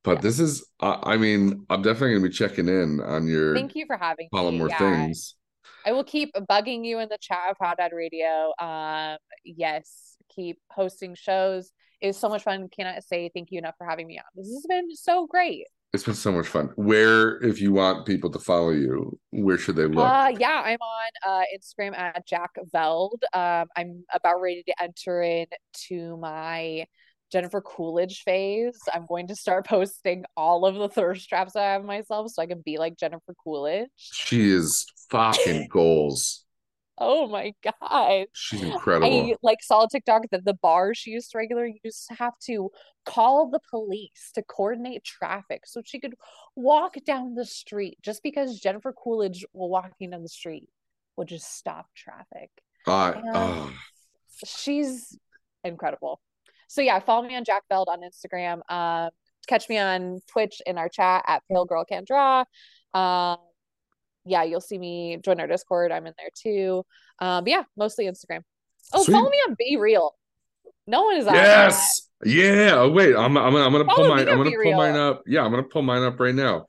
[0.05, 0.21] But Yeah.
[0.21, 0.65] this is.
[0.79, 4.29] I, I mean, I'm definitely gonna be checking in on your Thank you for having
[4.31, 4.59] follow me.
[4.59, 4.77] more Yeah.
[4.77, 5.35] things.
[5.85, 8.53] I will keep bugging you in the chat of Hot Dad Radio.
[8.59, 11.71] Um, yes, keep hosting shows.
[12.01, 12.69] It was so much fun.
[12.69, 14.23] Cannot say thank you enough for having me on.
[14.35, 15.65] This has been so great.
[15.93, 16.71] It's been so much fun.
[16.75, 20.05] Where, if you want people to follow you, where should they look?
[20.05, 23.23] Uh, yeah, I'm on uh, Instagram at Jack Veld.
[23.33, 26.85] Um, I'm about ready to enter into my
[27.31, 28.77] Jennifer Coolidge phase.
[28.93, 32.45] I'm going to start posting all of the thirst traps I have myself so I
[32.45, 33.89] can be like Jennifer Coolidge.
[33.97, 36.45] She is fucking goals.
[36.97, 38.27] Oh my God.
[38.33, 39.31] She's incredible.
[39.31, 42.33] I like saw a TikTok that the bar she used to regularly used to have
[42.45, 42.69] to
[43.05, 46.15] call the police to coordinate traffic so she could
[46.55, 50.69] walk down the street just because Jennifer Coolidge while walking down the street
[51.17, 52.49] would just stop traffic.
[53.15, 53.73] And oh,
[54.45, 55.17] she's
[55.65, 56.21] incredible.
[56.67, 58.61] So yeah, follow me on Jack Veld on Instagram.
[58.71, 59.09] Um,
[59.47, 62.43] catch me on Twitch in our chat at Pale Girl Can Draw.
[62.93, 63.37] Um,
[64.25, 65.91] yeah, you'll see me join our Discord.
[65.91, 66.83] I'm in there too.
[67.19, 68.41] Um, but yeah, mostly Instagram.
[68.93, 69.13] Oh, Sweet.
[69.13, 70.11] follow me on BeReal.
[70.87, 72.09] No one is on yes.
[72.23, 72.73] Yeah.
[72.75, 73.15] Oh, wait.
[73.15, 74.27] I'm I'm I'm gonna pull mine.
[74.27, 75.23] I'm gonna pull mine up.
[75.25, 76.65] Yeah, I'm gonna pull mine up right now.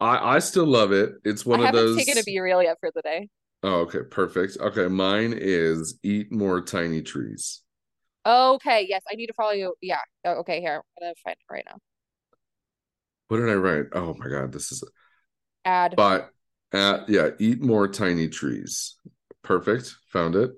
[0.00, 1.12] I I still love it.
[1.24, 1.50] It's that.
[1.50, 1.96] one I of haven't those.
[1.96, 3.28] taken a BeReal yet for the day.
[3.62, 4.56] Oh, okay, perfect.
[4.60, 7.62] Okay, mine is eat more tiny trees.
[8.26, 9.74] Okay, yes, I need to follow you.
[9.80, 10.00] Yeah.
[10.24, 10.76] Oh, okay, here.
[10.76, 11.78] I'm gonna find it right now.
[13.28, 13.86] What did I write?
[13.92, 14.82] Oh my God, this is
[15.64, 15.96] Add.
[15.96, 16.30] but
[16.72, 18.96] uh yeah, eat more tiny trees.
[19.42, 19.96] Perfect.
[20.12, 20.50] Found it.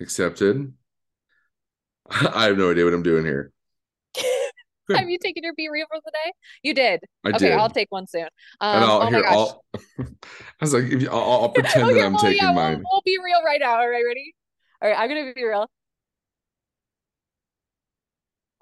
[0.00, 0.74] Accepted.
[2.10, 3.52] I have no idea what I'm doing here.
[4.94, 6.32] Have you taken your BeReal for the day?
[6.62, 7.00] You did.
[7.24, 7.52] I Okay, did.
[7.52, 8.28] I'll take one soon.
[8.72, 9.40] and Um, I'll oh my here, gosh.
[9.40, 9.64] I'll
[9.98, 10.04] I
[10.60, 12.90] was like, if you, I'll, I'll pretend Okay, that I'm well, taking yeah, we'll, mine.
[12.90, 13.78] we'll be real right now.
[13.78, 14.34] All right, ready?
[14.82, 15.68] All right, I'm gonna be real.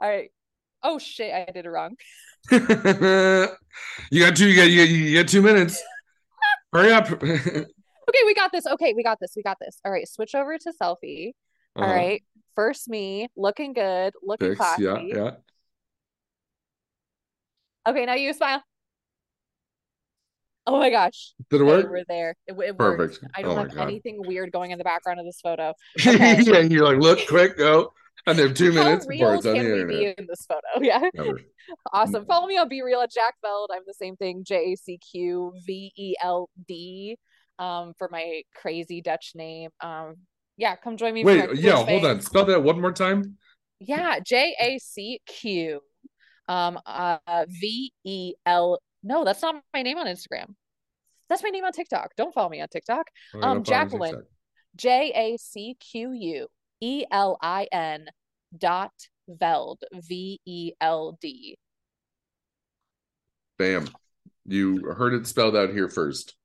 [0.00, 0.30] All right.
[0.82, 1.96] Oh shit, I did it wrong.
[2.50, 4.48] you got two.
[4.48, 5.82] You got you got, you got two minutes.
[6.72, 7.08] Hurry up.
[8.08, 8.68] Okay, we got this.
[8.68, 9.32] Okay, we got this.
[9.34, 9.80] We got this.
[9.84, 11.32] All right, switch over to selfie.
[11.74, 11.92] All Uh-huh.
[11.92, 12.22] right.
[12.54, 14.58] First me, looking good, looking Fix.
[14.60, 14.84] classy.
[14.84, 15.30] Yeah, yeah.
[17.88, 18.62] Okay, now you smile.
[20.68, 21.32] Oh my gosh.
[21.50, 21.90] Did it work?
[21.90, 22.36] we're there.
[22.46, 22.78] It, it worked.
[22.78, 23.24] Perfect.
[23.36, 25.74] I Oh don't my have anything weird going in the background of this photo.
[26.06, 26.42] Okay.
[26.42, 27.92] yeah, you're like, look, quick, go.
[28.28, 29.98] And they have two How minutes before real it's on the can we internet.
[30.16, 30.60] be in this photo?
[30.84, 31.08] Yeah.
[31.14, 31.40] Never.
[31.92, 32.26] Awesome.
[32.26, 33.70] Follow me on BeReal at Jack Veld.
[33.72, 37.16] I'm the same thing, J A C Q V E L D,
[37.58, 39.70] um, for my crazy Dutch name.
[39.80, 40.16] Um,
[40.56, 42.20] yeah, come join me for Wait, yeah, hold on.
[42.20, 43.36] Spell that one more time.
[43.78, 45.80] Yeah, J A C Q,
[46.48, 47.18] um, uh,
[47.48, 48.80] V E L.
[49.02, 50.54] No, that's not my name on Instagram.
[51.28, 52.12] That's my name on TikTok.
[52.16, 53.06] Don't follow me on TikTok.
[53.34, 54.12] Oh, Um, Jacqueline.
[54.14, 54.28] TikTok.
[56.82, 58.06] J A C Q U E L I N
[58.56, 58.92] dot
[59.28, 61.58] Veld V E L D.
[63.58, 63.88] Bam.
[64.44, 66.36] You heard it spelled out here first.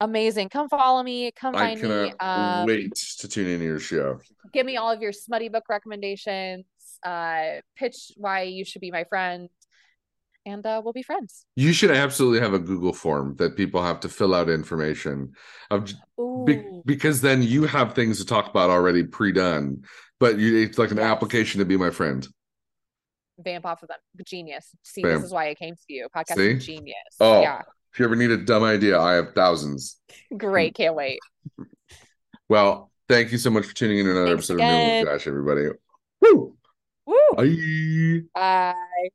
[0.00, 0.48] Amazing.
[0.50, 1.32] Come follow me.
[1.32, 2.12] Come I find me.
[2.20, 4.20] Um, wait to tune into your show.
[4.52, 6.64] give me all of your smutty book recommendations.
[7.02, 9.48] Uh, pitch why you should be my friend,
[10.48, 11.44] and uh, we'll be friends.
[11.56, 15.32] You should absolutely have a Google form that people have to fill out information
[15.70, 15.92] of
[16.46, 19.84] be- because then you have things to talk about already pre-done,
[20.20, 21.06] but you, it's like an Yes.
[21.06, 22.26] application to be my friend.
[23.38, 23.98] vamp off of them.
[24.26, 24.70] Genius.
[24.82, 25.14] See, Bam.
[25.16, 26.08] this is why I came to you.
[26.14, 26.58] Podcast See?
[26.58, 26.96] genius.
[27.20, 27.40] Oh.
[27.40, 27.62] Yeah,
[27.92, 30.00] If you ever need a dumb idea, I have thousands.
[30.36, 30.74] great.
[30.74, 31.20] Can't wait.
[32.48, 35.04] Well, thank you so much for tuning in to another Thanks episode of again.
[35.06, 35.68] with Josh, everybody.
[36.20, 36.56] Woo!
[37.06, 37.16] Woo!
[37.36, 38.22] Bye.
[38.34, 39.08] Bye.